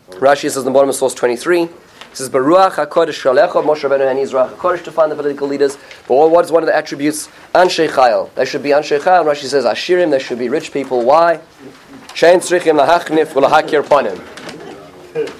Rashi 0.09 0.41
says 0.41 0.57
in 0.57 0.65
the 0.65 0.71
bottom 0.71 0.89
of 0.89 0.95
source 0.95 1.13
23, 1.13 1.63
it 1.63 1.69
says, 2.13 2.29
Baruch 2.29 2.73
HaKodesh 2.73 3.21
Shalecha, 3.21 3.63
Moshe 3.63 3.87
Rabbeinu 3.87 4.09
and 4.09 4.19
Israel 4.19 4.47
HaKodesh 4.47 4.83
to 4.85 4.91
find 4.91 5.11
the 5.11 5.15
political 5.15 5.47
leaders. 5.47 5.77
But 6.07 6.29
what 6.29 6.45
is 6.45 6.51
one 6.51 6.63
of 6.63 6.67
the 6.67 6.75
attributes? 6.75 7.27
Anshe 7.53 7.89
Chayil. 7.89 8.33
They 8.35 8.45
should 8.45 8.63
be 8.63 8.69
Anshe 8.69 8.99
Chayil. 8.99 9.25
Rashi 9.25 9.45
says, 9.45 9.65
Ashirim, 9.65 10.11
they 10.11 10.19
should 10.19 10.39
be 10.39 10.49
rich 10.49 10.71
people. 10.71 11.03
Why? 11.03 11.39
Shein 12.09 12.37
Tzrichim 12.37 12.79
Lahachnif 12.83 13.33
Ulahakir 13.33 13.83
Panim. 13.83 14.21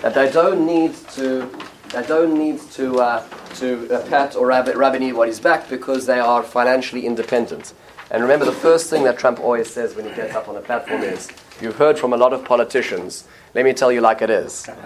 That 0.02 0.14
they 0.14 0.32
don't 0.32 0.66
need 0.66 0.96
to, 1.12 1.50
they 1.90 2.06
don't 2.06 2.38
need 2.38 2.60
to, 2.72 3.00
uh, 3.00 3.28
to 3.56 3.90
uh, 3.94 4.08
pat 4.08 4.36
or 4.36 4.48
rub, 4.48 4.68
rub 4.76 4.96
anybody's 4.96 5.40
back 5.40 5.70
because 5.70 6.06
they 6.06 6.20
are 6.20 6.44
financially 6.44 7.06
independent. 7.06 7.74
And 8.12 8.22
remember, 8.22 8.46
the 8.46 8.52
first 8.52 8.90
thing 8.90 9.04
that 9.04 9.18
Trump 9.18 9.40
always 9.40 9.70
says 9.70 9.96
when 9.96 10.06
he 10.06 10.14
gets 10.16 10.36
up 10.36 10.48
on 10.48 10.56
a 10.56 10.62
platform 10.62 11.02
is, 11.02 11.28
"You've 11.60 11.76
heard 11.76 11.98
from 11.98 12.14
a 12.14 12.18
lot 12.18 12.34
of 12.34 12.46
politicians. 12.46 13.26
Let 13.54 13.66
me 13.66 13.74
tell 13.74 13.92
you 13.92 14.02
like 14.02 14.22
it 14.22 14.30
is." 14.30 14.68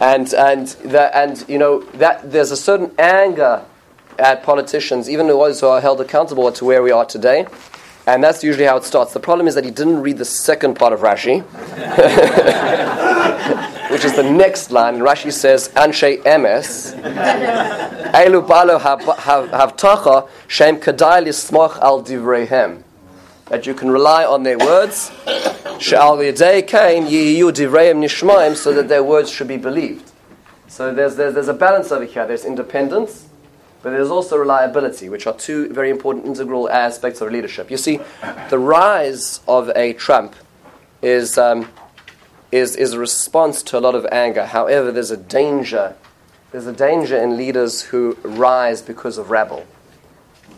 And 0.00 0.32
and 0.34 0.66
the, 0.66 1.16
and 1.16 1.44
you 1.48 1.58
know 1.58 1.80
that 1.94 2.30
there's 2.30 2.50
a 2.50 2.56
certain 2.56 2.92
anger 2.98 3.64
at 4.18 4.42
politicians, 4.42 5.08
even 5.08 5.26
those 5.26 5.60
who 5.60 5.66
are 5.68 5.80
held 5.80 6.00
accountable 6.00 6.50
to 6.52 6.64
where 6.64 6.82
we 6.82 6.90
are 6.90 7.04
today. 7.04 7.46
And 8.06 8.22
that's 8.22 8.42
usually 8.42 8.64
how 8.64 8.76
it 8.76 8.84
starts. 8.84 9.12
The 9.12 9.20
problem 9.20 9.46
is 9.46 9.54
that 9.54 9.64
he 9.64 9.70
didn't 9.70 10.00
read 10.02 10.18
the 10.18 10.24
second 10.24 10.74
part 10.74 10.92
of 10.92 11.00
Rashi. 11.00 11.44
which 13.92 14.06
is 14.06 14.14
the 14.14 14.22
next 14.22 14.70
line. 14.70 14.98
Rashi 14.98 15.30
says, 15.30 15.68
Anshe 15.70 16.22
emes, 16.22 16.94
Elu 18.12 18.46
balo 18.46 18.80
havtacha, 18.80 20.28
shem 20.48 20.78
kadai 20.78 21.22
lismoch 21.22 21.78
al 21.78 22.02
divrehem. 22.02 22.82
That 23.46 23.66
you 23.66 23.74
can 23.74 23.90
rely 23.90 24.24
on 24.24 24.44
their 24.44 24.56
words. 24.56 25.10
She'al 25.78 26.16
yedei 26.16 26.66
kain 26.66 27.04
yiyu 27.04 27.52
divrehem 27.52 28.02
nishmaim, 28.02 28.56
so 28.56 28.72
that 28.72 28.88
their 28.88 29.04
words 29.04 29.30
should 29.30 29.48
be 29.48 29.58
believed. 29.58 30.10
So 30.68 30.94
there's, 30.94 31.16
there's, 31.16 31.34
there's 31.34 31.48
a 31.48 31.54
balance 31.54 31.92
over 31.92 32.06
here. 32.06 32.26
There's 32.26 32.46
independence, 32.46 33.28
but 33.82 33.90
there's 33.90 34.10
also 34.10 34.38
reliability, 34.38 35.10
which 35.10 35.26
are 35.26 35.34
two 35.34 35.68
very 35.68 35.90
important 35.90 36.24
integral 36.24 36.70
aspects 36.70 37.20
of 37.20 37.30
leadership. 37.30 37.70
You 37.70 37.76
see, 37.76 38.00
the 38.48 38.58
rise 38.58 39.40
of 39.46 39.70
a 39.76 39.92
Trump 39.92 40.34
is 41.02 41.36
um, 41.36 41.68
is, 42.52 42.76
is 42.76 42.92
a 42.92 42.98
response 42.98 43.62
to 43.64 43.78
a 43.78 43.80
lot 43.80 43.94
of 43.94 44.06
anger. 44.12 44.44
However, 44.44 44.92
there's 44.92 45.10
a 45.10 45.16
danger. 45.16 45.96
There's 46.52 46.66
a 46.66 46.72
danger 46.72 47.16
in 47.16 47.36
leaders 47.36 47.80
who 47.82 48.18
rise 48.22 48.82
because 48.82 49.16
of 49.16 49.30
rabble. 49.30 49.66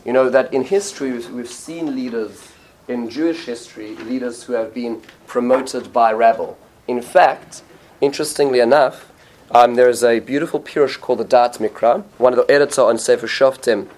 You 0.04 0.12
know 0.12 0.28
that 0.28 0.52
in 0.52 0.64
history 0.64 1.12
we've 1.12 1.48
seen 1.48 1.94
leaders, 1.94 2.52
in 2.88 3.08
Jewish 3.08 3.46
history, 3.46 3.94
leaders 3.94 4.42
who 4.42 4.52
have 4.54 4.74
been 4.74 5.00
promoted 5.26 5.92
by 5.92 6.12
rabble. 6.12 6.58
In 6.86 7.00
fact, 7.00 7.62
interestingly 8.00 8.60
enough, 8.60 9.10
um, 9.50 9.76
there 9.76 9.88
is 9.88 10.02
a 10.02 10.18
beautiful 10.18 10.60
pirush 10.60 11.00
called 11.00 11.20
the 11.20 11.24
Da'at 11.24 11.58
Mikra. 11.58 12.02
One 12.18 12.32
of 12.32 12.44
the 12.44 12.52
editor 12.52 12.82
on 12.82 12.98
Sefer 12.98 13.26
Shoftim 13.26 13.88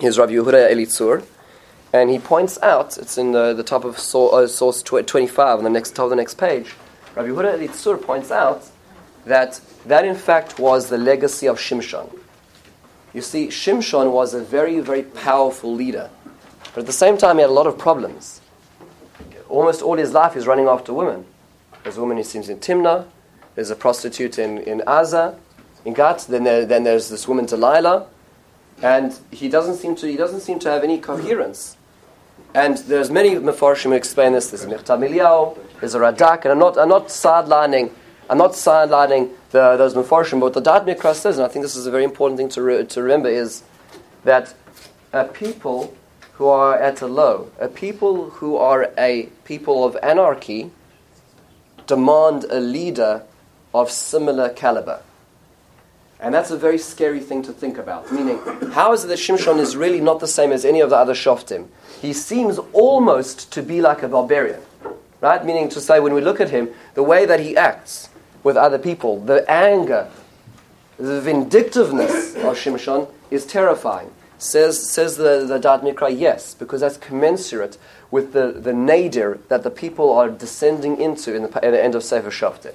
is 0.00 0.18
Rav 0.18 0.30
Yehuda 0.30 0.70
Elitzur, 0.70 1.24
and 1.92 2.10
he 2.10 2.18
points 2.18 2.58
out, 2.60 2.98
it's 2.98 3.16
in 3.16 3.32
the, 3.32 3.54
the 3.54 3.62
top 3.62 3.84
of 3.84 3.98
source, 3.98 4.34
uh, 4.34 4.46
source 4.48 4.82
25 4.82 5.58
on 5.58 5.64
the 5.64 5.70
next 5.70 5.94
top 5.94 6.04
of 6.04 6.10
the 6.10 6.16
next 6.16 6.34
page, 6.34 6.74
Rabbi 7.16 7.28
Yehuda 7.28 7.58
Elitzur 7.58 8.00
points 8.00 8.30
out 8.30 8.62
that 9.24 9.58
that 9.86 10.04
in 10.04 10.14
fact 10.14 10.58
was 10.58 10.90
the 10.90 10.98
legacy 10.98 11.48
of 11.48 11.58
Shimshon. 11.58 12.14
You 13.14 13.22
see, 13.22 13.48
Shimshon 13.48 14.12
was 14.12 14.34
a 14.34 14.44
very, 14.44 14.80
very 14.80 15.02
powerful 15.02 15.74
leader, 15.74 16.10
but 16.74 16.80
at 16.80 16.86
the 16.86 16.92
same 16.92 17.16
time 17.16 17.36
he 17.36 17.40
had 17.40 17.48
a 17.48 17.54
lot 17.54 17.66
of 17.66 17.78
problems. 17.78 18.42
Almost 19.48 19.80
all 19.80 19.96
his 19.96 20.12
life 20.12 20.34
he's 20.34 20.46
running 20.46 20.68
after 20.68 20.92
women. 20.92 21.24
There's 21.82 21.96
a 21.96 22.00
woman 22.00 22.18
who 22.18 22.22
seems 22.22 22.50
in 22.50 22.58
Timnah, 22.58 23.06
there's 23.54 23.70
a 23.70 23.76
prostitute 23.76 24.38
in, 24.38 24.58
in 24.58 24.80
Aza, 24.80 25.38
in 25.86 25.94
Gat, 25.94 26.26
then, 26.28 26.44
there, 26.44 26.66
then 26.66 26.84
there's 26.84 27.08
this 27.08 27.26
woman 27.26 27.46
Delilah, 27.46 28.08
and 28.82 29.18
he 29.30 29.48
doesn't 29.48 29.76
seem 29.76 29.96
to, 29.96 30.06
he 30.06 30.18
doesn't 30.18 30.40
seem 30.40 30.58
to 30.58 30.70
have 30.70 30.84
any 30.84 30.98
coherence. 30.98 31.75
And 32.54 32.78
there's 32.78 33.10
many 33.10 33.34
Mefarshim 33.34 33.84
who 33.84 33.92
explain 33.92 34.32
this. 34.32 34.50
There's 34.50 34.64
a 34.64 34.68
Michtav 34.68 35.06
Eliyahu, 35.06 35.58
there's 35.80 35.94
a 35.94 35.98
Radak, 35.98 36.42
and 36.42 36.52
I'm 36.52 36.58
not, 36.58 36.78
I'm 36.78 36.88
not 36.88 37.08
sidelining, 37.08 37.90
I'm 38.30 38.38
not 38.38 38.52
sidelining 38.52 39.30
the, 39.50 39.76
those 39.76 39.94
Mefarshim, 39.94 40.40
but 40.40 40.54
what 40.54 40.54
the 40.54 40.62
Da'at 40.62 40.86
Mikra 40.86 41.14
says, 41.14 41.38
and 41.38 41.44
I 41.44 41.48
think 41.48 41.64
this 41.64 41.76
is 41.76 41.86
a 41.86 41.90
very 41.90 42.04
important 42.04 42.38
thing 42.38 42.48
to, 42.50 42.62
re, 42.62 42.84
to 42.84 43.02
remember, 43.02 43.28
is 43.28 43.62
that 44.24 44.54
a 45.12 45.24
people 45.24 45.94
who 46.34 46.48
are 46.48 46.74
at 46.78 47.00
a 47.00 47.06
low, 47.06 47.50
a 47.58 47.68
people 47.68 48.30
who 48.30 48.56
are 48.56 48.90
a 48.98 49.28
people 49.44 49.84
of 49.84 49.96
anarchy, 50.02 50.70
demand 51.86 52.44
a 52.50 52.60
leader 52.60 53.22
of 53.74 53.90
similar 53.90 54.48
caliber. 54.48 55.00
And 56.18 56.34
that's 56.34 56.50
a 56.50 56.56
very 56.56 56.78
scary 56.78 57.20
thing 57.20 57.42
to 57.42 57.52
think 57.52 57.76
about. 57.76 58.10
Meaning, 58.10 58.38
how 58.72 58.92
is 58.92 59.04
it 59.04 59.08
that 59.08 59.18
Shimshon 59.18 59.58
is 59.58 59.76
really 59.76 60.00
not 60.00 60.20
the 60.20 60.26
same 60.26 60.50
as 60.50 60.64
any 60.64 60.80
of 60.80 60.90
the 60.90 60.96
other 60.96 61.12
Shoftim? 61.12 61.68
He 62.00 62.12
seems 62.12 62.58
almost 62.72 63.52
to 63.52 63.62
be 63.62 63.80
like 63.80 64.02
a 64.02 64.08
barbarian. 64.08 64.60
Right? 65.20 65.44
Meaning 65.44 65.68
to 65.70 65.80
say, 65.80 66.00
when 66.00 66.14
we 66.14 66.20
look 66.20 66.40
at 66.40 66.50
him, 66.50 66.70
the 66.94 67.02
way 67.02 67.26
that 67.26 67.40
he 67.40 67.56
acts 67.56 68.08
with 68.42 68.56
other 68.56 68.78
people, 68.78 69.20
the 69.20 69.48
anger, 69.50 70.08
the 70.98 71.20
vindictiveness 71.20 72.34
of 72.36 72.56
Shimshon 72.56 73.10
is 73.30 73.44
terrifying. 73.44 74.10
Says, 74.38 74.90
says 74.90 75.16
the, 75.16 75.44
the 75.46 75.58
Da'at 75.58 75.82
Mikra, 75.82 76.16
yes, 76.16 76.54
because 76.54 76.82
that's 76.82 76.98
commensurate 76.98 77.78
with 78.10 78.32
the, 78.32 78.52
the 78.52 78.72
nadir 78.72 79.38
that 79.48 79.62
the 79.62 79.70
people 79.70 80.12
are 80.12 80.28
descending 80.28 81.00
into 81.00 81.34
in 81.34 81.42
the, 81.42 81.48
the 81.48 81.82
end 81.82 81.94
of 81.94 82.04
Sefer 82.04 82.30
Shoftim. 82.30 82.74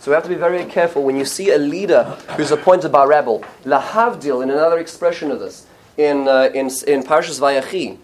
So 0.00 0.10
we 0.10 0.14
have 0.14 0.22
to 0.22 0.30
be 0.30 0.34
very 0.34 0.64
careful 0.64 1.02
when 1.02 1.18
you 1.18 1.26
see 1.26 1.50
a 1.50 1.58
leader 1.58 2.04
who's 2.36 2.50
appointed 2.50 2.90
by 2.90 3.04
rabble. 3.04 3.44
Lahavdil, 3.64 4.42
in 4.42 4.50
another 4.50 4.78
expression 4.78 5.30
of 5.30 5.40
this, 5.40 5.66
in, 5.98 6.26
uh, 6.26 6.48
in, 6.54 6.68
in 6.88 7.02
Parshas 7.02 7.38
Vayachi, 7.38 7.98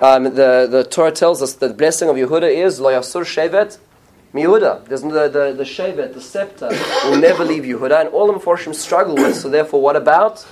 um, 0.00 0.24
the, 0.24 0.66
the 0.70 0.86
Torah 0.90 1.12
tells 1.12 1.42
us 1.42 1.52
that 1.52 1.68
the 1.68 1.74
blessing 1.74 2.08
of 2.08 2.16
Yehuda 2.16 2.50
is 2.50 2.80
Lo 2.80 2.90
Yasur 2.90 3.24
Shevet 3.24 3.76
Yehuda. 4.32 4.86
There's 4.86 5.02
the, 5.02 5.28
the, 5.28 5.52
the 5.52 5.64
Shevet, 5.64 6.14
the 6.14 6.20
scepter, 6.22 6.70
will 7.04 7.20
never 7.20 7.44
leave 7.44 7.64
Yehuda, 7.64 8.00
and 8.00 8.08
all 8.08 8.26
the 8.26 8.38
Mefarshim 8.38 8.74
struggle 8.74 9.14
with. 9.14 9.36
So 9.36 9.50
therefore, 9.50 9.82
what 9.82 9.96
about 9.96 10.46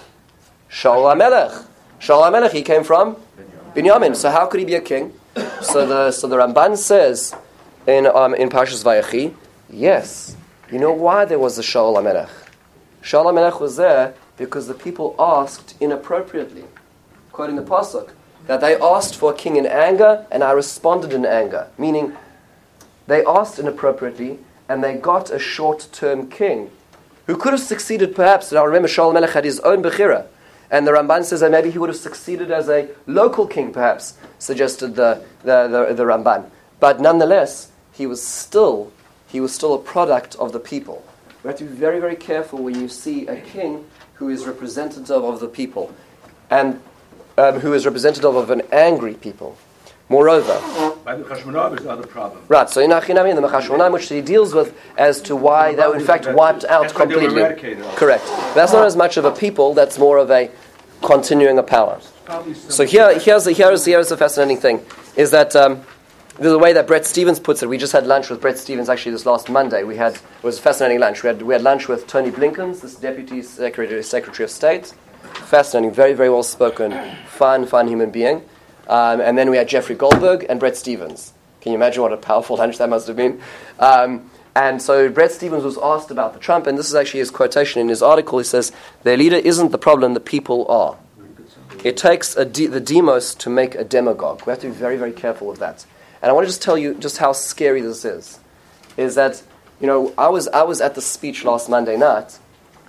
Shaul 0.70 1.11
HaMelech? 1.11 1.64
Shaul 2.00 2.31
HaMelech, 2.31 2.52
he 2.52 2.61
came 2.61 2.85
from 2.85 3.16
Binyamin. 3.74 4.14
So 4.14 4.31
how 4.31 4.44
could 4.44 4.61
he 4.61 4.66
be 4.66 4.74
a 4.74 4.81
king? 4.83 5.14
So 5.62 5.87
the, 5.87 6.12
so 6.12 6.28
the 6.28 6.37
Ramban 6.37 6.76
says 6.76 7.35
in, 7.87 8.07
um, 8.07 8.35
in 8.35 8.50
Parshas 8.50 8.85
Vayachi, 8.85 9.35
yes, 9.70 10.37
you 10.72 10.78
know 10.78 10.92
why 10.92 11.24
there 11.24 11.38
was 11.38 11.58
a 11.58 11.62
Shaul 11.62 11.96
HaMelech? 11.96 12.30
Shaul 13.02 13.26
HaMelech 13.26 13.61
was 13.61 13.76
there 13.76 14.14
because 14.37 14.66
the 14.66 14.74
people 14.74 15.14
asked 15.18 15.74
inappropriately. 15.80 16.64
Quoting 17.31 17.56
the 17.56 17.62
Pasuk, 17.62 18.10
that 18.46 18.60
they 18.60 18.77
asked 18.77 19.16
for 19.16 19.33
a 19.33 19.37
king 19.37 19.56
in 19.56 19.66
anger 19.66 20.27
and 20.31 20.42
I 20.42 20.52
responded 20.52 21.12
in 21.12 21.27
anger. 21.27 21.68
Meaning, 21.79 22.16
they 23.06 23.25
asked 23.25 23.58
inappropriately 23.58 24.38
and 24.68 24.83
they 24.83 24.94
got 24.94 25.31
a 25.31 25.38
short 25.38 25.88
term 25.92 26.29
king 26.31 26.70
who 27.27 27.37
could 27.37 27.52
have 27.52 27.62
succeeded 27.62 28.14
perhaps. 28.14 28.52
Now 28.52 28.64
remember, 28.64 28.88
Shaul 28.88 29.12
Melech 29.12 29.31
had 29.31 29.44
his 29.44 29.60
own 29.60 29.83
Bechira. 29.83 30.27
And 30.70 30.87
the 30.87 30.92
Ramban 30.92 31.25
says 31.25 31.40
that 31.40 31.50
maybe 31.50 31.70
he 31.70 31.79
would 31.79 31.90
have 31.90 31.98
succeeded 31.98 32.50
as 32.50 32.70
a 32.70 32.88
local 33.06 33.46
king, 33.46 33.75
perhaps, 33.75 34.14
suggested 34.38 34.94
the, 34.94 35.23
the, 35.42 35.68
the, 35.68 35.94
the 35.94 36.04
Ramban. 36.04 36.48
But 36.81 36.98
nonetheless, 36.98 37.70
he 37.92 38.06
was 38.06 38.27
still 38.27 38.90
he 39.33 39.40
was 39.40 39.52
still 39.52 39.72
a 39.72 39.78
product 39.78 40.37
of 40.37 40.52
the 40.52 40.60
people. 40.60 41.02
we 41.42 41.48
have 41.48 41.56
to 41.56 41.64
be 41.64 41.74
very, 41.74 41.98
very 41.98 42.14
careful 42.14 42.62
when 42.62 42.78
you 42.78 42.87
see 42.87 43.26
a 43.26 43.40
king 43.40 43.87
who 44.14 44.28
is 44.28 44.46
representative 44.46 45.24
of 45.24 45.40
the 45.40 45.48
people 45.48 45.92
and 46.50 46.80
um, 47.38 47.58
who 47.60 47.72
is 47.72 47.87
representative 47.87 48.37
of 48.37 48.50
an 48.50 48.60
angry 48.70 49.14
people. 49.14 49.56
Moreover, 50.10 50.60
By 51.04 51.16
the 51.16 51.24
is 51.24 51.42
the 51.44 52.06
problem. 52.06 52.42
right, 52.48 52.68
so 52.68 52.83
in 52.83 52.90
Achinami 52.90 53.30
in 53.30 53.37
the 53.37 53.48
Machashmonaim, 53.48 53.92
which 53.94 54.10
he 54.10 54.20
deals 54.20 54.52
with 54.52 54.76
as 54.98 55.22
to 55.22 55.35
why 55.35 55.74
they 55.74 55.87
were 55.87 55.96
in 55.96 56.04
fact 56.04 56.26
wiped 56.30 56.66
out 56.66 56.83
That's 56.83 56.92
they 56.92 57.16
were 57.16 57.54
completely. 57.54 57.83
Correct. 57.96 58.26
That's 58.54 58.74
not 58.74 58.85
as 58.85 58.94
much 58.94 59.16
of 59.16 59.24
a 59.24 59.30
people, 59.30 59.72
that's 59.72 59.98
more 59.98 60.18
of 60.18 60.30
a 60.30 60.50
continuing 61.00 61.56
a 61.56 61.62
power. 61.62 61.98
So 62.68 62.85
here, 62.85 63.18
here's, 63.18 63.44
the, 63.44 63.52
here's, 63.52 63.87
here's 63.87 64.10
the 64.10 64.18
fascinating 64.18 64.58
thing, 64.58 64.85
is 65.16 65.30
that 65.30 65.56
um, 65.56 65.83
the 66.51 66.59
way 66.59 66.73
that 66.73 66.87
Bret 66.87 67.07
Stephens 67.07 67.38
puts 67.38 67.63
it, 67.63 67.69
we 67.69 67.79
just 67.79 67.93
had 67.93 68.07
lunch 68.07 68.31
with 68.31 68.40
Bret 68.40 68.59
Stephens 68.59 68.88
actually 68.88 69.13
this 69.13 69.27
last 69.27 69.49
Monday. 69.49 69.85
We 69.85 69.97
had, 69.97 70.15
it 70.15 70.43
was 70.43 70.59
a 70.59 70.63
fascinating 70.63 71.01
lunch. 71.01 71.23
We 71.23 71.29
had, 71.29 71.43
we 71.43 71.55
had 71.55 71.63
lunch 71.63 71.88
with 71.88 72.07
Tony 72.07 72.31
Blinkens, 72.31 72.81
this 72.81 72.97
Deputy 72.97 73.43
Secretary, 73.43 74.03
Secretary 74.03 74.45
of 74.45 74.51
State. 74.51 74.95
Fascinating, 75.23 75.95
very, 75.95 76.13
very 76.13 76.31
well 76.31 76.43
spoken, 76.43 77.17
fine, 77.27 77.67
fine 77.67 77.88
human 77.88 78.11
being. 78.11 78.43
Um, 78.88 79.21
and 79.21 79.38
then 79.38 79.51
we 79.51 79.57
had 79.57 79.69
Jeffrey 79.69 79.95
Goldberg 79.95 80.47
and 80.49 80.59
Bret 80.59 80.77
Stephens. 80.77 81.33
Can 81.61 81.73
you 81.73 81.77
imagine 81.77 82.03
what 82.03 82.13
a 82.13 82.17
powerful 82.17 82.57
lunch 82.57 82.79
that 82.79 82.88
must 82.88 83.07
have 83.07 83.17
been? 83.17 83.40
Um, 83.79 84.31
and 84.55 84.83
so 84.83 85.09
Bret 85.09 85.33
Stephens 85.33 85.65
was 85.65 85.79
asked 85.79 86.11
about 86.11 86.35
the 86.35 86.40
Trump, 86.40 86.67
and 86.67 86.77
this 86.77 86.88
is 86.88 86.95
actually 86.95 87.21
his 87.21 87.31
quotation 87.31 87.81
in 87.81 87.88
his 87.88 88.03
article. 88.03 88.38
He 88.38 88.45
says, 88.45 88.73
Their 89.03 89.17
leader 89.17 89.37
isn't 89.37 89.71
the 89.71 89.79
problem, 89.79 90.15
the 90.15 90.21
people 90.21 90.67
are. 90.69 90.99
It 91.85 91.97
takes 91.97 92.35
de- 92.35 92.67
the 92.67 92.81
demos 92.81 93.35
to 93.37 93.51
make 93.51 93.75
a 93.75 93.85
demagogue. 93.85 94.47
We 94.47 94.51
have 94.51 94.61
to 94.61 94.69
be 94.69 94.73
very, 94.73 94.97
very 94.97 95.13
careful 95.13 95.51
of 95.51 95.59
that. 95.61 95.87
And 96.23 96.31
I 96.31 96.33
want 96.33 96.46
to 96.46 96.48
just 96.48 96.62
tell 96.62 96.79
you 96.79 96.94
just 96.94 97.18
how 97.18 97.33
scary 97.33 97.81
this 97.81 98.04
is. 98.04 98.38
Is 98.96 99.16
that, 99.16 99.42
you 99.81 99.87
know, 99.87 100.14
I 100.16 100.29
was, 100.29 100.48
I 100.48 100.62
was 100.62 100.81
at 100.81 100.94
the 100.94 101.02
speech 101.02 101.44
last 101.44 101.68
Monday 101.68 101.96
night, 101.96 102.38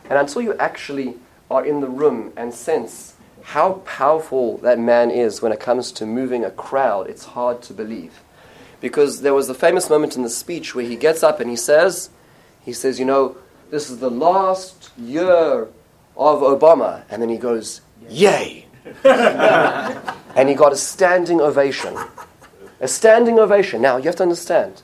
and 0.09 0.19
until 0.19 0.41
you 0.41 0.53
actually 0.57 1.15
are 1.49 1.65
in 1.65 1.81
the 1.81 1.88
room 1.88 2.31
and 2.38 2.53
sense 2.53 3.13
how 3.43 3.73
powerful 3.86 4.57
that 4.59 4.79
man 4.79 5.11
is 5.11 5.41
when 5.41 5.51
it 5.51 5.59
comes 5.59 5.91
to 5.91 6.05
moving 6.05 6.45
a 6.45 6.51
crowd, 6.51 7.09
it's 7.09 7.25
hard 7.25 7.61
to 7.63 7.73
believe. 7.73 8.21
Because 8.79 9.21
there 9.21 9.34
was 9.34 9.47
the 9.47 9.53
famous 9.53 9.89
moment 9.89 10.15
in 10.15 10.23
the 10.23 10.29
speech 10.29 10.73
where 10.73 10.86
he 10.86 10.95
gets 10.95 11.23
up 11.23 11.39
and 11.39 11.49
he 11.49 11.55
says, 11.55 12.09
he 12.63 12.71
says, 12.73 12.99
you 12.99 13.05
know, 13.05 13.38
this 13.69 13.89
is 13.89 13.99
the 13.99 14.09
last 14.09 14.91
year 14.97 15.67
of 16.15 16.39
Obama. 16.41 17.03
And 17.09 17.21
then 17.21 17.29
he 17.29 17.38
goes, 17.38 17.81
yay. 18.09 18.65
and 19.03 20.49
he 20.49 20.55
got 20.55 20.71
a 20.71 20.77
standing 20.77 21.41
ovation. 21.41 21.97
A 22.84 22.88
standing 22.89 23.39
ovation. 23.39 23.81
Now, 23.81 23.95
you 23.95 24.03
have 24.03 24.17
to 24.17 24.23
understand, 24.23 24.81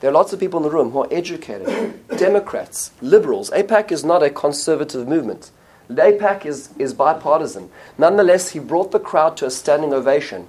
there 0.00 0.10
are 0.10 0.12
lots 0.12 0.32
of 0.32 0.40
people 0.40 0.58
in 0.58 0.64
the 0.64 0.70
room 0.76 0.90
who 0.90 1.04
are 1.04 1.08
educated, 1.12 1.94
Democrats, 2.18 2.90
liberals. 3.00 3.50
AIPAC 3.50 3.92
is 3.92 4.04
not 4.04 4.24
a 4.24 4.30
conservative 4.30 5.06
movement. 5.06 5.52
AIPAC 5.88 6.44
is, 6.44 6.70
is 6.76 6.92
bipartisan. 6.92 7.70
Nonetheless, 7.96 8.50
he 8.50 8.58
brought 8.58 8.90
the 8.90 8.98
crowd 8.98 9.36
to 9.36 9.46
a 9.46 9.50
standing 9.52 9.92
ovation. 9.92 10.48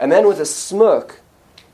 And 0.00 0.10
then, 0.10 0.26
with 0.26 0.40
a 0.40 0.46
smirk, 0.46 1.20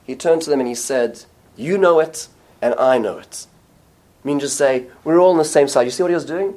he 0.02 0.16
turned 0.16 0.42
to 0.42 0.50
them 0.50 0.58
and 0.58 0.68
he 0.68 0.74
said, 0.74 1.24
You 1.54 1.78
know 1.78 2.00
it, 2.00 2.26
and 2.60 2.74
I 2.74 2.98
know 2.98 3.18
it. 3.18 3.46
I 4.24 4.26
mean, 4.26 4.40
just 4.40 4.56
say, 4.56 4.88
We're 5.04 5.20
all 5.20 5.30
on 5.30 5.38
the 5.38 5.44
same 5.44 5.68
side. 5.68 5.84
You 5.84 5.92
see 5.92 6.02
what 6.02 6.10
he 6.10 6.16
was 6.16 6.24
doing? 6.24 6.56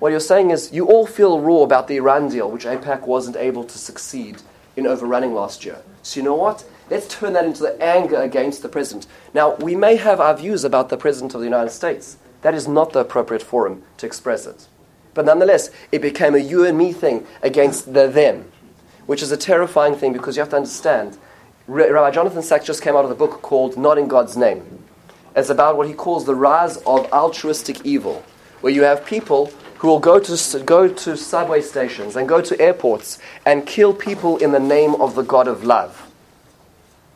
What 0.00 0.10
he 0.10 0.14
was 0.14 0.28
saying 0.28 0.50
is, 0.50 0.70
You 0.70 0.84
all 0.84 1.06
feel 1.06 1.40
raw 1.40 1.62
about 1.62 1.88
the 1.88 1.96
Iran 1.96 2.28
deal, 2.28 2.50
which 2.50 2.66
AIPAC 2.66 3.06
wasn't 3.06 3.36
able 3.36 3.64
to 3.64 3.78
succeed 3.78 4.42
in 4.76 4.86
overrunning 4.86 5.32
last 5.32 5.64
year. 5.64 5.78
So, 6.02 6.20
you 6.20 6.24
know 6.24 6.34
what? 6.34 6.64
Let's 6.92 7.08
turn 7.08 7.32
that 7.32 7.46
into 7.46 7.62
the 7.62 7.82
anger 7.82 8.20
against 8.20 8.60
the 8.60 8.68
president. 8.68 9.06
Now, 9.32 9.54
we 9.54 9.74
may 9.74 9.96
have 9.96 10.20
our 10.20 10.36
views 10.36 10.62
about 10.62 10.90
the 10.90 10.98
president 10.98 11.32
of 11.32 11.40
the 11.40 11.46
United 11.46 11.70
States. 11.70 12.18
That 12.42 12.52
is 12.52 12.68
not 12.68 12.92
the 12.92 12.98
appropriate 12.98 13.42
forum 13.42 13.82
to 13.96 14.04
express 14.04 14.46
it. 14.46 14.68
But 15.14 15.24
nonetheless, 15.24 15.70
it 15.90 16.02
became 16.02 16.34
a 16.34 16.38
you 16.38 16.66
and 16.66 16.76
me 16.76 16.92
thing 16.92 17.26
against 17.42 17.94
the 17.94 18.08
them, 18.08 18.52
which 19.06 19.22
is 19.22 19.32
a 19.32 19.38
terrifying 19.38 19.94
thing 19.94 20.12
because 20.12 20.36
you 20.36 20.40
have 20.40 20.50
to 20.50 20.56
understand. 20.56 21.16
Rabbi 21.66 22.10
Jonathan 22.10 22.42
Sacks 22.42 22.66
just 22.66 22.82
came 22.82 22.94
out 22.94 23.04
with 23.04 23.12
a 23.12 23.14
book 23.14 23.40
called 23.40 23.78
Not 23.78 23.96
in 23.96 24.06
God's 24.06 24.36
Name. 24.36 24.84
It's 25.34 25.48
about 25.48 25.78
what 25.78 25.88
he 25.88 25.94
calls 25.94 26.26
the 26.26 26.34
rise 26.34 26.76
of 26.76 27.10
altruistic 27.10 27.86
evil, 27.86 28.22
where 28.60 28.70
you 28.70 28.82
have 28.82 29.06
people 29.06 29.50
who 29.78 29.88
will 29.88 29.98
go 29.98 30.20
to, 30.20 30.58
go 30.64 30.88
to 30.88 31.16
subway 31.16 31.62
stations 31.62 32.16
and 32.16 32.28
go 32.28 32.42
to 32.42 32.60
airports 32.60 33.18
and 33.46 33.66
kill 33.66 33.94
people 33.94 34.36
in 34.36 34.52
the 34.52 34.60
name 34.60 34.94
of 34.96 35.14
the 35.14 35.22
God 35.22 35.48
of 35.48 35.64
love. 35.64 36.01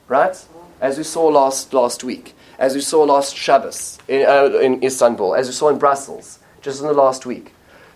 Right? 0.09 0.37
As 0.81 0.99
we 0.99 1.05
saw 1.05 1.27
last, 1.27 1.73
last 1.73 2.05
week, 2.05 2.35
as 2.59 2.75
we 2.75 2.81
saw 2.81 3.03
last 3.03 3.37
Shabbos 3.37 3.99
in, 4.09 4.27
uh, 4.27 4.59
in 4.59 4.83
Istanbul, 4.83 5.35
as 5.35 5.47
we 5.47 5.53
saw 5.53 5.69
in 5.69 5.79
Brussels, 5.79 6.39
just 6.63 6.81
in 6.81 6.87
the 6.87 6.93
last 6.93 7.27
week. 7.27 7.53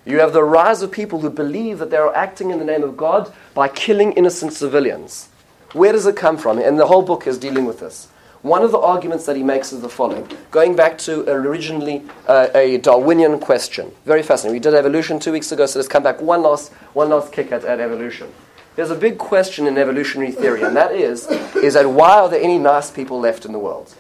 You 0.07 0.21
have 0.21 0.33
the 0.33 0.45
rise 0.45 0.81
of 0.81 0.91
people 0.91 1.21
who 1.21 1.29
believe 1.29 1.79
that 1.79 1.91
they 1.91 1.97
are 1.97 2.15
acting 2.15 2.51
in 2.51 2.59
the 2.59 2.65
name 2.65 2.83
of 2.83 2.97
God 2.97 3.33
by 3.55 3.69
killing 3.69 4.13
innocent 4.13 4.53
civilians. 4.53 5.29
Where 5.73 5.93
does 5.93 6.07
it 6.07 6.17
come 6.17 6.37
from? 6.37 6.59
And 6.59 6.79
the 6.79 6.87
whole 6.87 7.03
book 7.03 7.27
is 7.27 7.39
dealing 7.39 7.65
with 7.65 7.81
this. 7.81 8.09
One 8.43 8.63
of 8.63 8.73
the 8.73 8.79
arguments 8.79 9.27
that 9.27 9.37
he 9.37 9.43
makes 9.43 9.71
is 9.71 9.83
the 9.83 9.91
following 9.91 10.27
going 10.51 10.75
back 10.75 10.97
to 10.99 11.29
originally 11.31 12.03
uh, 12.27 12.49
a 12.55 12.79
Darwinian 12.79 13.39
question. 13.39 13.93
Very 14.07 14.23
fascinating. 14.23 14.55
We 14.55 14.61
did 14.61 14.73
evolution 14.73 15.21
two 15.21 15.33
weeks 15.33 15.53
ago, 15.53 15.67
so 15.67 15.79
let's 15.79 15.89
come 15.89 16.03
back 16.03 16.23
one 16.23 16.43
last, 16.43 16.73
one 16.95 17.11
last 17.11 17.33
kick 17.33 17.53
at, 17.53 17.65
at 17.65 17.81
evolution. 17.81 18.33
There's 18.81 18.91
a 18.91 18.95
big 18.95 19.19
question 19.19 19.67
in 19.67 19.77
evolutionary 19.77 20.33
theory, 20.33 20.63
and 20.63 20.75
that 20.75 20.93
is, 20.93 21.27
is 21.57 21.75
that 21.75 21.87
why 21.91 22.19
are 22.21 22.31
there 22.31 22.41
any 22.41 22.57
nice 22.57 22.91
people 22.91 23.21
left 23.21 23.45
in 23.45 23.53
the 23.53 23.59
world? 23.59 23.95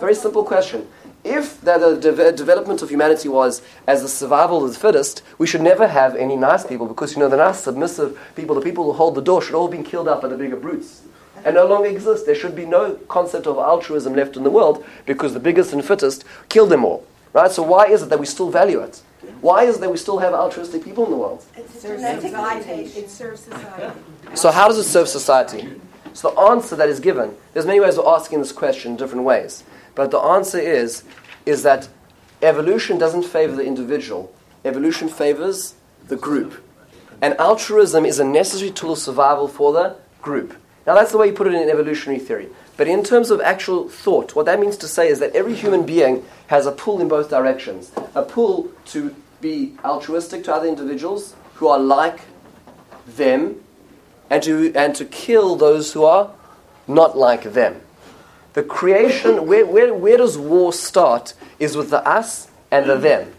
Very 0.00 0.14
simple 0.14 0.42
question. 0.42 0.88
If 1.24 1.60
the, 1.60 1.76
the 1.76 2.14
de- 2.14 2.32
development 2.32 2.80
of 2.80 2.88
humanity 2.88 3.28
was 3.28 3.60
as 3.86 4.00
the 4.00 4.08
survival 4.08 4.64
of 4.64 4.72
the 4.72 4.78
fittest, 4.78 5.20
we 5.36 5.46
should 5.46 5.60
never 5.60 5.86
have 5.86 6.16
any 6.16 6.36
nice 6.36 6.64
people 6.64 6.86
because 6.86 7.12
you 7.12 7.18
know 7.18 7.28
the 7.28 7.36
nice 7.36 7.64
submissive 7.64 8.18
people, 8.34 8.54
the 8.54 8.62
people 8.62 8.84
who 8.84 8.92
hold 8.94 9.14
the 9.14 9.20
door, 9.20 9.42
should 9.42 9.54
all 9.54 9.68
be 9.68 9.82
killed 9.82 10.08
out 10.08 10.22
by 10.22 10.28
the 10.28 10.38
bigger 10.38 10.56
brutes 10.56 11.02
and 11.44 11.54
no 11.54 11.66
longer 11.66 11.90
exist. 11.90 12.24
There 12.24 12.34
should 12.34 12.56
be 12.56 12.64
no 12.64 12.94
concept 13.08 13.46
of 13.46 13.58
altruism 13.58 14.14
left 14.14 14.38
in 14.38 14.42
the 14.42 14.50
world 14.50 14.86
because 15.04 15.34
the 15.34 15.38
biggest 15.38 15.74
and 15.74 15.84
fittest 15.84 16.24
killed 16.48 16.70
them 16.70 16.86
all. 16.86 17.06
Right? 17.34 17.52
So 17.52 17.62
why 17.62 17.88
is 17.88 18.00
it 18.00 18.08
that 18.08 18.20
we 18.20 18.24
still 18.24 18.50
value 18.50 18.80
it? 18.80 19.02
Why 19.40 19.64
is 19.64 19.76
it 19.76 19.80
that 19.80 19.90
we 19.90 19.96
still 19.96 20.18
have 20.18 20.32
altruistic 20.34 20.84
people 20.84 21.04
in 21.04 21.10
the 21.10 21.16
world? 21.16 21.44
It 21.56 21.68
serves 21.70 22.02
society. 22.02 22.72
It 22.98 23.10
serves 23.10 23.40
society. 23.40 24.00
So 24.34 24.50
how 24.50 24.68
does 24.68 24.78
it 24.78 24.84
serve 24.84 25.08
society? 25.08 25.80
So 26.12 26.30
the 26.30 26.40
answer 26.40 26.76
that 26.76 26.88
is 26.88 27.00
given, 27.00 27.34
there's 27.52 27.66
many 27.66 27.80
ways 27.80 27.98
of 27.98 28.06
asking 28.06 28.38
this 28.38 28.52
question 28.52 28.92
in 28.92 28.96
different 28.96 29.24
ways. 29.24 29.64
But 29.94 30.10
the 30.10 30.18
answer 30.18 30.58
is, 30.58 31.02
is 31.44 31.62
that 31.64 31.88
evolution 32.42 32.98
doesn't 32.98 33.24
favor 33.24 33.56
the 33.56 33.64
individual. 33.64 34.32
Evolution 34.64 35.08
favors 35.08 35.74
the 36.06 36.16
group. 36.16 36.62
And 37.20 37.34
altruism 37.34 38.04
is 38.04 38.18
a 38.18 38.24
necessary 38.24 38.70
tool 38.70 38.92
of 38.92 38.98
survival 38.98 39.48
for 39.48 39.72
the 39.72 39.96
group. 40.22 40.54
Now 40.86 40.94
that's 40.94 41.12
the 41.12 41.18
way 41.18 41.28
you 41.28 41.32
put 41.32 41.46
it 41.46 41.54
in 41.54 41.68
evolutionary 41.68 42.20
theory. 42.20 42.48
But 42.76 42.88
in 42.88 43.04
terms 43.04 43.30
of 43.30 43.40
actual 43.40 43.88
thought, 43.88 44.34
what 44.34 44.46
that 44.46 44.58
means 44.58 44.76
to 44.78 44.88
say 44.88 45.08
is 45.08 45.20
that 45.20 45.34
every 45.34 45.54
human 45.54 45.86
being 45.86 46.24
has 46.48 46.66
a 46.66 46.72
pull 46.72 47.00
in 47.00 47.08
both 47.08 47.30
directions. 47.30 47.92
A 48.14 48.22
pull 48.22 48.70
to 48.86 49.14
be 49.40 49.74
altruistic 49.84 50.44
to 50.44 50.54
other 50.54 50.66
individuals 50.66 51.34
who 51.54 51.68
are 51.68 51.78
like 51.78 52.22
them, 53.06 53.60
and 54.30 54.42
to, 54.42 54.72
and 54.74 54.94
to 54.96 55.04
kill 55.04 55.56
those 55.56 55.92
who 55.92 56.04
are 56.04 56.30
not 56.88 57.16
like 57.16 57.52
them. 57.52 57.80
The 58.54 58.62
creation, 58.62 59.46
where, 59.46 59.66
where, 59.66 59.92
where 59.92 60.16
does 60.16 60.38
war 60.38 60.72
start, 60.72 61.34
is 61.58 61.76
with 61.76 61.90
the 61.90 62.06
us 62.08 62.48
and 62.70 62.88
the 62.88 62.96
them. 62.96 63.32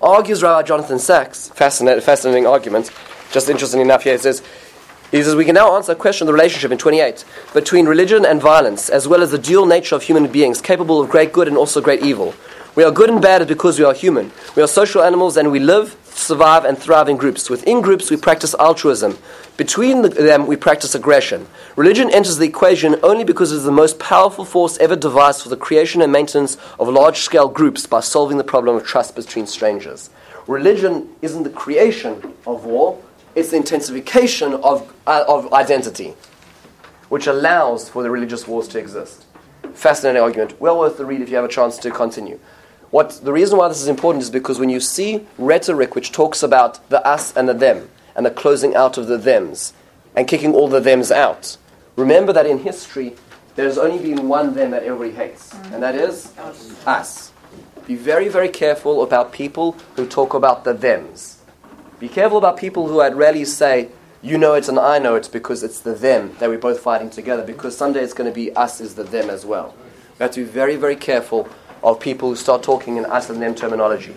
Argues 0.00 0.42
Rabbi 0.42 0.66
Jonathan 0.66 0.98
Sacks, 0.98 1.48
fascinating, 1.48 2.02
fascinating 2.02 2.46
argument, 2.46 2.90
just 3.32 3.48
interesting 3.48 3.80
enough 3.80 4.04
here, 4.04 4.14
he 4.14 4.18
says, 4.18 4.42
he 5.12 5.22
says, 5.22 5.36
we 5.36 5.44
can 5.44 5.54
now 5.54 5.76
answer 5.76 5.92
a 5.92 5.94
question 5.94 6.24
of 6.24 6.28
the 6.28 6.32
relationship 6.32 6.72
in 6.72 6.78
28 6.78 7.26
between 7.52 7.86
religion 7.86 8.24
and 8.24 8.40
violence, 8.40 8.88
as 8.88 9.06
well 9.06 9.22
as 9.22 9.30
the 9.30 9.38
dual 9.38 9.66
nature 9.66 9.94
of 9.94 10.02
human 10.02 10.26
beings, 10.32 10.62
capable 10.62 11.02
of 11.02 11.10
great 11.10 11.34
good 11.34 11.48
and 11.48 11.56
also 11.58 11.82
great 11.82 12.02
evil. 12.02 12.34
We 12.74 12.82
are 12.82 12.90
good 12.90 13.10
and 13.10 13.20
bad 13.20 13.46
because 13.46 13.78
we 13.78 13.84
are 13.84 13.92
human. 13.92 14.32
We 14.56 14.62
are 14.62 14.66
social 14.66 15.02
animals 15.02 15.36
and 15.36 15.52
we 15.52 15.60
live, 15.60 15.98
survive, 16.04 16.64
and 16.64 16.78
thrive 16.78 17.10
in 17.10 17.18
groups. 17.18 17.50
Within 17.50 17.82
groups, 17.82 18.10
we 18.10 18.16
practice 18.16 18.54
altruism. 18.58 19.18
Between 19.58 20.00
the, 20.00 20.08
them, 20.08 20.46
we 20.46 20.56
practice 20.56 20.94
aggression. 20.94 21.46
Religion 21.76 22.10
enters 22.10 22.38
the 22.38 22.46
equation 22.46 22.96
only 23.02 23.24
because 23.24 23.52
it 23.52 23.56
is 23.56 23.64
the 23.64 23.70
most 23.70 23.98
powerful 23.98 24.46
force 24.46 24.78
ever 24.78 24.96
devised 24.96 25.42
for 25.42 25.50
the 25.50 25.58
creation 25.58 26.00
and 26.00 26.10
maintenance 26.10 26.56
of 26.80 26.88
large 26.88 27.18
scale 27.18 27.48
groups 27.48 27.86
by 27.86 28.00
solving 28.00 28.38
the 28.38 28.44
problem 28.44 28.76
of 28.76 28.86
trust 28.86 29.14
between 29.14 29.46
strangers. 29.46 30.08
Religion 30.46 31.10
isn't 31.20 31.42
the 31.42 31.50
creation 31.50 32.34
of 32.46 32.64
war, 32.64 32.98
it's 33.34 33.50
the 33.50 33.56
intensification 33.56 34.54
of, 34.54 34.92
uh, 35.06 35.24
of 35.26 35.52
identity, 35.52 36.14
which 37.08 37.26
allows 37.26 37.88
for 37.88 38.02
the 38.02 38.10
religious 38.10 38.46
wars 38.46 38.68
to 38.68 38.78
exist. 38.78 39.24
Fascinating 39.74 40.22
argument. 40.22 40.60
Well 40.60 40.78
worth 40.78 40.98
the 40.98 41.04
read 41.04 41.20
if 41.20 41.30
you 41.30 41.36
have 41.36 41.44
a 41.44 41.48
chance 41.48 41.78
to 41.78 41.90
continue. 41.90 42.38
What, 42.90 43.20
the 43.22 43.32
reason 43.32 43.58
why 43.58 43.68
this 43.68 43.80
is 43.80 43.88
important 43.88 44.22
is 44.22 44.30
because 44.30 44.58
when 44.58 44.68
you 44.68 44.80
see 44.80 45.26
rhetoric 45.38 45.94
which 45.94 46.12
talks 46.12 46.42
about 46.42 46.86
the 46.90 47.06
us 47.06 47.34
and 47.34 47.48
the 47.48 47.54
them, 47.54 47.88
and 48.14 48.26
the 48.26 48.30
closing 48.30 48.74
out 48.74 48.98
of 48.98 49.06
the 49.06 49.18
thems, 49.18 49.72
and 50.14 50.28
kicking 50.28 50.54
all 50.54 50.68
the 50.68 50.80
thems 50.80 51.10
out, 51.10 51.56
remember 51.96 52.34
that 52.34 52.44
in 52.44 52.58
history, 52.58 53.14
there's 53.54 53.78
only 53.78 53.98
been 53.98 54.28
one 54.28 54.52
them 54.54 54.70
that 54.72 54.82
everybody 54.82 55.12
hates, 55.12 55.54
and 55.72 55.82
that 55.82 55.94
is 55.94 56.32
us. 56.86 57.32
Be 57.86 57.94
very, 57.94 58.28
very 58.28 58.48
careful 58.48 59.02
about 59.02 59.32
people 59.32 59.72
who 59.96 60.06
talk 60.06 60.34
about 60.34 60.64
the 60.64 60.74
thems. 60.74 61.41
Be 62.02 62.08
careful 62.08 62.38
about 62.38 62.56
people 62.56 62.88
who 62.88 63.00
at 63.00 63.14
rally 63.14 63.44
say, 63.44 63.88
you 64.22 64.36
know 64.36 64.54
it 64.54 64.66
and 64.66 64.76
I 64.76 64.98
know 64.98 65.14
it 65.14 65.28
because 65.32 65.62
it's 65.62 65.78
the 65.78 65.94
them 65.94 66.34
that 66.40 66.48
we're 66.48 66.58
both 66.58 66.80
fighting 66.80 67.10
together 67.10 67.44
because 67.44 67.76
someday 67.76 68.02
it's 68.02 68.12
going 68.12 68.28
to 68.28 68.34
be 68.34 68.52
us 68.56 68.80
is 68.80 68.96
the 68.96 69.04
them 69.04 69.30
as 69.30 69.46
well. 69.46 69.72
We 70.18 70.24
have 70.24 70.32
to 70.32 70.40
be 70.40 70.50
very, 70.50 70.74
very 70.74 70.96
careful 70.96 71.48
of 71.80 72.00
people 72.00 72.30
who 72.30 72.34
start 72.34 72.64
talking 72.64 72.96
in 72.96 73.04
us 73.04 73.30
and 73.30 73.40
them 73.40 73.54
terminology. 73.54 74.16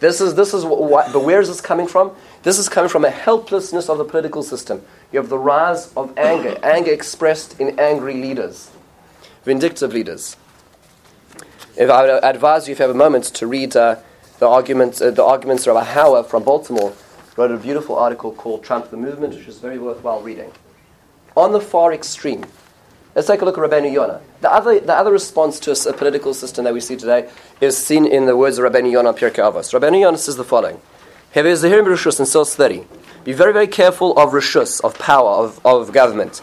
This 0.00 0.20
is, 0.20 0.34
this 0.34 0.52
is 0.52 0.66
what, 0.66 1.14
but 1.14 1.24
where 1.24 1.40
is 1.40 1.48
this 1.48 1.62
coming 1.62 1.86
from? 1.86 2.14
This 2.42 2.58
is 2.58 2.68
coming 2.68 2.90
from 2.90 3.06
a 3.06 3.10
helplessness 3.10 3.88
of 3.88 3.96
the 3.96 4.04
political 4.04 4.42
system. 4.42 4.82
You 5.10 5.18
have 5.18 5.30
the 5.30 5.38
rise 5.38 5.94
of 5.94 6.12
anger, 6.18 6.58
anger 6.62 6.92
expressed 6.92 7.58
in 7.58 7.80
angry 7.80 8.20
leaders, 8.20 8.70
vindictive 9.44 9.94
leaders. 9.94 10.36
If 11.74 11.88
I 11.88 12.02
would 12.02 12.22
advise 12.22 12.68
you, 12.68 12.72
if 12.72 12.80
you 12.80 12.82
have 12.82 12.94
a 12.94 12.98
moment, 12.98 13.24
to 13.24 13.46
read 13.46 13.74
uh, 13.74 13.96
the 14.40 14.46
arguments, 14.46 15.00
uh, 15.00 15.10
the 15.10 15.24
arguments 15.24 15.66
of 15.66 15.76
a 15.76 15.80
Hauer 15.80 16.26
from 16.26 16.44
Baltimore, 16.44 16.92
wrote 17.36 17.50
a 17.50 17.56
beautiful 17.56 17.96
article 17.96 18.32
called 18.32 18.62
Trump 18.62 18.90
the 18.90 18.96
Movement, 18.96 19.34
which 19.34 19.48
is 19.48 19.58
very 19.58 19.78
worthwhile 19.78 20.20
reading. 20.20 20.52
On 21.36 21.52
the 21.52 21.60
far 21.60 21.92
extreme, 21.92 22.44
let's 23.14 23.26
take 23.26 23.42
a 23.42 23.44
look 23.44 23.58
at 23.58 23.64
Rabbeinu 23.64 23.92
Yonah. 23.92 24.20
The 24.40 24.52
other, 24.52 24.78
the 24.78 24.94
other 24.94 25.10
response 25.10 25.58
to 25.60 25.72
a, 25.72 25.92
political 25.92 26.32
system 26.32 26.64
that 26.64 26.74
we 26.74 26.80
see 26.80 26.96
today 26.96 27.28
is 27.60 27.76
seen 27.76 28.06
in 28.06 28.26
the 28.26 28.36
words 28.36 28.58
of 28.58 28.70
Rabbeinu 28.70 28.92
Yonah 28.92 29.14
Pirkei 29.14 29.42
Avos. 29.42 29.78
Rabbeinu 29.78 30.00
Yonah 30.00 30.18
says 30.18 30.36
the 30.36 30.44
following: 30.44 30.80
Have 31.32 31.46
in 31.46 31.54
Rishus 31.54 32.20
in 32.20 32.26
Sil 32.26 32.44
30. 32.44 32.86
Be 33.24 33.32
very, 33.32 33.52
very 33.54 33.66
careful 33.66 34.16
of 34.18 34.32
Rishus, 34.32 34.84
of 34.84 34.98
power, 34.98 35.30
of, 35.30 35.64
of 35.64 35.92
government. 35.92 36.42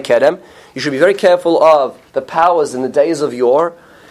Kedem. 0.00 0.40
You 0.74 0.80
should 0.80 0.92
be 0.92 0.98
very 0.98 1.14
careful 1.14 1.60
of 1.62 2.00
the 2.12 2.22
powers 2.22 2.72
in 2.72 2.82
the 2.82 2.88
days 2.88 3.20
of 3.20 3.34
yore 3.34 3.74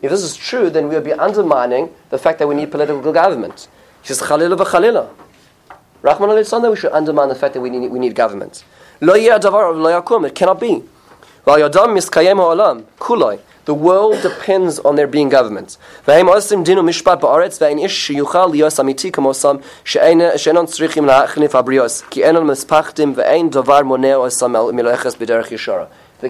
If 0.00 0.10
this 0.10 0.22
is 0.22 0.36
true, 0.36 0.70
then 0.70 0.88
we'll 0.88 1.00
be 1.00 1.12
undermining 1.12 1.90
the 2.10 2.18
fact 2.18 2.38
that 2.38 2.46
we 2.46 2.54
need 2.54 2.70
political 2.70 3.12
government. 3.12 3.68
He 4.02 4.08
says, 4.08 4.20
Chalila 4.20 4.56
v'chalila. 4.56 5.08
Rahman 6.02 6.30
al 6.30 6.70
we 6.70 6.76
should 6.76 6.92
undermine 6.92 7.28
the 7.28 7.34
fact 7.34 7.54
that 7.54 7.60
we 7.60 7.70
need, 7.70 7.90
we 7.90 7.98
need 7.98 8.14
government. 8.14 8.64
Lo 9.00 9.14
yakum, 9.14 10.26
it 10.26 10.34
cannot 10.34 10.60
be. 10.60 10.84
Kuloi. 11.44 13.40
The 13.64 13.74
world 13.74 14.22
depends 14.22 14.78
on 14.78 14.96
there 14.96 15.06
being 15.06 15.28
government. 15.28 15.76
The 16.06 16.12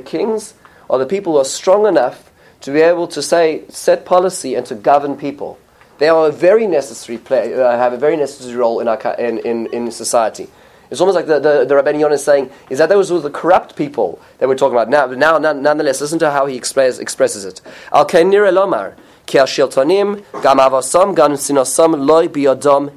kings 0.05 0.55
are 0.91 0.99
the 0.99 1.07
people 1.07 1.33
who 1.33 1.39
are 1.39 1.45
strong 1.45 1.87
enough 1.87 2.31
to 2.63 2.73
be 2.73 2.81
able 2.81 3.07
to 3.09 3.23
say, 3.23 3.65
set 3.69 4.05
policy 4.05 4.55
and 4.55 4.67
to 4.67 4.75
govern 4.75 5.17
people. 5.17 5.59
They 5.99 6.09
are 6.09 6.29
a 6.29 6.33
very 6.33 6.67
necessary 6.67 7.19
play, 7.19 7.55
uh, 7.55 7.77
have 7.77 7.93
a 7.93 7.97
very 7.97 8.17
necessary 8.17 8.57
role 8.57 8.81
in, 8.81 8.89
our, 8.89 8.99
in, 9.15 9.39
in, 9.39 9.67
in 9.67 9.91
society. 9.91 10.49
It's 10.91 11.01
almost 11.01 11.17
like 11.17 11.27
the, 11.27 11.39
the, 11.39 11.65
the 11.65 11.75
Rabbeinu 11.75 12.01
Yonah 12.01 12.15
is 12.15 12.25
saying, 12.25 12.51
is 12.71 12.79
that 12.79 12.89
those 12.89 13.11
were 13.11 13.21
the 13.21 13.31
corrupt 13.31 13.77
people 13.77 14.21
that 14.39 14.49
we're 14.49 14.57
talking 14.57 14.77
about. 14.77 14.89
Now, 14.89 15.07
now 15.39 15.53
nonetheless, 15.53 16.01
listen 16.01 16.19
to 16.21 16.31
how 16.31 16.47
he 16.47 16.57
express, 16.57 16.99
expresses 16.99 17.45
it. 17.45 17.61
Al 17.93 18.07
kenir 18.07 18.43
elomar, 18.43 18.95
ki 19.27 19.39
shiltonim 19.39 20.25
gam 20.43 20.57
gam 20.57 21.33
sinosam, 21.33 22.07
loy 22.07 22.29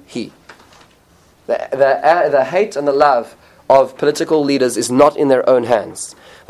hi. 0.08 0.32
The, 1.48 1.76
the, 1.76 2.08
uh, 2.08 2.30
the 2.30 2.46
hate 2.46 2.76
and 2.78 2.88
the 2.88 2.94
love 2.94 3.36
of 3.70 3.98
political 3.98 4.44
leaders 4.44 4.78
is 4.78 4.90
not 4.90 5.18
in 5.18 5.28
their 5.28 5.48
own 5.50 5.66
hands. 5.66 6.16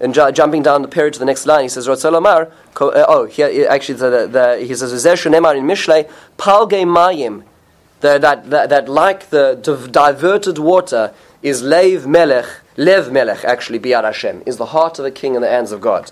and 0.00 0.14
ju- 0.14 0.32
jumping 0.32 0.62
down 0.62 0.82
the 0.82 0.88
period 0.88 1.12
to 1.14 1.18
the 1.18 1.24
next 1.24 1.46
line, 1.46 1.62
he 1.62 1.68
says, 1.68 1.86
Ratzal 1.86 2.14
Omar, 2.14 2.50
uh, 2.80 3.04
oh, 3.08 3.26
here, 3.26 3.66
actually, 3.68 3.96
the, 3.96 4.26
the, 4.26 4.64
he 4.66 4.74
says, 4.74 4.92
Nemar 4.92 5.56
in 5.56 5.64
Mishlei, 5.64 6.10
Palge 6.38 6.84
Mayim, 6.84 7.44
that, 8.00 8.22
that, 8.22 8.48
that, 8.50 8.88
like 8.88 9.28
the 9.28 9.56
diverted 9.90 10.58
water 10.58 11.12
is 11.42 11.62
Lev 11.62 12.06
Melech, 12.06 12.46
Lev 12.76 13.12
Melech, 13.12 13.44
actually, 13.44 13.78
Biad 13.78 14.04
Hashem, 14.04 14.42
is 14.46 14.56
the 14.56 14.66
heart 14.66 14.98
of 14.98 15.04
a 15.04 15.10
king 15.10 15.34
in 15.34 15.42
the 15.42 15.48
hands 15.48 15.70
of 15.70 15.80
God. 15.80 16.10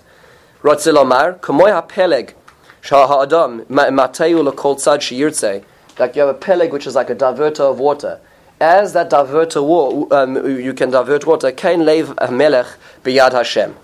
Ratzal 0.61 0.97
Omar, 0.97 1.33
Kamoy 1.33 1.87
HaPeleg, 1.87 2.33
Shah 2.81 3.07
Ha'adam, 3.07 3.65
Mateu 3.65 4.43
L'Kol 4.43 4.75
Tzad 4.75 4.99
Shiyirtzeh, 4.99 5.63
like 5.97 6.15
you 6.15 6.21
have 6.21 6.29
a 6.29 6.37
peleg 6.37 6.71
which 6.71 6.87
is 6.87 6.95
like 6.95 7.09
a 7.09 7.15
diverter 7.15 7.71
of 7.71 7.79
water 7.79 8.21
as 8.59 8.93
that 8.93 9.09
diverter 9.09 9.63
war, 9.63 10.07
um, 10.11 10.35
you 10.59 10.73
can 10.73 10.91
divert 10.91 11.25
water, 11.25 11.51
kain 11.51 11.85
lev 11.85 12.13
melech 12.31 12.67
biyad 13.03 13.31
Hashem. 13.31 13.75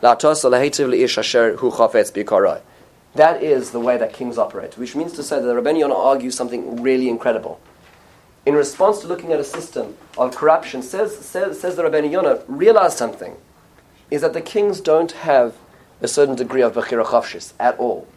That 3.16 3.42
is 3.42 3.72
the 3.72 3.80
way 3.80 3.98
that 3.98 4.14
kings 4.14 4.38
operate, 4.38 4.78
which 4.78 4.96
means 4.96 5.14
to 5.14 5.24
say 5.24 5.40
that 5.40 5.46
the 5.46 5.54
Rabbeinu 5.54 5.80
Yonah 5.80 5.96
argues 5.96 6.36
something 6.36 6.82
really 6.82 7.08
incredible. 7.08 7.62
In 8.46 8.54
response 8.56 9.00
to 9.00 9.08
looking 9.08 9.32
at 9.32 9.40
a 9.40 9.44
system 9.44 9.96
of 10.18 10.36
corruption, 10.36 10.82
says, 10.82 11.18
says, 11.18 11.60
says 11.60 11.78
the 11.78 11.84
Rabbeinu 11.84 12.12
Yonah, 12.12 12.42
realize 12.48 12.96
something, 12.98 13.38
is 14.12 14.22
that 14.22 14.34
the 14.34 14.42
kings 14.42 14.82
don't 14.82 15.14
have 15.14 15.56
a 16.02 16.08
certain 16.08 16.36
degree 16.36 16.62
of 16.62 16.74
Bechira 16.74 17.54
at 17.60 17.80
all. 17.80 18.08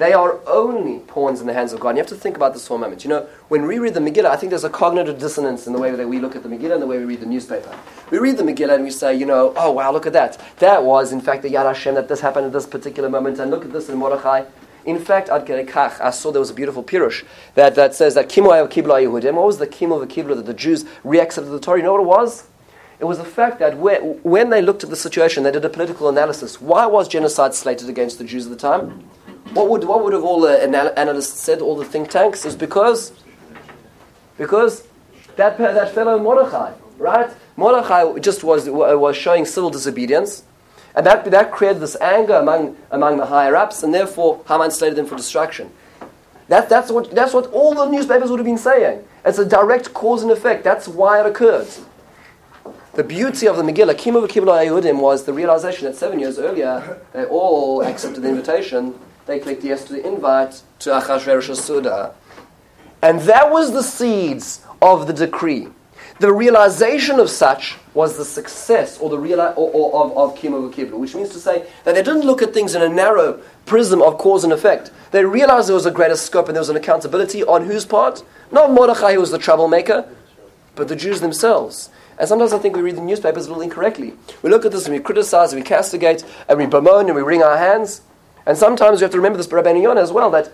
They 0.00 0.14
are 0.14 0.40
only 0.46 1.00
pawns 1.00 1.42
in 1.42 1.46
the 1.46 1.52
hands 1.52 1.74
of 1.74 1.80
God. 1.80 1.90
And 1.90 1.98
you 1.98 2.00
have 2.00 2.08
to 2.08 2.14
think 2.14 2.34
about 2.34 2.54
this 2.54 2.66
for 2.66 2.76
a 2.76 2.78
moment. 2.78 3.04
You 3.04 3.10
know, 3.10 3.28
when 3.48 3.66
we 3.66 3.78
read 3.78 3.92
the 3.92 4.00
Megillah, 4.00 4.30
I 4.30 4.36
think 4.36 4.48
there's 4.48 4.64
a 4.64 4.70
cognitive 4.70 5.18
dissonance 5.18 5.66
in 5.66 5.74
the 5.74 5.78
way 5.78 5.90
that 5.90 6.08
we 6.08 6.18
look 6.18 6.34
at 6.34 6.42
the 6.42 6.48
Megillah 6.48 6.72
and 6.72 6.82
the 6.82 6.86
way 6.86 6.96
we 6.96 7.04
read 7.04 7.20
the 7.20 7.26
newspaper. 7.26 7.78
We 8.10 8.16
read 8.16 8.38
the 8.38 8.42
Megillah 8.42 8.76
and 8.76 8.84
we 8.84 8.92
say, 8.92 9.14
you 9.14 9.26
know, 9.26 9.52
oh 9.58 9.72
wow, 9.72 9.92
look 9.92 10.06
at 10.06 10.14
that. 10.14 10.40
That 10.56 10.84
was, 10.84 11.12
in 11.12 11.20
fact, 11.20 11.42
the 11.42 11.50
Yad 11.50 11.66
Hashem, 11.66 11.96
that 11.96 12.08
this 12.08 12.20
happened 12.20 12.46
at 12.46 12.52
this 12.54 12.64
particular 12.64 13.10
moment, 13.10 13.38
and 13.40 13.50
look 13.50 13.62
at 13.62 13.74
this 13.74 13.90
in 13.90 13.98
Mordechai. 13.98 14.44
In 14.86 14.98
fact, 14.98 15.28
Ad 15.28 15.50
I 15.50 16.10
saw 16.12 16.32
there 16.32 16.40
was 16.40 16.48
a 16.48 16.54
beautiful 16.54 16.82
pirush 16.82 17.22
that, 17.54 17.74
that 17.74 17.94
says 17.94 18.14
that 18.14 18.30
Kimo 18.30 18.52
Kibla 18.68 19.04
Yehudim. 19.04 19.34
What 19.34 19.44
was 19.44 19.58
the 19.58 19.66
Kimo 19.66 20.02
Kibla 20.06 20.34
that 20.34 20.46
the 20.46 20.54
Jews 20.54 20.84
reaccepted 21.04 21.50
the 21.50 21.60
Torah? 21.60 21.76
You 21.76 21.84
know 21.84 21.92
what 21.92 22.00
it 22.00 22.06
was? 22.06 22.46
It 23.00 23.04
was 23.04 23.18
the 23.18 23.24
fact 23.24 23.58
that 23.58 23.76
when 23.76 24.48
they 24.48 24.62
looked 24.62 24.82
at 24.82 24.88
the 24.88 24.96
situation, 24.96 25.42
they 25.42 25.50
did 25.50 25.64
a 25.64 25.68
political 25.68 26.08
analysis. 26.08 26.58
Why 26.58 26.86
was 26.86 27.06
genocide 27.06 27.54
slated 27.54 27.90
against 27.90 28.16
the 28.16 28.24
Jews 28.24 28.46
at 28.46 28.50
the 28.50 28.58
time? 28.58 29.10
What 29.52 29.68
would, 29.68 29.84
what 29.84 30.04
would 30.04 30.12
have 30.12 30.22
all 30.22 30.40
the 30.40 30.62
analysts 30.96 31.40
said, 31.40 31.60
all 31.60 31.76
the 31.76 31.84
think 31.84 32.08
tanks? 32.08 32.44
Is 32.44 32.54
because, 32.54 33.12
because 34.38 34.86
that, 35.36 35.58
that 35.58 35.92
fellow 35.92 36.18
Mordechai, 36.18 36.72
right? 36.98 37.30
Mordechai 37.56 38.18
just 38.20 38.44
was, 38.44 38.68
was 38.68 39.16
showing 39.16 39.44
civil 39.44 39.70
disobedience. 39.70 40.44
And 40.94 41.06
that, 41.06 41.24
that 41.30 41.52
created 41.52 41.80
this 41.80 41.96
anger 42.00 42.34
among, 42.34 42.76
among 42.90 43.18
the 43.18 43.26
higher 43.26 43.54
ups, 43.56 43.82
and 43.82 43.94
therefore 43.94 44.42
Haman 44.48 44.70
slated 44.70 44.96
them 44.96 45.06
for 45.06 45.16
destruction. 45.16 45.70
That, 46.48 46.68
that's, 46.68 46.90
what, 46.90 47.10
that's 47.12 47.32
what 47.32 47.46
all 47.52 47.74
the 47.74 47.86
newspapers 47.86 48.30
would 48.30 48.40
have 48.40 48.46
been 48.46 48.58
saying. 48.58 49.04
It's 49.24 49.38
a 49.38 49.44
direct 49.44 49.94
cause 49.94 50.22
and 50.22 50.32
effect. 50.32 50.64
That's 50.64 50.88
why 50.88 51.20
it 51.20 51.26
occurred. 51.26 51.68
The 52.94 53.04
beauty 53.04 53.46
of 53.46 53.56
the 53.56 53.62
Megillah, 53.62 53.94
Kimu 53.94 54.26
V'Kibla 54.26 54.66
Yehudim, 54.66 55.00
was 55.00 55.24
the 55.24 55.32
realization 55.32 55.84
that 55.84 55.94
seven 55.94 56.18
years 56.18 56.40
earlier, 56.40 57.00
they 57.12 57.24
all 57.24 57.82
accepted 57.82 58.22
the 58.22 58.28
invitation 58.28 58.98
they 59.30 59.38
clicked 59.38 59.62
yes 59.62 59.84
to 59.84 59.92
the 59.92 60.04
invite 60.04 60.60
to 60.80 60.90
Achashverosh's 60.90 61.62
Suda. 61.62 62.14
And 63.00 63.20
that 63.20 63.50
was 63.50 63.72
the 63.72 63.82
seeds 63.82 64.64
of 64.82 65.06
the 65.06 65.12
decree. 65.12 65.68
The 66.18 66.32
realization 66.32 67.20
of 67.20 67.30
such 67.30 67.76
was 67.94 68.18
the 68.18 68.24
success 68.24 68.98
or 68.98 69.08
the 69.08 69.18
real 69.18 69.40
or, 69.40 69.54
or, 69.54 70.04
of, 70.04 70.18
of 70.18 70.36
Kimo 70.36 70.68
Kiblu, 70.70 70.98
which 70.98 71.14
means 71.14 71.30
to 71.30 71.38
say 71.38 71.64
that 71.84 71.94
they 71.94 72.02
didn't 72.02 72.26
look 72.26 72.42
at 72.42 72.52
things 72.52 72.74
in 72.74 72.82
a 72.82 72.88
narrow 72.88 73.40
prism 73.66 74.02
of 74.02 74.18
cause 74.18 74.42
and 74.42 74.52
effect. 74.52 74.90
They 75.12 75.24
realized 75.24 75.68
there 75.68 75.74
was 75.74 75.86
a 75.86 75.92
greater 75.92 76.16
scope 76.16 76.48
and 76.48 76.56
there 76.56 76.60
was 76.60 76.68
an 76.68 76.76
accountability 76.76 77.44
on 77.44 77.64
whose 77.64 77.86
part? 77.86 78.24
Not 78.50 78.72
Mordechai, 78.72 79.14
who 79.14 79.20
was 79.20 79.30
the 79.30 79.38
troublemaker, 79.38 80.12
but 80.74 80.88
the 80.88 80.96
Jews 80.96 81.20
themselves. 81.20 81.88
And 82.18 82.28
sometimes 82.28 82.52
I 82.52 82.58
think 82.58 82.74
we 82.74 82.82
read 82.82 82.96
the 82.96 83.00
newspapers 83.00 83.46
a 83.46 83.48
little 83.48 83.62
incorrectly. 83.62 84.12
We 84.42 84.50
look 84.50 84.66
at 84.66 84.72
this 84.72 84.86
and 84.86 84.94
we 84.94 85.00
criticize, 85.00 85.52
and 85.52 85.62
we 85.62 85.66
castigate, 85.66 86.22
and 86.48 86.58
we 86.58 86.66
bemoan, 86.66 87.06
and 87.06 87.14
we 87.14 87.22
wring 87.22 87.42
our 87.42 87.56
hands. 87.56 88.02
And 88.46 88.56
sometimes 88.56 89.00
we 89.00 89.04
have 89.04 89.10
to 89.12 89.18
remember 89.18 89.36
this 89.36 89.46
Rabbeinu 89.46 89.82
Yonah 89.82 90.00
as 90.00 90.12
well, 90.12 90.30
that 90.30 90.52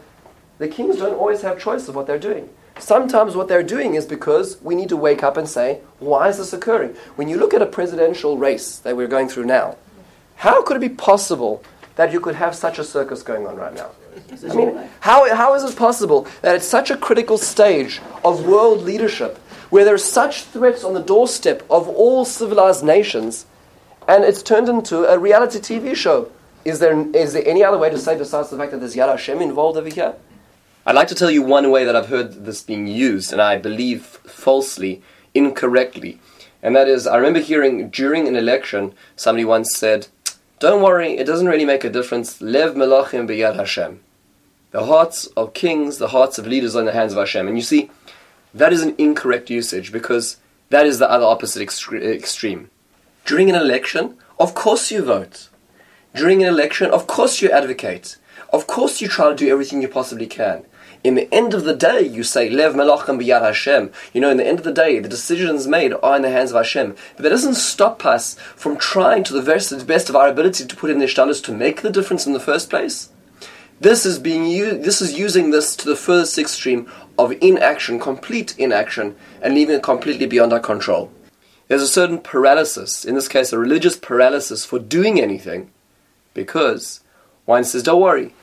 the 0.59 0.69
kings 0.69 0.97
don't 0.97 1.15
always 1.15 1.43
have 1.43 1.59
choice 1.59 1.89
of 1.89 1.95
what 1.95 2.07
they're 2.07 2.19
doing. 2.19 2.49
Sometimes 2.79 3.35
what 3.35 3.49
they're 3.49 3.63
doing 3.63 3.95
is 3.95 4.05
because 4.05 4.61
we 4.61 4.75
need 4.75 4.91
to 4.91 4.97
wake 4.97 5.23
up 5.23 5.37
and 5.37 5.49
say, 5.49 5.81
why 5.99 6.29
is 6.29 6.39
this 6.39 6.53
occurring? 6.53 6.95
When 7.17 7.29
you 7.29 7.39
look 7.39 7.55
at 7.55 7.63
a 7.63 7.67
presidential 7.67 8.37
race 8.37 8.79
that 8.79 8.97
we're 8.97 9.07
going 9.07 9.29
through 9.29 9.47
now, 9.47 9.77
how 10.37 10.63
could 10.63 10.77
it 10.77 10.81
be 10.81 10.91
possible 10.91 11.63
that 11.97 12.13
you 12.13 12.21
could 12.21 12.35
have 12.35 12.55
such 12.55 12.79
a 12.79 12.85
circus 12.85 13.23
going 13.23 13.47
on 13.47 13.57
right 13.57 13.75
now? 13.75 13.91
I 14.49 14.55
mean, 14.55 14.89
how, 15.01 15.35
how 15.35 15.55
is 15.55 15.65
it 15.65 15.77
possible 15.77 16.27
that 16.43 16.55
at 16.55 16.63
such 16.63 16.91
a 16.91 16.97
critical 16.97 17.39
stage 17.39 18.01
of 18.25 18.47
world 18.47 18.83
leadership, 18.83 19.39
where 19.71 19.85
there 19.85 19.95
are 19.95 19.99
such 19.99 20.45
threats 20.45 20.85
on 20.85 20.95
the 20.95 21.01
doorstep 21.01 21.63
of 21.71 21.89
all 21.89 22.25
civilized 22.25 22.85
nations, 22.85 23.47
and 24.09 24.25
it's 24.25 24.43
turned 24.43 24.69
into 24.69 25.05
a 25.05 25.19
reality 25.19 25.59
TV 25.59 25.95
show? 25.95 26.31
Is 26.67 26.81
there, 26.81 26.99
is 27.15 27.33
there 27.33 27.47
any 27.47 27.63
other 27.63 27.79
way 27.79 27.91
to 27.91 27.97
say 27.97 28.19
besides 28.19 28.51
the 28.51 28.57
fact 28.57 28.73
that 28.73 28.79
there's 28.79 28.97
Yad 28.97 29.09
Hashem 29.09 29.41
involved 29.41 29.79
over 29.79 29.89
here? 29.89 30.17
I'd 30.85 30.97
like 30.97 31.07
to 31.07 31.15
tell 31.15 31.31
you 31.31 31.41
one 31.41 31.71
way 31.71 31.85
that 31.85 31.95
I've 31.95 32.09
heard 32.09 32.45
this 32.45 32.61
being 32.61 32.89
used, 32.89 33.31
and 33.33 33.41
I 33.41 33.57
believe 33.57 34.05
falsely, 34.05 35.01
incorrectly. 35.33 36.19
And 36.65 36.75
that 36.75 36.89
is, 36.89 37.07
I 37.07 37.19
remember 37.19 37.39
hearing 37.39 37.89
during 37.91 38.27
an 38.27 38.35
election, 38.35 38.95
somebody 39.15 39.45
once 39.45 39.77
said, 39.77 40.09
Don't 40.59 40.83
worry, 40.83 41.17
it 41.17 41.25
doesn't 41.25 41.47
really 41.47 41.65
make 41.65 41.85
a 41.85 41.89
difference. 41.89 42.41
Lev 42.41 42.75
melachim 42.75 43.29
b'yad 43.29 43.55
Hashem. 43.55 44.01
The 44.73 44.87
hearts 44.87 45.27
of 45.37 45.55
kings, 45.55 45.99
the 45.99 46.09
hearts 46.09 46.37
of 46.37 46.49
leaders 46.49 46.75
are 46.75 46.81
in 46.81 46.87
the 46.87 46.93
hands 46.93 47.13
of 47.13 47.19
Hashem. 47.21 47.47
And 47.47 47.57
you 47.57 47.63
see, 47.63 47.91
that 48.53 48.73
is 48.73 48.83
an 48.83 48.97
incorrect 48.99 49.51
usage 49.51 49.93
because 49.93 50.39
that 50.71 50.85
is 50.85 50.99
the 50.99 51.09
other 51.09 51.27
opposite 51.27 51.63
extreme. 51.63 52.71
During 53.25 53.51
an 53.51 53.55
election, 53.55 54.17
of 54.41 54.57
course 54.57 54.91
you 54.91 55.05
vote. 55.05 55.49
During 56.17 56.43
an 56.43 56.49
election, 56.49 56.91
of 56.91 57.07
course 57.07 57.41
you 57.41 57.51
advocate. 57.51 58.17
Of 58.53 58.67
course 58.67 59.01
you 59.01 59.09
try 59.09 59.29
to 59.29 59.37
do 59.37 59.49
everything 59.49 59.83
you 59.83 59.89
possibly 59.89 60.27
can 60.27 60.65
in 61.07 61.15
the 61.15 61.33
end 61.33 61.55
of 61.55 61.63
the 61.63 61.75
day, 61.75 62.03
you 62.03 62.25
say, 62.25 62.51
Lev 62.51 62.75
Melachim 62.75 63.23
B'Yad 63.23 63.43
Hashem. 63.43 63.93
You 64.13 64.21
know, 64.21 64.31
in 64.31 64.39
the 64.39 64.47
end 64.47 64.59
of 64.59 64.65
the 64.65 64.73
day, 64.73 64.99
the 64.99 65.09
decisions 65.09 65.69
made 65.69 65.93
are 66.03 66.17
in 66.17 66.23
the 66.23 66.31
hands 66.31 66.51
of 66.51 66.57
Hashem. 66.57 66.97
But 67.15 67.23
that 67.23 67.29
doesn't 67.29 67.55
stop 67.55 68.05
us 68.05 68.35
from 68.57 68.77
trying 68.77 69.23
to 69.25 69.33
the 69.33 69.85
best, 69.87 70.11
of 70.11 70.17
our 70.17 70.29
ability 70.29 70.67
to 70.67 70.77
put 70.77 70.91
in 70.91 70.99
the 70.99 71.07
shtalas 71.07 71.43
to 71.45 71.53
make 71.53 71.83
the 71.83 71.93
difference 71.93 72.27
in 72.27 72.33
the 72.33 72.41
first 72.41 72.69
place. 72.69 73.11
This 73.81 74.05
is 74.05 74.19
being 74.19 74.47
used, 74.47 74.83
this 74.83 75.01
is 75.01 75.19
using 75.19 75.51
this 75.51 75.77
to 75.77 75.89
the 75.89 75.97
furthest 75.97 76.39
extreme 76.39 76.91
of 77.19 77.33
inaction, 77.41 78.01
complete 78.01 78.59
inaction, 78.59 79.15
and 79.43 79.55
leaving 79.55 79.77
it 79.77 79.83
completely 79.83 80.27
beyond 80.27 80.53
our 80.53 80.61
control. 80.61 81.13
There's 81.69 81.83
a 81.83 81.89
certain 81.89 82.19
paralysis, 82.19 83.05
in 83.05 83.15
this 83.15 83.29
case 83.29 83.53
a 83.53 83.59
religious 83.59 83.97
paralysis 83.97 84.65
for 84.65 84.79
doing 84.79 85.21
anything, 85.21 85.71
because 86.37 87.01
one 87.47 87.65
says, 87.65 87.83
don't 87.83 88.01
worry, 88.01 88.35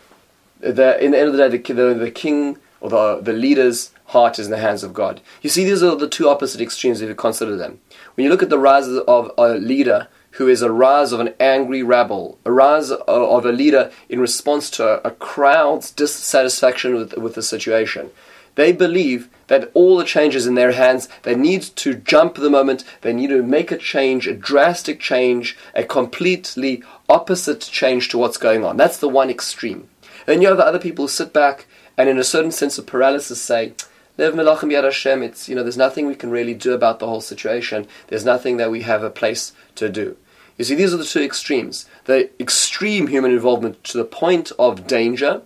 the, 0.60 1.02
in 1.04 1.12
the 1.12 1.20
end 1.20 1.28
of 1.28 1.34
the 1.34 1.50
day, 1.50 1.58
the, 1.58 1.74
the, 1.74 1.94
the 1.94 2.12
king 2.12 2.58
or 2.82 2.90
the, 2.90 3.22
the 3.22 3.34
leader's 3.34 3.92
heart 4.08 4.40
is 4.40 4.48
in 4.48 4.52
the 4.52 4.58
hands 4.58 4.84
of 4.84 4.94
God. 4.94 5.22
You 5.42 5.50
see, 5.50 5.64
these 5.64 5.82
are 5.82 5.96
the 5.96 6.10
two 6.10 6.28
opposite 6.28 6.60
extremes 6.60 7.00
if 7.00 7.08
you 7.08 7.16
consider 7.16 7.56
them. 7.56 7.80
When 8.16 8.26
you 8.26 8.30
look 8.30 8.44
at 8.44 8.50
the 8.50 8.60
rise 8.60 8.88
of 8.88 9.32
a 9.38 9.54
leader 9.54 10.08
who 10.32 10.48
is 10.48 10.62
a 10.62 10.72
rise 10.72 11.12
of 11.12 11.20
an 11.20 11.34
angry 11.40 11.84
rabble, 11.84 12.40
a 12.44 12.52
rise 12.52 12.92
of 12.92 13.46
a 13.46 13.52
leader 13.52 13.92
in 14.10 14.20
response 14.20 14.70
to 14.72 15.06
a 15.08 15.12
crowd's 15.12 15.92
dissatisfaction 15.92 16.96
with, 16.96 17.14
with 17.18 17.36
the 17.36 17.44
situation, 17.44 18.10
they 18.56 18.72
believe 18.72 19.30
that 19.48 19.72
all 19.74 19.98
the 19.98 20.06
changes 20.06 20.48
in 20.48 20.56
their 20.56 20.72
hands, 20.72 21.10
they 21.24 21.36
need 21.36 21.62
to 21.62 21.96
jump 21.96 22.36
the 22.36 22.50
moment, 22.50 22.84
they 23.02 23.14
need 23.14 23.28
to 23.28 23.44
make 23.44 23.72
a 23.72 23.78
change, 23.78 24.28
a 24.28 24.34
drastic 24.34 25.00
change, 25.00 25.58
a 25.76 25.84
completely 25.84 26.84
opposite 27.10 27.62
change 27.62 28.10
to 28.10 28.18
what's 28.18 28.38
going 28.38 28.64
on. 28.64 28.78
That's 28.78 28.98
the 28.98 29.10
one 29.10 29.30
extreme. 29.30 29.90
Then 30.26 30.42
you 30.42 30.48
have 30.48 30.58
the 30.58 30.66
other 30.66 30.80
people 30.80 31.06
who 31.06 31.10
sit 31.10 31.34
back 31.34 31.66
and, 31.98 32.10
in 32.10 32.18
a 32.18 32.24
certain 32.24 32.52
sense 32.52 32.78
of 32.78 32.88
paralysis, 32.88 33.42
say, 33.42 33.74
Lev 34.18 34.36
Yad 34.36 34.84
Hashem, 34.84 35.24
it's, 35.24 35.50
you 35.50 35.56
know, 35.56 35.64
there's 35.64 35.78
nothing 35.78 36.06
we 36.06 36.16
can 36.16 36.30
really 36.30 36.54
do 36.54 36.74
about 36.74 37.00
the 37.00 37.08
whole 37.08 37.22
situation. 37.22 37.88
There's 38.08 38.26
nothing 38.26 38.58
that 38.58 38.72
we 38.72 38.82
have 38.82 39.04
a 39.04 39.10
place 39.10 39.54
to 39.76 39.90
do. 39.90 40.18
You 40.58 40.66
see, 40.66 40.76
these 40.76 40.94
are 40.94 40.98
the 40.98 41.04
two 41.04 41.24
extremes. 41.24 41.88
The 42.06 42.30
extreme 42.40 43.08
human 43.08 43.32
involvement 43.32 43.84
to 43.86 43.98
the 43.98 44.06
point 44.06 44.52
of 44.60 44.86
danger, 44.86 45.42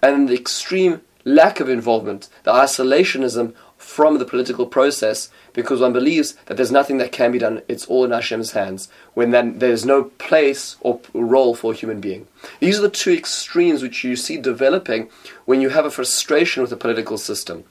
and 0.00 0.28
the 0.28 0.34
extreme 0.34 1.00
lack 1.24 1.60
of 1.60 1.68
involvement, 1.68 2.28
the 2.44 2.52
isolationism 2.52 3.54
from 3.76 4.18
the 4.18 4.24
political 4.24 4.66
process 4.66 5.30
because 5.52 5.80
one 5.80 5.92
believes 5.92 6.32
that 6.46 6.56
there's 6.56 6.72
nothing 6.72 6.98
that 6.98 7.12
can 7.12 7.32
be 7.32 7.38
done. 7.38 7.62
It's 7.68 7.86
all 7.86 8.04
in 8.04 8.10
Hashem's 8.10 8.52
hands 8.52 8.88
when 9.14 9.30
then 9.30 9.58
there's 9.58 9.84
no 9.84 10.04
place 10.04 10.76
or 10.80 11.00
role 11.12 11.54
for 11.54 11.72
a 11.72 11.76
human 11.76 12.00
being. 12.00 12.26
These 12.60 12.78
are 12.78 12.82
the 12.82 12.90
two 12.90 13.12
extremes 13.12 13.82
which 13.82 14.04
you 14.04 14.16
see 14.16 14.36
developing 14.36 15.08
when 15.44 15.60
you 15.60 15.70
have 15.70 15.84
a 15.84 15.90
frustration 15.90 16.62
with 16.62 16.70
the 16.70 16.76
political 16.76 17.18
system. 17.18 17.64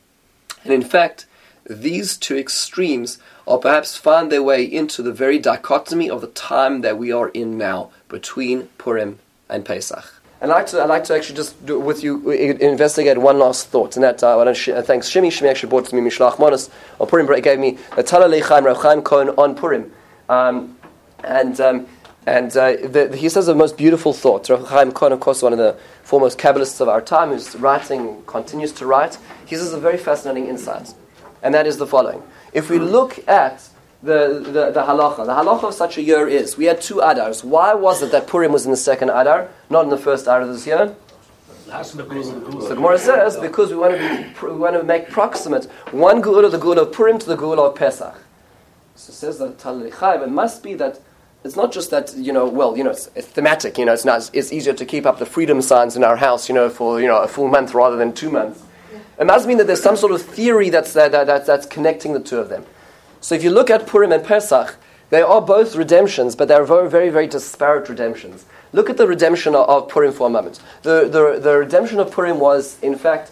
And 0.63 0.73
in 0.73 0.83
fact, 0.83 1.25
these 1.69 2.17
two 2.17 2.37
extremes 2.37 3.19
are 3.47 3.57
perhaps 3.57 3.95
find 3.95 4.31
their 4.31 4.43
way 4.43 4.63
into 4.63 5.01
the 5.01 5.13
very 5.13 5.39
dichotomy 5.39 6.09
of 6.09 6.21
the 6.21 6.27
time 6.27 6.81
that 6.81 6.97
we 6.97 7.11
are 7.11 7.29
in 7.29 7.57
now 7.57 7.91
between 8.07 8.67
Purim 8.77 9.19
and 9.49 9.65
Pesach. 9.65 10.12
I'd 10.43 10.49
like 10.49 10.65
to, 10.67 10.81
I'd 10.81 10.89
like 10.89 11.05
to 11.05 11.15
actually 11.15 11.37
just 11.37 11.65
do 11.65 11.79
with 11.79 12.03
you 12.03 12.29
investigate 12.29 13.17
one 13.17 13.39
last 13.39 13.69
thought, 13.69 13.95
and 13.95 14.03
that 14.03 14.21
uh, 14.21 14.37
I 14.37 14.51
sh- 14.51 14.71
thanks 14.83 15.09
Shimi. 15.09 15.27
Shimi 15.27 15.49
actually 15.49 15.69
brought 15.69 15.85
to 15.85 15.95
me 15.95 16.01
Mishloach 16.01 16.37
Manos 16.37 16.69
or 16.99 17.07
Purim. 17.07 17.27
Gave 17.41 17.59
me 17.59 17.77
a 17.95 18.03
Tala 18.03 18.27
Lechaim 18.27 18.65
Rav 18.65 19.05
Cohen 19.05 19.29
on 19.37 19.55
Purim, 19.55 19.89
um, 20.27 20.77
and 21.23 21.61
um, 21.61 21.87
and 22.25 22.57
uh, 22.57 22.75
the, 22.75 23.15
he 23.15 23.29
says 23.29 23.45
the 23.45 23.55
most 23.55 23.77
beautiful 23.77 24.11
thought. 24.11 24.49
Rav 24.49 24.67
Chaim 24.67 24.91
Cohen, 24.91 25.13
of 25.13 25.21
course, 25.21 25.41
one 25.41 25.53
of 25.53 25.59
the 25.59 25.77
foremost 26.03 26.37
Kabbalists 26.37 26.81
of 26.81 26.89
our 26.89 26.99
time, 26.99 27.29
who's 27.29 27.55
writing, 27.55 28.21
continues 28.23 28.73
to 28.73 28.85
write. 28.85 29.17
He 29.45 29.55
says 29.55 29.71
a 29.71 29.79
very 29.79 29.97
fascinating 29.97 30.49
insight, 30.49 30.93
and 31.41 31.53
that 31.53 31.65
is 31.65 31.77
the 31.77 31.87
following: 31.87 32.21
If 32.51 32.69
we 32.69 32.79
look 32.79 33.25
at 33.29 33.69
the, 34.03 34.41
the, 34.43 34.71
the 34.71 34.83
halacha. 34.83 35.25
The 35.25 35.33
halacha 35.33 35.63
of 35.63 35.73
such 35.73 35.97
a 35.97 36.01
year 36.01 36.27
is 36.27 36.57
we 36.57 36.65
had 36.65 36.81
two 36.81 36.95
adars. 36.95 37.43
Why 37.43 37.73
was 37.73 38.03
it 38.03 38.11
that 38.11 38.27
Purim 38.27 38.51
was 38.51 38.65
in 38.65 38.71
the 38.71 38.77
second 38.77 39.09
adar, 39.09 39.49
not 39.69 39.85
in 39.85 39.89
the 39.89 39.97
first 39.97 40.23
adar 40.23 40.45
this 40.45 40.67
year? 40.67 40.95
So 41.65 42.75
Gemara 42.75 42.99
says 42.99 43.37
because 43.37 43.71
we 43.71 43.77
want 43.77 43.95
to 43.95 43.99
be, 43.99 44.47
we 44.47 44.55
want 44.57 44.75
to 44.75 44.83
make 44.83 45.09
proximate 45.09 45.65
one 45.91 46.21
gula, 46.21 46.47
the 46.49 46.59
gula 46.59 46.83
of 46.83 46.91
Purim, 46.91 47.17
to 47.17 47.25
the 47.25 47.35
gula 47.35 47.69
of 47.69 47.75
Pesach. 47.75 48.13
So 48.95 49.09
it 49.09 49.15
says 49.15 49.39
that 49.39 49.57
Talei 49.57 50.21
It 50.21 50.29
must 50.29 50.61
be 50.61 50.75
that 50.75 50.99
it's 51.43 51.55
not 51.55 51.71
just 51.71 51.89
that 51.89 52.15
you 52.15 52.31
know. 52.31 52.47
Well, 52.47 52.77
you 52.77 52.83
know, 52.83 52.91
it's, 52.91 53.09
it's, 53.15 53.27
thematic. 53.27 53.79
You 53.79 53.85
know, 53.85 53.93
it's 53.93 54.05
not. 54.05 54.29
It's 54.33 54.53
easier 54.53 54.73
to 54.73 54.85
keep 54.85 55.07
up 55.07 55.17
the 55.17 55.25
freedom 55.25 55.61
signs 55.61 55.95
in 55.95 56.03
our 56.03 56.15
house. 56.15 56.47
You 56.47 56.53
know, 56.53 56.69
for 56.69 57.01
you 57.01 57.07
know 57.07 57.23
a 57.23 57.27
full 57.27 57.47
month 57.47 57.73
rather 57.73 57.97
than 57.97 58.13
two 58.13 58.29
months. 58.29 58.61
It 59.19 59.25
must 59.25 59.47
mean 59.47 59.57
that 59.57 59.67
there's 59.67 59.81
some 59.81 59.95
sort 59.95 60.11
of 60.11 60.21
theory 60.21 60.69
that's 60.69 60.93
that, 60.93 61.11
that, 61.11 61.45
that's 61.45 61.65
connecting 61.65 62.13
the 62.13 62.19
two 62.19 62.39
of 62.39 62.49
them. 62.49 62.65
So 63.23 63.35
if 63.35 63.43
you 63.43 63.51
look 63.51 63.69
at 63.69 63.87
Purim 63.87 64.11
and 64.11 64.21
Pesach, 64.21 64.75
they 65.09 65.21
are 65.21 65.41
both 65.41 65.77
redemptions, 65.77 66.35
but 66.35 66.49
they're 66.49 66.65
very, 66.65 66.89
very, 66.89 67.09
very 67.09 67.25
disparate 67.25 67.87
redemptions. 67.87 68.45
Look 68.73 68.89
at 68.89 68.97
the 68.97 69.07
redemption 69.07 69.55
of, 69.55 69.87
Purim 69.87 70.11
for 70.11 70.27
a 70.27 70.29
moment. 70.29 70.59
The, 70.81 71.07
the, 71.07 71.39
the 71.39 71.57
redemption 71.57 71.99
of 71.99 72.11
Purim 72.11 72.37
was, 72.37 72.77
in 72.81 72.97
fact, 72.97 73.31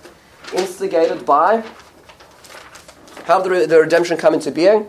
instigated 0.55 1.25
by. 1.25 1.65
How 3.25 3.41
did 3.41 3.63
the, 3.63 3.67
the 3.67 3.81
redemption 3.81 4.15
come 4.15 4.33
into 4.33 4.49
being? 4.49 4.87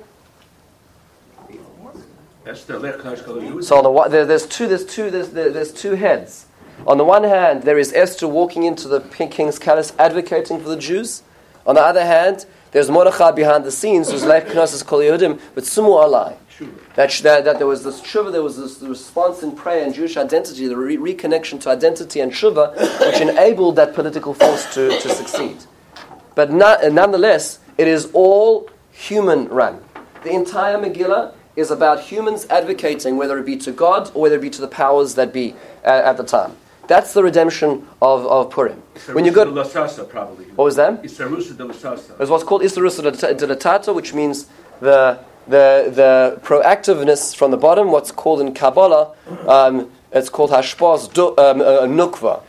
So 3.64 3.78
on 3.78 3.82
the, 3.82 4.08
there, 4.08 4.24
there's 4.24 4.46
two, 4.46 4.68
there's 4.68 4.86
two, 4.86 5.10
there's, 5.10 5.30
there's 5.30 5.72
two 5.72 5.96
heads. 5.96 6.46
On 6.86 6.96
the 6.96 7.04
one 7.04 7.24
hand, 7.24 7.64
there 7.64 7.78
is 7.78 7.92
Esther 7.92 8.28
walking 8.28 8.62
into 8.62 8.86
the 8.86 9.00
king's 9.00 9.58
palace 9.58 9.92
advocating 9.98 10.60
for 10.60 10.68
the 10.68 10.76
Jews. 10.76 11.24
On 11.66 11.74
the 11.74 11.82
other 11.82 12.04
hand, 12.04 12.46
there's 12.72 12.90
Mordechai 12.90 13.30
behind 13.30 13.64
the 13.64 13.70
scenes 13.70 14.10
who's 14.10 14.24
like 14.24 14.48
Knesset 14.48 14.84
Kol 14.86 15.00
Yehudim, 15.00 15.40
but 15.54 15.64
Sumu 15.64 16.02
Alai. 16.02 16.36
That, 16.94 17.10
that, 17.22 17.44
that 17.44 17.58
there 17.58 17.66
was 17.66 17.82
this 17.82 18.00
tshuva, 18.00 18.30
there 18.30 18.42
was 18.42 18.56
this 18.56 18.80
response 18.82 19.42
in 19.42 19.52
prayer 19.52 19.84
and 19.84 19.94
Jewish 19.94 20.16
identity, 20.16 20.68
the 20.68 20.76
re- 20.76 20.96
reconnection 20.96 21.60
to 21.62 21.70
identity 21.70 22.20
and 22.20 22.32
tshuva, 22.32 22.78
which 23.00 23.20
enabled 23.20 23.76
that 23.76 23.94
political 23.94 24.32
force 24.34 24.72
to, 24.74 24.88
to 25.00 25.08
succeed. 25.08 25.56
But 26.34 26.52
not, 26.52 26.92
nonetheless, 26.92 27.58
it 27.78 27.88
is 27.88 28.10
all 28.12 28.70
human 28.90 29.48
run. 29.48 29.82
The 30.22 30.32
entire 30.32 30.78
Megillah 30.78 31.34
is 31.56 31.70
about 31.70 32.00
humans 32.00 32.46
advocating, 32.48 33.16
whether 33.16 33.38
it 33.38 33.44
be 33.44 33.56
to 33.56 33.72
God 33.72 34.10
or 34.14 34.22
whether 34.22 34.36
it 34.36 34.42
be 34.42 34.50
to 34.50 34.60
the 34.60 34.68
powers 34.68 35.14
that 35.16 35.32
be 35.32 35.54
uh, 35.84 35.88
at 35.88 36.16
the 36.16 36.24
time. 36.24 36.56
That's 36.88 37.14
the 37.14 37.22
redemption 37.22 37.86
of, 38.00 38.26
of 38.26 38.50
Purim. 38.50 38.82
When 39.12 39.24
you 39.24 39.30
go, 39.30 39.44
to, 39.44 40.04
probably. 40.04 40.46
What 40.46 40.64
was 40.64 40.76
that? 40.76 41.02
Isarusa 41.02 41.56
de 41.56 41.64
Lasasa. 41.64 42.20
It's 42.20 42.30
what's 42.30 42.44
called 42.44 42.62
Isarusa 42.62 43.38
de 43.38 43.46
Latata, 43.46 43.94
which 43.94 44.12
means 44.12 44.46
the, 44.80 45.18
the, 45.46 45.92
the 45.94 46.40
proactiveness 46.42 47.34
from 47.34 47.50
the 47.50 47.56
bottom, 47.56 47.90
what's 47.92 48.10
called 48.10 48.40
in 48.40 48.52
Kabbalah, 48.52 49.14
um, 49.48 49.90
it's 50.12 50.28
called 50.28 50.50
Hashpaz 50.50 51.16
um, 51.38 51.60
uh, 51.60 51.64
Nukva. 51.82 52.42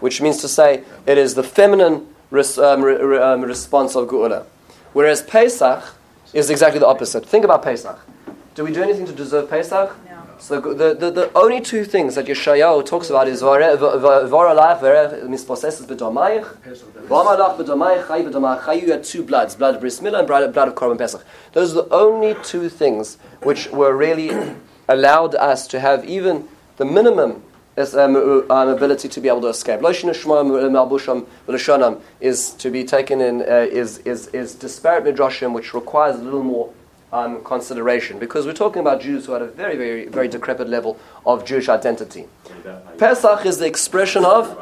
which 0.00 0.20
means 0.20 0.38
to 0.38 0.48
say 0.48 0.82
it 1.06 1.16
is 1.16 1.34
the 1.34 1.42
feminine 1.42 2.06
res, 2.30 2.58
um, 2.58 2.82
re, 2.82 2.94
re, 2.94 3.18
um, 3.18 3.42
response 3.42 3.96
of 3.96 4.08
Geula. 4.08 4.44
Whereas 4.92 5.22
Pesach 5.22 5.82
is 6.32 6.50
exactly 6.50 6.78
the 6.78 6.86
opposite. 6.86 7.24
Think 7.24 7.44
about 7.44 7.62
Pesach. 7.62 7.98
Do 8.54 8.64
we 8.64 8.72
do 8.72 8.82
anything 8.82 9.06
to 9.06 9.12
deserve 9.12 9.48
Pesach? 9.48 9.96
No. 10.08 10.13
So 10.38 10.60
the, 10.60 10.94
the, 10.94 11.10
the 11.10 11.30
only 11.34 11.60
two 11.60 11.84
things 11.84 12.14
that 12.16 12.26
Yeshayahu 12.26 12.84
talks 12.84 13.10
about 13.10 13.28
is 13.28 13.42
Varalach 13.42 14.80
mispossesses 14.80 15.86
b'domayich, 15.86 16.44
Vamalach 17.06 17.58
b'domayich, 17.58 18.06
Chay 18.08 18.24
b'domayich. 18.24 18.82
You 18.82 18.92
had 18.92 19.04
two 19.04 19.22
bloods, 19.22 19.54
blood 19.54 19.76
of 19.76 19.80
Bris 19.80 20.00
Milah 20.00 20.20
and 20.20 20.26
blood, 20.28 20.68
of 20.68 20.74
Korban 20.74 20.98
Pesach. 20.98 21.24
Those 21.52 21.72
are 21.76 21.82
the 21.82 21.94
only 21.94 22.34
two 22.42 22.68
things 22.68 23.18
which 23.42 23.68
were 23.68 23.96
really 23.96 24.30
allowed 24.88 25.34
us 25.34 25.66
to 25.68 25.80
have 25.80 26.04
even 26.04 26.48
the 26.76 26.84
minimum 26.84 27.42
um, 27.76 28.16
um, 28.50 28.68
ability 28.68 29.08
to 29.08 29.20
be 29.20 29.28
able 29.28 29.40
to 29.40 29.48
escape. 29.48 29.80
Is 32.20 32.50
to 32.50 32.70
be 32.70 32.84
taken 32.84 33.20
in 33.20 33.40
uh, 33.42 33.66
is, 33.70 33.98
is, 33.98 34.28
is 34.28 34.54
disparate 34.54 35.04
midrashim, 35.04 35.52
which 35.52 35.74
requires 35.74 36.16
a 36.16 36.22
little 36.22 36.44
more 36.44 36.72
um, 37.14 37.44
consideration 37.44 38.18
because 38.18 38.44
we're 38.44 38.52
talking 38.52 38.80
about 38.80 39.00
Jews 39.00 39.26
who 39.26 39.32
had 39.32 39.42
a 39.42 39.46
very, 39.46 39.76
very, 39.76 40.06
very 40.06 40.26
decrepit 40.26 40.68
level 40.68 40.98
of 41.24 41.44
Jewish 41.44 41.68
identity. 41.68 42.26
Pesach 42.98 43.46
is 43.46 43.58
the 43.58 43.66
expression 43.66 44.24
of 44.24 44.58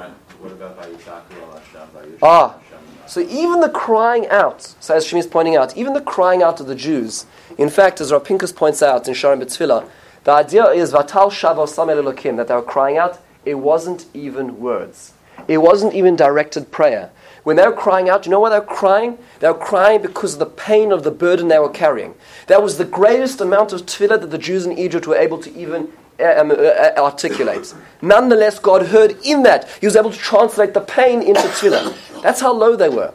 Ah. 2.23 2.59
So 3.07 3.21
even 3.21 3.61
the 3.61 3.69
crying 3.69 4.27
out, 4.29 4.75
so 4.81 4.95
as 4.95 5.07
Shimi 5.07 5.19
is 5.19 5.27
pointing 5.27 5.57
out, 5.57 5.77
even 5.77 5.93
the 5.93 6.01
crying 6.01 6.43
out 6.43 6.61
of 6.61 6.67
the 6.67 6.75
Jews, 6.75 7.27
in 7.59 7.69
fact, 7.69 8.01
as 8.01 8.13
Rav 8.13 8.25
Pinkus 8.25 8.55
points 8.55 8.83
out 8.83 9.09
in 9.09 9.15
Sharon 9.15 9.41
B'Tfilah, 9.41 9.89
the 10.25 10.31
idea 10.31 10.67
is 10.67 10.93
Vatal 10.93 11.31
Elokim, 11.31 12.37
that 12.37 12.49
they 12.49 12.55
were 12.55 12.63
crying 12.63 12.97
out, 12.97 13.21
it 13.45 13.55
wasn't 13.55 14.07
even 14.15 14.61
words. 14.61 15.13
It 15.49 15.59
wasn't 15.59 15.95
even 15.95 16.17
directed 16.17 16.71
prayer. 16.71 17.11
When 17.45 17.57
they 17.57 17.67
were 17.67 17.73
crying 17.73 18.09
out, 18.09 18.25
you 18.25 18.31
know 18.31 18.41
why 18.41 18.51
they 18.51 18.59
were 18.59 18.65
crying? 18.65 19.19
They 19.41 19.49
were 19.49 19.55
crying 19.55 20.01
because 20.01 20.35
of 20.35 20.39
the 20.39 20.47
pain 20.47 20.93
of 20.93 21.03
the 21.03 21.11
burden 21.11 21.49
they 21.49 21.59
were 21.59 21.69
carrying. 21.69 22.15
That 22.47 22.63
was 22.63 22.79
the 22.79 22.85
greatest 22.85 23.41
amount 23.41 23.73
of 23.73 23.83
tefillah 23.83 24.21
that 24.21 24.31
the 24.31 24.39
Jews 24.39 24.65
in 24.65 24.79
Egypt 24.79 25.07
were 25.07 25.17
able 25.17 25.39
to 25.39 25.53
even 25.59 25.93
uh, 26.21 26.41
um, 26.41 26.51
uh, 26.53 26.55
uh, 26.55 26.93
articulate. 26.99 27.75
Nonetheless, 28.01 28.61
God 28.61 28.87
heard 28.87 29.17
in 29.25 29.43
that. 29.43 29.69
He 29.81 29.87
was 29.87 29.97
able 29.97 30.13
to 30.13 30.19
translate 30.19 30.73
the 30.73 30.81
pain 30.81 31.21
into 31.21 31.41
tefillah. 31.41 32.23
That's 32.23 32.41
how 32.41 32.53
low 32.53 32.77
they 32.77 32.89
were. 32.89 33.13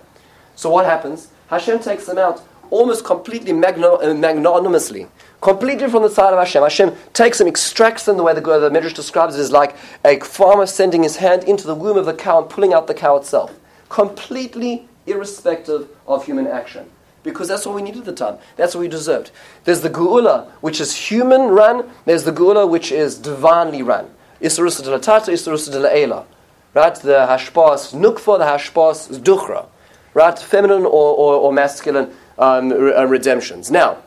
So 0.56 0.70
what 0.70 0.86
happens? 0.86 1.30
Hashem 1.50 1.80
takes 1.80 2.06
them 2.06 2.18
out 2.18 2.44
almost 2.70 3.06
completely 3.06 3.54
magno- 3.54 4.02
uh, 4.02 4.14
magnanimously. 4.14 5.08
Completely 5.40 5.88
from 5.90 6.04
the 6.04 6.10
side 6.10 6.34
of 6.34 6.40
Hashem. 6.40 6.64
Hashem 6.64 6.96
takes 7.14 7.38
them, 7.38 7.48
extracts 7.48 8.04
them 8.04 8.18
the 8.18 8.24
way 8.24 8.34
the, 8.34 8.42
the 8.42 8.70
Midrash 8.70 8.94
describes 8.94 9.36
it 9.36 9.40
is 9.40 9.52
like 9.52 9.76
a 10.04 10.20
farmer 10.20 10.66
sending 10.66 11.04
his 11.04 11.18
hand 11.18 11.44
into 11.46 11.66
the 11.66 11.76
womb 11.76 11.96
of 11.96 12.06
the 12.06 12.14
cow 12.14 12.42
and 12.42 12.50
pulling 12.50 12.74
out 12.74 12.88
the 12.88 12.94
cow 12.94 13.16
itself. 13.16 13.54
Completely 13.90 14.88
irrespective 15.06 15.90
of 16.08 16.26
human 16.26 16.48
action. 16.48 16.90
Because 17.24 17.48
that's 17.48 17.66
what 17.66 17.76
we 17.76 17.82
needed 17.82 18.00
at 18.00 18.06
the 18.06 18.14
time. 18.14 18.38
That's 18.56 18.74
what 18.74 18.82
we 18.82 18.88
deserved. 18.88 19.32
There's 19.66 19.82
the 19.82 19.90
Geula, 19.90 20.50
which 20.62 20.80
is 20.80 20.96
human 20.96 21.50
run. 21.50 21.90
There's 22.06 22.24
the 22.24 22.32
Geula, 22.32 22.70
which 22.70 22.92
is 22.92 23.18
divinely 23.18 23.82
run. 23.82 24.10
Isarusa 24.42 24.84
de 24.84 24.92
la 24.92 24.98
Tata, 24.98 25.32
Isarusa 25.32 25.72
de 25.72 25.80
la 25.80 25.90
Ela. 25.90 26.26
Right? 26.74 26.96
The 26.96 27.26
Hashpas 27.28 27.94
Nukva, 27.94 28.38
the 28.38 28.46
Hashpas 28.46 29.20
Duchra. 29.20 29.66
Right? 30.14 30.38
Feminine 30.38 30.86
or, 30.86 31.16
or, 31.16 31.34
or 31.36 31.52
masculine 31.52 32.14
um, 32.38 32.70
re- 32.70 32.94
uh, 32.94 33.06
redemptions. 33.06 33.72
Now, 33.72 33.98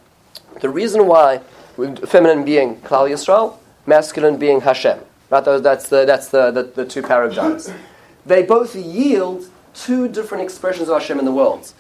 the 0.61 0.69
reason 0.69 1.07
why 1.07 1.39
feminine 2.07 2.45
being 2.45 2.77
Klal 2.77 3.11
Yisrael, 3.11 3.59
masculine 3.87 4.37
being 4.37 4.61
Hashem. 4.61 4.99
Right? 5.31 5.45
That's 5.45 5.89
the, 5.89 6.05
that's 6.05 6.29
the, 6.29 6.51
the, 6.51 6.63
the 6.63 6.85
two 6.87 7.03
paradigms. 7.03 7.71
They 8.25 8.43
both 8.43 8.77
yield 8.77 9.50
two 9.75 10.09
different 10.09 10.45
expressions 10.45 10.89
of 10.89 11.01
Hashem 11.01 11.19
in 11.19 11.25
the 11.25 11.33
world. 11.33 11.73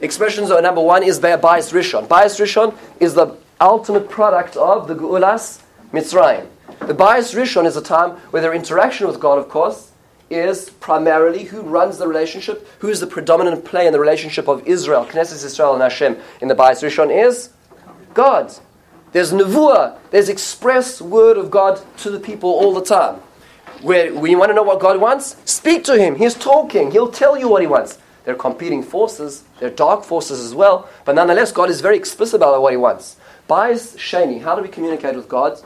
Expressions 0.00 0.50
are 0.50 0.62
number 0.62 0.80
one 0.80 1.02
is 1.02 1.20
Bayis 1.20 1.72
Rishon. 1.72 2.08
Bayis 2.08 2.40
Rishon 2.40 2.74
is 3.00 3.14
the 3.14 3.36
ultimate 3.60 4.08
product 4.08 4.56
of 4.56 4.88
the 4.88 4.94
Geulas 4.94 5.60
Mitzrayim. 5.92 6.46
The 6.80 6.94
Bayis 6.94 7.34
Rishon 7.34 7.66
is 7.66 7.76
a 7.76 7.82
time 7.82 8.12
where 8.30 8.40
their 8.40 8.54
interaction 8.54 9.06
with 9.06 9.20
God, 9.20 9.38
of 9.38 9.48
course, 9.48 9.92
is 10.30 10.70
primarily 10.70 11.44
who 11.44 11.60
runs 11.60 11.98
the 11.98 12.06
relationship, 12.06 12.66
who 12.78 12.88
is 12.88 13.00
the 13.00 13.06
predominant 13.06 13.64
player 13.64 13.88
in 13.88 13.92
the 13.92 14.00
relationship 14.00 14.48
of 14.48 14.66
Israel, 14.66 15.04
Knesset 15.04 15.44
Israel 15.44 15.74
and 15.74 15.82
Hashem 15.82 16.16
in 16.40 16.48
the 16.48 16.54
Bayis 16.54 16.82
Rishon 16.82 17.10
is 17.12 17.50
God. 18.14 18.54
There's 19.12 19.32
Nevuah, 19.32 19.98
there's 20.10 20.28
express 20.28 21.02
word 21.02 21.36
of 21.36 21.50
God 21.50 21.80
to 21.98 22.10
the 22.10 22.20
people 22.20 22.48
all 22.48 22.72
the 22.72 22.84
time. 22.84 23.20
Where 23.82 24.06
you 24.26 24.38
want 24.38 24.50
to 24.50 24.54
know 24.54 24.62
what 24.62 24.80
God 24.80 25.00
wants, 25.00 25.36
speak 25.44 25.84
to 25.84 25.96
Him. 25.96 26.16
He's 26.16 26.34
talking. 26.34 26.90
He'll 26.90 27.10
tell 27.10 27.38
you 27.38 27.48
what 27.48 27.62
He 27.62 27.66
wants. 27.66 27.98
They're 28.24 28.34
competing 28.34 28.82
forces. 28.82 29.44
They're 29.58 29.70
dark 29.70 30.04
forces 30.04 30.40
as 30.44 30.54
well. 30.54 30.88
But 31.04 31.14
nonetheless, 31.14 31.52
God 31.52 31.70
is 31.70 31.80
very 31.80 31.96
explicit 31.96 32.36
about 32.36 32.60
what 32.60 32.72
He 32.72 32.76
wants. 32.76 33.16
Bais 33.48 33.96
Sheni, 33.96 34.42
how 34.42 34.54
do 34.54 34.62
we 34.62 34.68
communicate 34.68 35.16
with 35.16 35.28
God? 35.28 35.58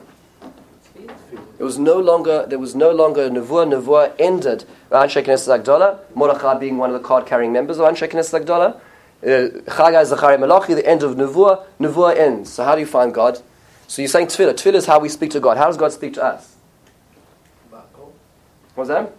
It 1.59 1.63
was 1.63 1.79
no 1.79 1.99
longer 1.99 2.47
there 2.49 2.59
was 2.59 2.75
no 2.75 2.91
longer 2.91 3.29
Nevuah. 3.29 3.69
Nevuah 3.69 4.15
ended. 4.19 4.65
Anshe 4.91 5.23
Knesset 5.25 5.63
Agdola, 5.63 5.99
Mordechai 6.15 6.59
being 6.59 6.79
one 6.79 6.91
of 6.91 7.01
the 7.01 7.07
card-carrying 7.07 7.53
members 7.53 7.79
of 7.79 7.89
Anshe 7.89 8.09
Knesset 8.09 8.45
Agdola. 8.45 8.77
Uh, 9.23 9.61
Chagai 9.71 10.05
Zachariah 10.05 10.39
Malachi, 10.39 10.75
the 10.75 10.87
end 10.87 11.03
of 11.03 11.17
Nevuah. 11.17 11.65
Nevuah 11.81 12.17
ends. 12.17 12.53
So 12.53 12.65
how 12.65 12.75
do 12.75 12.81
you 12.81 12.87
find 12.87 13.13
God? 13.13 13.41
So 13.87 14.03
you're 14.03 14.09
saying 14.09 14.29
Tefillah. 14.29 14.55
Tefillah 14.55 14.75
is 14.75 14.87
how 14.87 14.99
we 14.99 15.09
speak 15.09 15.31
to 15.33 15.41
God. 15.41 15.57
How 15.57 15.67
does 15.67 15.77
God 15.77 15.93
speak 15.93 16.15
to 16.15 16.25
us? 16.25 16.54
What's 18.75 18.89
that? 18.89 19.13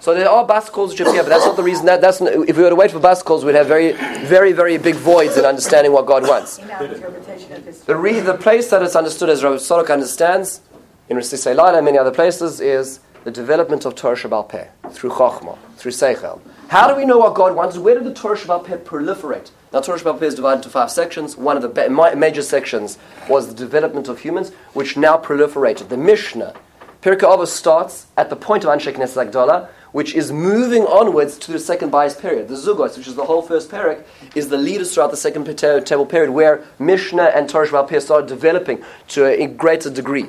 So 0.00 0.14
there 0.14 0.28
are 0.28 0.46
bas 0.46 0.70
calls 0.70 0.92
which 0.92 1.00
appear, 1.00 1.22
but 1.22 1.28
that's 1.28 1.44
not 1.44 1.56
the 1.56 1.62
reason. 1.62 1.86
That, 1.86 2.00
that's 2.00 2.20
not, 2.20 2.32
if 2.32 2.56
we 2.56 2.62
were 2.62 2.70
to 2.70 2.76
wait 2.76 2.92
for 2.92 3.00
bas 3.00 3.22
calls, 3.22 3.44
we'd 3.44 3.56
have 3.56 3.66
very, 3.66 3.92
very, 4.26 4.52
very 4.52 4.78
big 4.78 4.94
voids 4.94 5.36
in 5.36 5.44
understanding 5.44 5.92
what 5.92 6.06
God 6.06 6.22
wants. 6.22 6.58
In 6.58 6.70
our 6.70 6.84
interpretation 6.84 7.52
of 7.52 7.64
this. 7.64 7.80
The, 7.80 7.96
re, 7.96 8.20
the 8.20 8.34
place 8.34 8.70
that 8.70 8.80
it's 8.82 8.94
understood, 8.94 9.28
as 9.28 9.42
Rabbi 9.42 9.56
Tzadok 9.56 9.90
understands, 9.90 10.60
in 11.08 11.16
Risisei 11.16 11.56
Laila 11.56 11.78
and 11.78 11.84
many 11.84 11.98
other 11.98 12.12
places, 12.12 12.60
is 12.60 13.00
the 13.24 13.30
development 13.32 13.84
of 13.84 13.96
Torah 13.96 14.14
Sheba'al 14.16 14.48
Peh, 14.48 14.68
through 14.90 15.10
Chochmah, 15.10 15.58
through 15.76 15.92
Seichel. 15.92 16.40
How 16.68 16.86
do 16.86 16.94
we 16.94 17.04
know 17.04 17.18
what 17.18 17.34
God 17.34 17.56
wants? 17.56 17.76
Where 17.76 17.94
did 17.94 18.04
the 18.04 18.14
Torah 18.14 18.36
Sheba'al 18.36 18.64
Peh 18.64 18.76
proliferate? 18.78 19.50
Now, 19.72 19.80
Torah 19.80 19.98
Sheba'al 19.98 20.20
Peh 20.20 20.26
is 20.26 20.34
divided 20.36 20.58
into 20.58 20.68
five 20.68 20.92
sections. 20.92 21.36
One 21.36 21.56
of 21.56 21.62
the 21.62 21.68
ba- 21.68 21.90
ma- 21.90 22.14
major 22.14 22.42
sections 22.42 22.98
was 23.28 23.48
the 23.48 23.54
development 23.54 24.06
of 24.06 24.20
humans, 24.20 24.52
which 24.74 24.96
now 24.96 25.16
proliferated. 25.18 25.88
The 25.88 25.96
Mishnah, 25.96 26.54
Pirkei 27.02 27.20
Avos 27.20 27.48
starts 27.48 28.08
at 28.16 28.28
the 28.28 28.34
point 28.34 28.64
of 28.64 28.70
Anshe 28.70 28.92
Knesset 28.92 29.30
Agdola, 29.30 29.68
which 29.92 30.14
is 30.14 30.32
moving 30.32 30.84
onwards 30.84 31.38
to 31.38 31.52
the 31.52 31.58
second 31.58 31.90
bias 31.90 32.20
period. 32.20 32.48
The 32.48 32.56
Zugos, 32.56 32.98
which 32.98 33.06
is 33.06 33.14
the 33.14 33.24
whole 33.24 33.40
first 33.40 33.70
parak, 33.70 34.02
is 34.34 34.48
the 34.48 34.58
leaders 34.58 34.92
throughout 34.92 35.12
the 35.12 35.16
second 35.16 35.44
table 35.56 36.06
period, 36.06 36.30
where 36.30 36.64
Mishnah 36.80 37.32
and 37.34 37.48
Torah 37.48 37.68
Sheba'al 37.68 37.88
Peh 37.88 38.00
started 38.00 38.28
developing 38.28 38.82
to 39.08 39.26
a 39.26 39.46
greater 39.46 39.90
degree. 39.90 40.26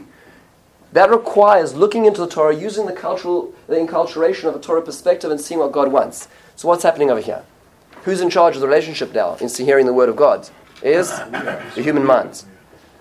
That 0.93 1.09
requires 1.09 1.73
looking 1.73 2.05
into 2.05 2.21
the 2.21 2.27
Torah, 2.27 2.55
using 2.55 2.85
the 2.85 2.93
cultural, 2.93 3.53
the 3.67 3.75
enculturation 3.75 4.45
of 4.45 4.55
a 4.55 4.59
Torah 4.59 4.81
perspective, 4.81 5.31
and 5.31 5.41
seeing 5.41 5.59
what 5.59 5.71
God 5.71 5.91
wants. 5.91 6.27
So, 6.55 6.67
what's 6.67 6.83
happening 6.83 7.09
over 7.09 7.21
here? 7.21 7.43
Who's 8.03 8.21
in 8.21 8.29
charge 8.29 8.55
of 8.55 8.61
the 8.61 8.67
relationship 8.67 9.13
now 9.13 9.35
in 9.35 9.49
hearing 9.49 9.85
the 9.85 9.93
word 9.93 10.09
of 10.09 10.15
God? 10.15 10.49
Is 10.81 11.09
uh, 11.09 11.61
the 11.75 11.81
human 11.81 12.05
mind. 12.05 12.43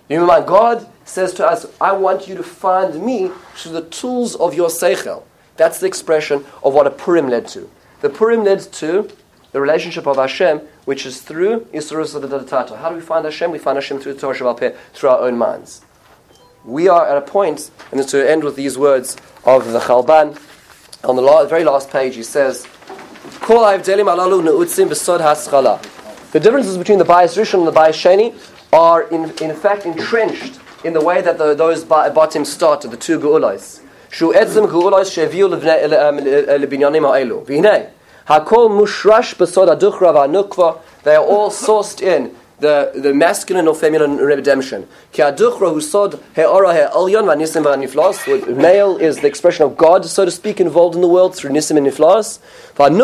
The 0.08 0.14
human 0.14 0.26
mind. 0.26 0.46
God 0.46 0.86
says 1.04 1.32
to 1.34 1.46
us, 1.46 1.66
"I 1.80 1.92
want 1.92 2.28
you 2.28 2.34
to 2.34 2.42
find 2.42 3.02
me 3.02 3.30
through 3.54 3.72
the 3.72 3.82
tools 3.82 4.34
of 4.36 4.54
your 4.54 4.68
seichel." 4.68 5.22
That's 5.56 5.78
the 5.78 5.86
expression 5.86 6.44
of 6.62 6.74
what 6.74 6.86
a 6.86 6.90
Purim 6.90 7.28
led 7.28 7.48
to. 7.48 7.68
The 8.00 8.08
Purim 8.08 8.44
led 8.44 8.60
to 8.72 9.08
the 9.52 9.60
relationship 9.60 10.06
of 10.06 10.16
Hashem, 10.16 10.62
which 10.84 11.06
is 11.06 11.20
through 11.20 11.66
Tata. 11.72 12.76
How 12.76 12.90
do 12.90 12.96
we 12.96 13.00
find 13.00 13.24
Hashem? 13.24 13.50
We 13.50 13.58
find 13.58 13.76
Hashem 13.76 14.00
through 14.00 14.14
the 14.14 14.20
Torah 14.20 14.34
Sheba'al 14.36 14.56
Peh, 14.56 14.72
through 14.92 15.10
our 15.10 15.20
own 15.20 15.36
minds 15.38 15.82
we 16.68 16.88
are 16.88 17.06
at 17.06 17.16
a 17.16 17.20
point, 17.22 17.70
and 17.92 18.06
to 18.06 18.30
end 18.30 18.44
with 18.44 18.54
these 18.56 18.76
words 18.76 19.16
of 19.44 19.72
the 19.72 19.78
Chalban, 19.80 20.36
on 21.04 21.16
the 21.16 21.46
very 21.46 21.64
last 21.64 21.90
page, 21.90 22.14
he 22.14 22.22
says. 22.22 22.66
The 26.32 26.40
differences 26.40 26.76
between 26.76 26.98
the 26.98 27.04
Bayis 27.04 27.38
Rishon 27.38 27.54
and 27.54 27.66
the 27.66 27.72
Bayis 27.72 27.94
Sheni 27.94 28.34
are, 28.72 29.02
in, 29.02 29.32
in 29.40 29.54
fact, 29.54 29.86
entrenched 29.86 30.60
in 30.84 30.92
the 30.92 31.00
way 31.00 31.20
that 31.20 31.38
those 31.38 31.84
ba- 31.84 32.12
batim 32.14 32.46
started, 32.46 32.90
the 32.90 32.96
two 32.96 33.18
geulos. 33.18 33.80
Shu 34.10 34.32
etzim 34.32 34.68
geulos 34.68 35.10
sheviu 35.10 35.50
ele- 35.64 35.94
um, 35.94 36.18
lebinyanim 36.18 37.02
ha'elu. 37.02 37.44
V'hinei, 37.44 37.90
hakol 38.28 38.68
mushrash 38.70 39.34
b'sod 39.34 39.68
haduchra 39.68 40.12
v'hanukva. 40.14 40.80
They 41.02 41.16
are 41.16 41.24
all 41.24 41.50
sourced 41.50 42.00
in 42.00 42.34
the, 42.60 42.90
the 42.94 43.14
masculine 43.14 43.68
or 43.68 43.74
feminine 43.74 44.16
redemption. 44.16 44.88
Male 45.16 45.36
is 48.96 49.18
the 49.18 49.26
expression 49.26 49.64
of 49.64 49.76
God, 49.76 50.04
so 50.04 50.24
to 50.24 50.30
speak, 50.30 50.60
involved 50.60 50.94
in 50.94 51.00
the 51.00 51.08
world 51.08 51.34
through 51.36 51.50
nisim 51.50 51.76
and 51.76 51.86
niflas. 51.86 52.38
And 52.78 52.96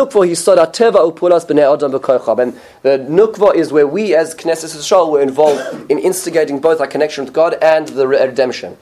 the 2.83 2.97
nukva 3.09 3.55
is 3.55 3.71
where 3.71 3.87
we 3.87 4.15
as 4.15 4.35
Knesset 4.35 4.75
Yisrael 4.75 5.11
were 5.11 5.21
involved 5.21 5.91
in 5.91 5.99
instigating 5.99 6.59
both 6.59 6.79
our 6.79 6.87
connection 6.87 7.25
with 7.25 7.33
God 7.33 7.55
and 7.61 7.87
the 7.89 8.07
redemption. 8.07 8.77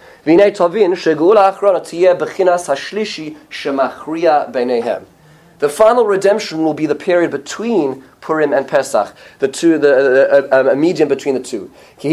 The 5.60 5.70
final 5.70 6.06
redemption 6.06 6.64
will 6.66 6.74
be 6.74 6.86
the 6.86 6.96
period 6.96 7.32
between 7.32 8.04
Purim 8.24 8.54
and 8.54 8.66
Pesach, 8.66 9.14
the 9.40 9.50
two, 9.50 9.78
the, 9.78 9.92
uh, 9.92 10.48
uh, 10.56 10.72
a 10.72 10.76
medium 10.76 11.10
between 11.10 11.36
the 11.36 11.42
two. 11.42 11.70
The 12.00 12.08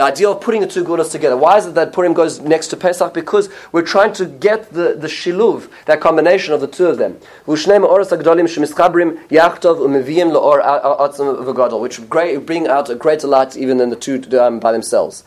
idea 0.00 0.30
of 0.30 0.40
putting 0.40 0.60
the 0.62 0.66
two 0.66 0.84
geulas 0.84 1.12
together. 1.12 1.36
Why 1.36 1.58
is 1.58 1.66
it 1.66 1.74
that 1.74 1.92
Purim 1.92 2.14
goes 2.14 2.40
next 2.40 2.68
to 2.68 2.78
Pesach? 2.78 3.12
Because 3.12 3.50
we're 3.72 3.82
trying 3.82 4.14
to 4.14 4.24
get 4.24 4.72
the, 4.72 4.94
the 4.94 5.08
shiluv, 5.08 5.68
that 5.84 6.00
combination 6.00 6.54
of 6.54 6.62
the 6.62 6.66
two 6.66 6.86
of 6.86 6.96
them. 6.96 7.18
Which 7.44 7.66
bring 12.46 12.66
out 12.68 12.88
a 12.88 12.94
greater 12.94 13.26
light 13.26 13.56
even 13.56 13.76
than 13.76 13.90
the 13.90 13.96
two 13.96 14.22
um, 14.40 14.60
by 14.60 14.72
themselves. 14.72 15.24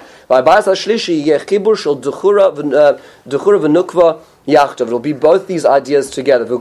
Yachtov. 3.87 4.81
It'll 4.81 4.99
be 4.99 5.13
both 5.13 5.47
these 5.47 5.65
ideas 5.65 6.09
together. 6.09 6.45
There'll 6.45 6.59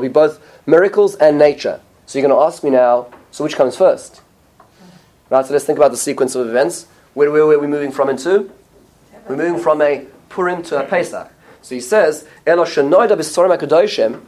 be 0.00 0.08
both 0.08 0.40
miracles 0.66 1.14
and 1.16 1.38
nature. 1.38 1.80
So 2.06 2.18
you're 2.18 2.28
going 2.28 2.38
to 2.38 2.44
ask 2.44 2.64
me 2.64 2.70
now, 2.70 3.06
so 3.30 3.44
which 3.44 3.56
comes 3.56 3.76
first? 3.76 4.22
Right, 5.30 5.46
so 5.46 5.52
let's 5.52 5.64
think 5.64 5.78
about 5.78 5.90
the 5.92 5.96
sequence 5.96 6.34
of 6.34 6.46
events. 6.48 6.86
Where, 7.14 7.30
where, 7.30 7.46
where 7.46 7.56
are 7.56 7.60
we 7.60 7.66
moving 7.66 7.92
from 7.92 8.08
into? 8.08 8.50
We're 9.28 9.36
moving 9.36 9.58
from 9.58 9.80
a 9.80 10.06
Purim 10.28 10.62
to 10.64 10.82
a 10.82 10.86
Pesach. 10.86 11.30
So 11.62 11.74
he 11.74 11.80
says, 11.80 12.26
Elo 12.46 12.64
shenoida 12.64 13.12
b'sorim 13.12 13.56
hakadoshim, 13.56 14.20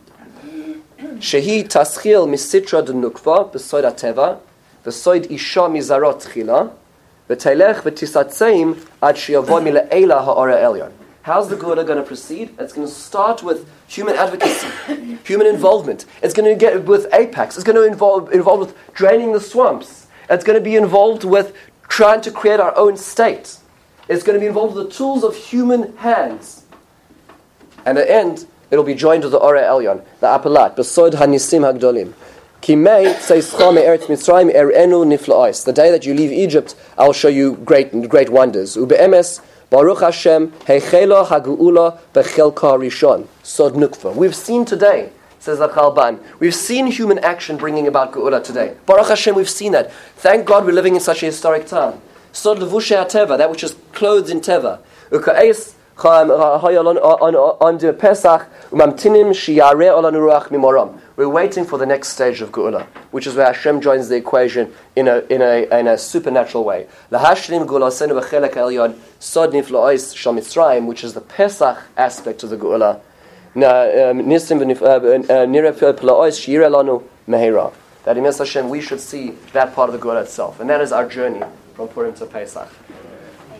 shehi 1.18 1.64
taschil 1.66 2.28
misitra 2.28 2.84
de 2.84 2.92
nukva 2.92 3.50
b'soid 3.52 3.84
ateva, 3.84 4.38
v'soid 4.84 5.30
isha 5.30 5.60
mizarot 5.60 6.22
chila, 6.22 6.72
v'telech 7.28 7.82
v'tisatzeim 7.82 8.86
ad 9.02 9.16
shiavoy 9.16 9.62
mile'ela 9.62 10.24
ha'ora 10.24 10.56
elyon. 10.56 10.92
How's 11.22 11.48
the 11.48 11.56
Gula 11.56 11.84
going 11.84 11.96
to 11.96 12.04
proceed? 12.04 12.54
It's 12.58 12.74
going 12.74 12.86
to 12.86 12.92
start 12.92 13.42
with 13.42 13.66
human 13.86 14.14
advocacy, 14.14 14.68
human 15.24 15.46
involvement. 15.46 16.04
It's 16.22 16.34
going 16.34 16.52
to 16.52 16.54
get 16.54 16.84
with 16.84 17.06
apex. 17.14 17.56
It's 17.56 17.64
going 17.64 17.76
to 17.76 17.86
involve 17.86 18.30
involved 18.32 18.66
with 18.66 18.92
draining 18.92 19.32
the 19.32 19.40
swamps. 19.40 20.06
It's 20.28 20.44
going 20.44 20.58
to 20.58 20.62
be 20.62 20.76
involved 20.76 21.24
with 21.24 21.56
trying 21.88 22.20
to 22.22 22.30
create 22.30 22.60
our 22.60 22.76
own 22.76 22.98
state. 22.98 23.56
It's 24.08 24.22
going 24.22 24.34
to 24.34 24.40
be 24.40 24.46
involved 24.46 24.76
with 24.76 24.88
the 24.88 24.92
tools 24.92 25.24
of 25.24 25.34
human 25.34 25.96
hands. 25.96 26.64
And 27.86 27.96
at 27.96 28.06
the 28.06 28.12
end, 28.12 28.46
it'll 28.70 28.84
be 28.84 28.94
joined 28.94 29.22
with 29.22 29.32
the 29.32 29.38
Ora 29.38 29.62
Elyon, 29.62 30.04
the 30.20 30.26
Apelat, 30.26 30.76
Besod 30.76 31.12
Hanisim 31.12 31.62
Hagdolim. 31.62 32.12
Er 32.66 32.70
the 33.98 35.72
day 35.74 35.90
that 35.90 36.06
you 36.06 36.14
leave 36.14 36.32
Egypt, 36.32 36.74
I'll 36.96 37.12
show 37.12 37.28
you 37.28 37.56
great, 37.56 38.08
great 38.08 38.30
wonders. 38.30 38.76
Ube'emes, 38.76 39.42
Baruch 39.68 40.00
Hashem, 40.00 40.50
Heichela 40.66 41.26
Hagu'ula 41.26 41.98
Bechelka 42.14 42.78
Rishon. 42.78 43.26
Sod 43.42 43.74
Nukva. 43.74 44.14
We've 44.14 44.34
seen 44.34 44.64
today, 44.64 45.10
says 45.40 45.58
the 45.58 45.68
Chalban, 45.68 46.20
we've 46.38 46.54
seen 46.54 46.86
human 46.86 47.18
action 47.18 47.58
bringing 47.58 47.86
about 47.86 48.12
Geula 48.12 48.42
today. 48.42 48.74
Baruch 48.86 49.08
Hashem, 49.08 49.34
we've 49.34 49.50
seen 49.50 49.72
that. 49.72 49.92
Thank 50.16 50.46
God 50.46 50.64
we're 50.64 50.72
living 50.72 50.94
in 50.94 51.02
such 51.02 51.22
a 51.22 51.26
historic 51.26 51.66
time. 51.66 52.00
Sod 52.32 52.60
Levushe 52.60 52.96
Teva, 53.10 53.36
that 53.36 53.50
which 53.50 53.62
is 53.62 53.76
clothed 53.92 54.30
in 54.30 54.40
Teva. 54.40 54.78
Uka'es 55.10 55.74
on 56.02 56.28
the 57.78 57.92
Pesach, 57.92 58.48
olanuruach 58.72 60.48
mimoram. 60.48 60.98
We're 61.16 61.28
waiting 61.28 61.64
for 61.64 61.78
the 61.78 61.86
next 61.86 62.08
stage 62.08 62.40
of 62.40 62.50
Geula, 62.50 62.86
which 63.12 63.28
is 63.28 63.36
where 63.36 63.46
Hashem 63.46 63.80
joins 63.80 64.08
the 64.08 64.16
equation 64.16 64.74
in 64.96 65.06
a, 65.06 65.18
in 65.30 65.42
a, 65.42 65.78
in 65.78 65.86
a 65.86 65.96
supernatural 65.96 66.64
way. 66.64 66.88
Which 67.10 67.50
is 71.04 71.14
the 71.14 71.24
Pesach 71.28 71.78
aspect 71.96 72.42
of 72.42 72.50
the 72.50 72.56
Geula. 72.56 73.00
Um, 73.54 73.60
shire 73.62 74.62
uh, 74.82 74.88
uh, 74.88 74.98
uh, 75.30 75.46
lanu 76.68 77.04
mehera. 77.28 77.72
That 78.04 78.18
in 78.18 78.24
Hashem 78.24 78.68
we 78.68 78.80
should 78.80 79.00
see 79.00 79.34
that 79.52 79.72
part 79.72 79.88
of 79.90 79.92
the 79.92 80.04
Geula 80.04 80.22
itself. 80.22 80.58
And 80.58 80.68
that 80.68 80.80
is 80.80 80.90
our 80.90 81.08
journey 81.08 81.44
from 81.76 81.86
Purim 81.86 82.14
to 82.14 82.26
Pesach. 82.26 82.68